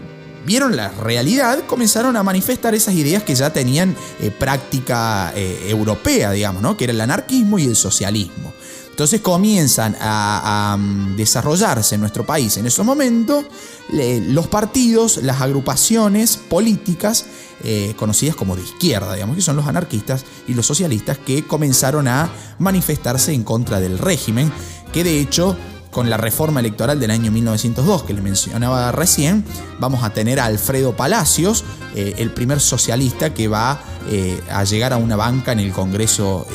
vieron 0.45 0.75
la 0.75 0.89
realidad, 0.89 1.63
comenzaron 1.67 2.15
a 2.17 2.23
manifestar 2.23 2.75
esas 2.75 2.95
ideas 2.95 3.23
que 3.23 3.35
ya 3.35 3.51
tenían 3.51 3.95
eh, 4.19 4.31
práctica 4.31 5.33
eh, 5.35 5.67
europea, 5.67 6.31
digamos, 6.31 6.61
¿no? 6.61 6.77
que 6.77 6.85
era 6.85 6.93
el 6.93 7.01
anarquismo 7.01 7.59
y 7.59 7.65
el 7.65 7.75
socialismo. 7.75 8.53
Entonces 8.89 9.21
comienzan 9.21 9.95
a, 9.99 10.77
mm, 10.77 11.15
desarrollarse 11.15 11.95
en 11.95 12.01
nuestro 12.01 12.25
país 12.25 12.57
en 12.57 12.65
ese 12.67 12.83
momento 12.83 13.43
los 13.89 14.47
partidos, 14.47 15.17
las 15.17 15.41
agrupaciones 15.41 16.37
políticas 16.37 17.25
eh, 17.63 17.93
conocidas 17.97 18.35
como 18.35 18.55
de 18.55 18.63
izquierda, 18.63 19.13
digamos, 19.13 19.35
que 19.35 19.41
son 19.41 19.55
los 19.55 19.67
anarquistas 19.67 20.25
y 20.47 20.53
los 20.53 20.65
socialistas 20.65 21.17
que 21.17 21.45
comenzaron 21.45 22.07
a 22.07 22.29
manifestarse 22.59 23.33
en 23.33 23.43
contra 23.43 23.79
del 23.79 23.97
régimen, 23.97 24.51
que 24.91 25.03
de 25.03 25.19
hecho 25.19 25.57
con 25.91 26.09
la 26.09 26.17
reforma 26.17 26.59
electoral 26.59 26.99
del 26.99 27.11
año 27.11 27.31
1902 27.31 28.03
que 28.03 28.13
le 28.13 28.21
mencionaba 28.21 28.91
recién, 28.91 29.45
vamos 29.79 30.03
a 30.03 30.11
tener 30.11 30.39
a 30.39 30.45
Alfredo 30.45 30.95
Palacios, 30.95 31.63
eh, 31.95 32.15
el 32.17 32.31
primer 32.31 32.59
socialista 32.59 33.33
que 33.33 33.47
va 33.47 33.81
eh, 34.09 34.41
a 34.49 34.63
llegar 34.63 34.93
a 34.93 34.97
una 34.97 35.15
banca 35.15 35.51
en 35.51 35.59
el 35.59 35.71
Congreso 35.71 36.47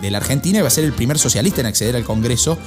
de 0.00 0.10
la 0.10 0.18
Argentina 0.18 0.58
y 0.58 0.62
va 0.62 0.68
a 0.68 0.70
ser 0.70 0.84
el 0.84 0.92
primer 0.92 1.18
socialista 1.18 1.60
en 1.60 1.66
acceder 1.66 1.96
al 1.96 2.04
Congreso, 2.04 2.58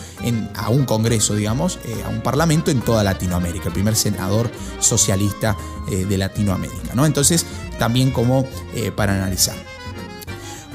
a 0.56 0.70
un 0.70 0.86
Congreso, 0.86 1.36
digamos, 1.36 1.80
eh, 1.86 2.04
a 2.06 2.10
un 2.10 2.22
Parlamento 2.22 2.72
en 2.72 2.82
toda 2.82 3.04
Latinoamérica, 3.04 3.68
el 3.68 3.74
primer 3.74 3.96
senador 3.96 4.52
socialista 4.80 5.56
eh, 5.90 6.06
de 6.06 6.18
Latinoamérica. 6.18 6.94
¿no? 6.96 7.06
Entonces, 7.06 7.46
también 7.78 8.12
como 8.12 8.46
eh, 8.76 8.92
para 8.92 9.14
analizar. 9.14 9.56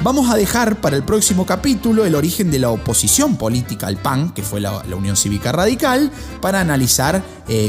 Vamos 0.02 0.30
a 0.30 0.36
dejar 0.36 0.80
para 0.80 0.96
el 0.96 1.02
próximo 1.02 1.46
capítulo 1.46 2.04
el 2.04 2.14
origen 2.14 2.50
de 2.50 2.58
la 2.58 2.70
oposición 2.70 3.36
política 3.36 3.86
al 3.86 3.96
PAN, 3.96 4.34
que 4.34 4.42
fue 4.42 4.60
la, 4.60 4.82
Unión 4.94 5.16
Cívica 5.16 5.52
Radical, 5.52 6.10
para 6.40 6.60
analizar 6.60 7.22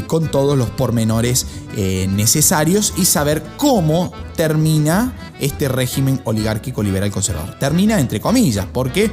con 0.06 0.30
todos 0.30 0.58
los 0.58 0.70
pormenores 0.70 1.46
necesarios 1.76 2.94
y 2.96 3.04
saber 3.04 3.42
cómo 3.56 4.12
termina 4.34 5.14
este 5.40 5.68
régimen 5.68 6.20
oligárquico 6.24 6.82
liberal 6.82 7.10
conservador. 7.10 7.58
Termina 7.58 8.00
entre 8.00 8.20
comillas, 8.20 8.66
porque 8.72 9.10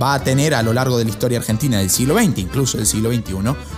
va 0.00 0.14
a 0.14 0.22
tener 0.22 0.54
a 0.54 0.62
lo 0.62 0.72
largo 0.72 0.98
de 0.98 1.04
la 1.04 1.10
historia 1.10 1.38
argentina 1.38 1.78
del 1.78 1.90
siglo 1.90 2.16
XX, 2.16 2.38
incluso 2.38 2.78
del 2.78 2.86
siglo 2.86 3.12
XXI, 3.12 3.34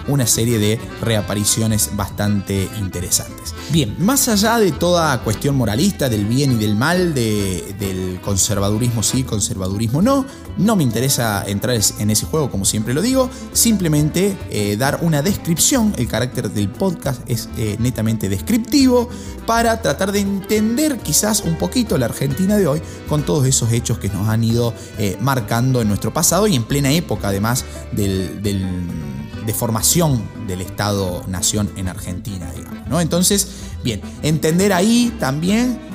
una 0.09 0.27
serie 0.27 0.59
de 0.59 0.79
reapariciones 1.01 1.91
bastante 1.97 2.69
interesantes. 2.79 3.55
Bien, 3.71 3.97
más 3.99 4.29
allá 4.29 4.59
de 4.59 4.73
toda 4.73 5.21
cuestión 5.23 5.57
moralista, 5.57 6.09
del 6.09 6.27
bien 6.27 6.53
y 6.53 6.57
del 6.57 6.77
mal, 6.77 7.15
del 7.15 8.21
conservadurismo 8.23 9.03
sí, 9.03 9.25
conservadurismo 9.25 10.03
no, 10.03 10.25
no 10.59 10.77
me 10.77 10.83
interesa 10.83 11.45
entrar 11.47 11.79
en 11.99 12.11
ese 12.11 12.27
juego 12.27 12.51
como 12.51 12.65
siempre 12.65 12.95
lo 12.95 13.01
digo, 13.01 13.31
simplemente 13.53 14.37
eh, 14.51 14.77
dar 14.77 14.99
una 15.03 15.23
descripción, 15.23 15.95
el 15.97 16.09
carácter 16.09 16.51
del 16.51 16.69
podcast 16.69 17.21
es 17.29 17.49
eh, 17.57 17.77
netamente 17.79 18.29
descriptivo, 18.29 19.09
para 19.47 19.81
tratar 19.81 20.13
de 20.13 20.21
entender 20.21 20.99
quizás 20.99 21.41
un 21.41 21.57
poquito 21.57 21.97
la 21.97 22.07
Argentina 22.07 22.57
de 22.57 22.67
hoy 22.67 22.83
con 23.09 23.23
todos 23.23 23.47
esos 23.47 23.73
hechos 23.73 23.99
que 23.99 24.09
nos 24.09 24.29
han 24.29 24.45
ido 24.45 24.75
eh, 24.99 25.17
marcando 25.21 25.81
en 25.81 25.89
nuestro 25.89 26.13
pasado 26.13 26.47
y 26.47 26.57
en 26.57 26.65
plena 26.65 26.93
época 26.93 27.29
además 27.29 27.65
de 27.93 29.55
formación 29.55 30.23
del 30.47 30.61
Estado-nación 30.61 31.71
en 31.77 31.89
Argentina, 31.89 32.51
digamos. 32.55 32.87
¿no? 32.89 33.01
Entonces, 33.01 33.49
bien, 33.83 34.01
entender 34.23 34.73
ahí 34.73 35.15
también 35.19 35.88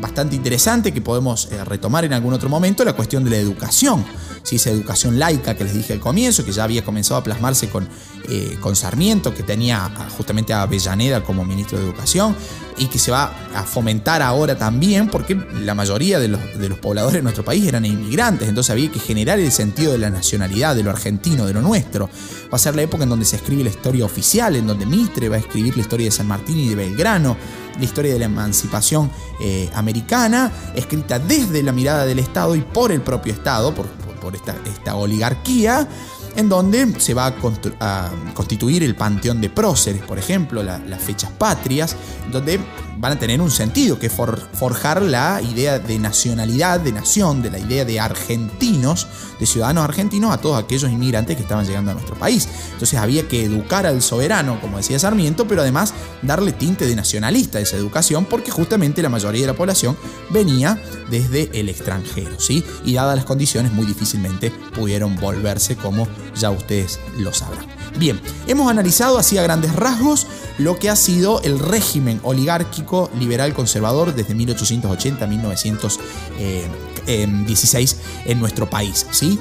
bastante 0.00 0.36
interesante 0.36 0.92
que 0.92 1.00
podemos 1.00 1.48
eh, 1.50 1.64
retomar 1.64 2.04
en 2.04 2.12
algún 2.12 2.32
otro 2.32 2.48
momento, 2.48 2.84
la 2.84 2.92
cuestión 2.92 3.24
de 3.24 3.30
la 3.30 3.36
educación. 3.36 4.04
¿sí? 4.42 4.56
Esa 4.56 4.70
educación 4.70 5.18
laica 5.18 5.54
que 5.54 5.64
les 5.64 5.74
dije 5.74 5.92
al 5.92 6.00
comienzo, 6.00 6.44
que 6.44 6.52
ya 6.52 6.64
había 6.64 6.84
comenzado 6.84 7.20
a 7.20 7.24
plasmarse 7.24 7.68
con, 7.68 7.88
eh, 8.28 8.56
con 8.60 8.76
Sarmiento, 8.76 9.34
que 9.34 9.42
tenía 9.42 9.90
justamente 10.16 10.52
a 10.52 10.62
Avellaneda 10.62 11.22
como 11.22 11.44
ministro 11.44 11.78
de 11.78 11.84
Educación, 11.84 12.36
y 12.78 12.86
que 12.86 12.98
se 12.98 13.10
va 13.10 13.32
a 13.54 13.64
fomentar 13.64 14.22
ahora 14.22 14.56
también, 14.56 15.08
porque 15.08 15.34
la 15.34 15.74
mayoría 15.74 16.18
de 16.20 16.28
los, 16.28 16.58
de 16.58 16.68
los 16.68 16.78
pobladores 16.78 17.16
de 17.16 17.22
nuestro 17.22 17.44
país 17.44 17.66
eran 17.66 17.84
inmigrantes, 17.84 18.48
entonces 18.48 18.70
había 18.70 18.90
que 18.90 19.00
generar 19.00 19.38
el 19.40 19.50
sentido 19.50 19.92
de 19.92 19.98
la 19.98 20.10
nacionalidad, 20.10 20.76
de 20.76 20.84
lo 20.84 20.90
argentino, 20.90 21.44
de 21.44 21.54
lo 21.54 21.60
nuestro. 21.60 22.08
Va 22.52 22.56
a 22.56 22.58
ser 22.58 22.76
la 22.76 22.82
época 22.82 23.02
en 23.02 23.10
donde 23.10 23.24
se 23.24 23.36
escribe 23.36 23.64
la 23.64 23.70
historia 23.70 24.04
oficial, 24.04 24.54
en 24.54 24.66
donde 24.66 24.86
Mitre 24.86 25.28
va 25.28 25.36
a 25.36 25.40
escribir 25.40 25.76
la 25.76 25.82
historia 25.82 26.06
de 26.06 26.12
San 26.12 26.28
Martín 26.28 26.58
y 26.58 26.68
de 26.68 26.76
Belgrano, 26.76 27.36
la 27.78 27.84
historia 27.84 28.12
de 28.12 28.18
la 28.18 28.26
emancipación 28.26 29.10
eh, 29.40 29.70
americana, 29.74 30.52
escrita 30.74 31.18
desde 31.18 31.62
la 31.62 31.72
mirada 31.72 32.04
del 32.04 32.18
Estado 32.18 32.56
y 32.56 32.60
por 32.60 32.92
el 32.92 33.00
propio 33.00 33.32
Estado, 33.32 33.74
por, 33.74 33.86
esta, 34.34 34.54
esta 34.66 34.94
oligarquía 34.96 35.88
en 36.36 36.48
donde 36.48 37.00
se 37.00 37.14
va 37.14 37.34
a, 37.80 38.10
constituir 38.34 38.82
el 38.82 38.94
panteón 38.94 39.40
de 39.40 39.50
próceres, 39.50 40.02
por 40.02 40.18
ejemplo, 40.18 40.62
las 40.62 41.02
fechas 41.02 41.30
patrias, 41.32 41.96
donde 42.30 42.60
van 42.98 43.12
a 43.12 43.18
tener 43.18 43.40
un 43.40 43.50
sentido, 43.50 43.98
que 43.98 44.10
forjar 44.10 45.02
la 45.02 45.40
idea 45.42 45.78
de 45.78 45.98
nacionalidad, 45.98 46.80
de 46.80 46.92
nación, 46.92 47.42
de 47.42 47.50
la 47.50 47.58
idea 47.58 47.84
de 47.84 48.00
argentinos, 48.00 49.06
de 49.38 49.46
ciudadanos 49.46 49.84
argentinos 49.84 50.32
a 50.32 50.38
todos 50.38 50.62
aquellos 50.62 50.90
inmigrantes 50.90 51.36
que 51.36 51.42
estaban 51.42 51.64
llegando 51.64 51.92
a 51.92 51.94
nuestro 51.94 52.16
país. 52.16 52.48
Entonces 52.72 52.98
había 52.98 53.28
que 53.28 53.44
educar 53.44 53.86
al 53.86 54.02
soberano, 54.02 54.60
como 54.60 54.78
decía 54.78 54.98
Sarmiento, 54.98 55.46
pero 55.46 55.62
además 55.62 55.94
darle 56.22 56.52
tinte 56.52 56.86
de 56.86 56.96
nacionalista 56.96 57.58
a 57.58 57.60
esa 57.60 57.76
educación, 57.76 58.24
porque 58.24 58.50
justamente 58.50 59.00
la 59.00 59.08
mayoría 59.08 59.42
de 59.42 59.46
la 59.48 59.56
población 59.56 59.96
venía 60.30 60.80
desde 61.08 61.50
el 61.58 61.68
extranjero, 61.68 62.40
¿sí? 62.40 62.64
Y 62.84 62.94
dadas 62.94 63.16
las 63.16 63.24
condiciones, 63.24 63.72
muy 63.72 63.86
difícilmente 63.86 64.50
pudieron 64.74 65.16
volverse 65.16 65.76
como 65.76 66.08
ya 66.34 66.50
ustedes 66.50 66.98
lo 67.18 67.32
sabrán. 67.32 67.77
Bien, 67.96 68.20
hemos 68.46 68.70
analizado 68.70 69.16
así 69.18 69.38
a 69.38 69.42
grandes 69.42 69.74
rasgos 69.74 70.26
lo 70.58 70.78
que 70.78 70.90
ha 70.90 70.96
sido 70.96 71.40
el 71.42 71.58
régimen 71.58 72.20
oligárquico 72.22 73.10
liberal 73.18 73.54
conservador 73.54 74.14
desde 74.14 74.34
1880 74.34 75.24
a 75.24 75.28
1916 75.28 77.96
en 78.26 78.40
nuestro 78.40 78.68
país, 78.68 79.06
¿sí? 79.10 79.38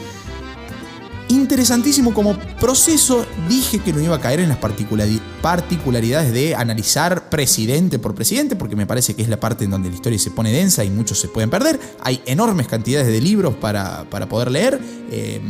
Interesantísimo 1.30 2.14
como 2.14 2.38
proceso, 2.58 3.26
dije 3.50 3.80
que 3.80 3.92
no 3.92 4.00
iba 4.00 4.16
a 4.16 4.22
caer 4.22 4.40
en 4.40 4.48
las 4.48 4.60
particularidades 4.60 6.32
de 6.32 6.56
analizar 6.56 7.30
presidente 7.30 8.00
por 8.00 8.16
presidente, 8.16 8.56
porque 8.56 8.78
me 8.78 8.88
parece 8.88 9.14
que 9.14 9.24
es 9.24 9.28
la 9.28 9.38
parte 9.38 9.66
en 9.66 9.72
donde 9.72 9.90
la 9.90 9.96
historia 9.96 10.18
se 10.20 10.32
pone 10.32 10.54
densa 10.54 10.86
y 10.86 10.90
muchos 10.90 11.20
se 11.20 11.28
pueden 11.28 11.50
perder. 11.50 11.82
Hay 12.00 12.22
enormes 12.26 12.70
cantidades 12.70 13.08
de 13.08 13.20
libros 13.20 13.56
para, 13.56 14.06
poder 14.30 14.52
leer. 14.52 14.80
Eh, 15.12 15.42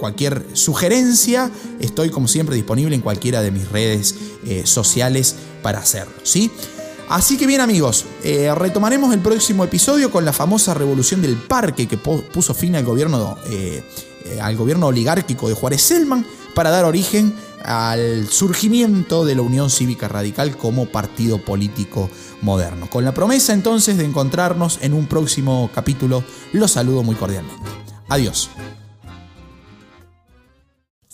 cualquier 0.00 0.44
sugerencia, 0.54 1.50
estoy 1.78 2.10
como 2.10 2.26
siempre 2.26 2.56
disponible 2.56 2.96
en 2.96 3.02
cualquiera 3.02 3.42
de 3.42 3.52
mis 3.52 3.68
redes 3.70 4.16
eh, 4.44 4.62
sociales 4.64 5.36
para 5.62 5.78
hacerlo, 5.78 6.14
¿sí? 6.24 6.50
Así 7.08 7.36
que 7.36 7.46
bien 7.46 7.60
amigos, 7.60 8.06
eh, 8.24 8.52
retomaremos 8.54 9.12
el 9.12 9.20
próximo 9.20 9.64
episodio 9.64 10.10
con 10.10 10.24
la 10.24 10.32
famosa 10.32 10.74
revolución 10.74 11.20
del 11.22 11.36
parque 11.36 11.86
que 11.86 11.96
puso 11.96 12.54
fin 12.54 12.76
al 12.76 12.84
gobierno, 12.84 13.36
eh, 13.50 13.82
al 14.40 14.56
gobierno 14.56 14.86
oligárquico 14.86 15.48
de 15.48 15.54
Juárez 15.54 15.82
Selman 15.82 16.24
para 16.54 16.70
dar 16.70 16.84
origen 16.84 17.34
al 17.64 18.28
surgimiento 18.28 19.24
de 19.24 19.34
la 19.34 19.42
Unión 19.42 19.70
Cívica 19.70 20.08
Radical 20.08 20.56
como 20.56 20.86
partido 20.86 21.44
político 21.44 22.08
moderno. 22.42 22.88
Con 22.88 23.04
la 23.04 23.12
promesa 23.12 23.52
entonces 23.52 23.98
de 23.98 24.04
encontrarnos 24.04 24.78
en 24.80 24.94
un 24.94 25.06
próximo 25.06 25.70
capítulo, 25.74 26.24
los 26.52 26.70
saludo 26.70 27.02
muy 27.02 27.16
cordialmente. 27.16 27.68
Adiós. 28.08 28.50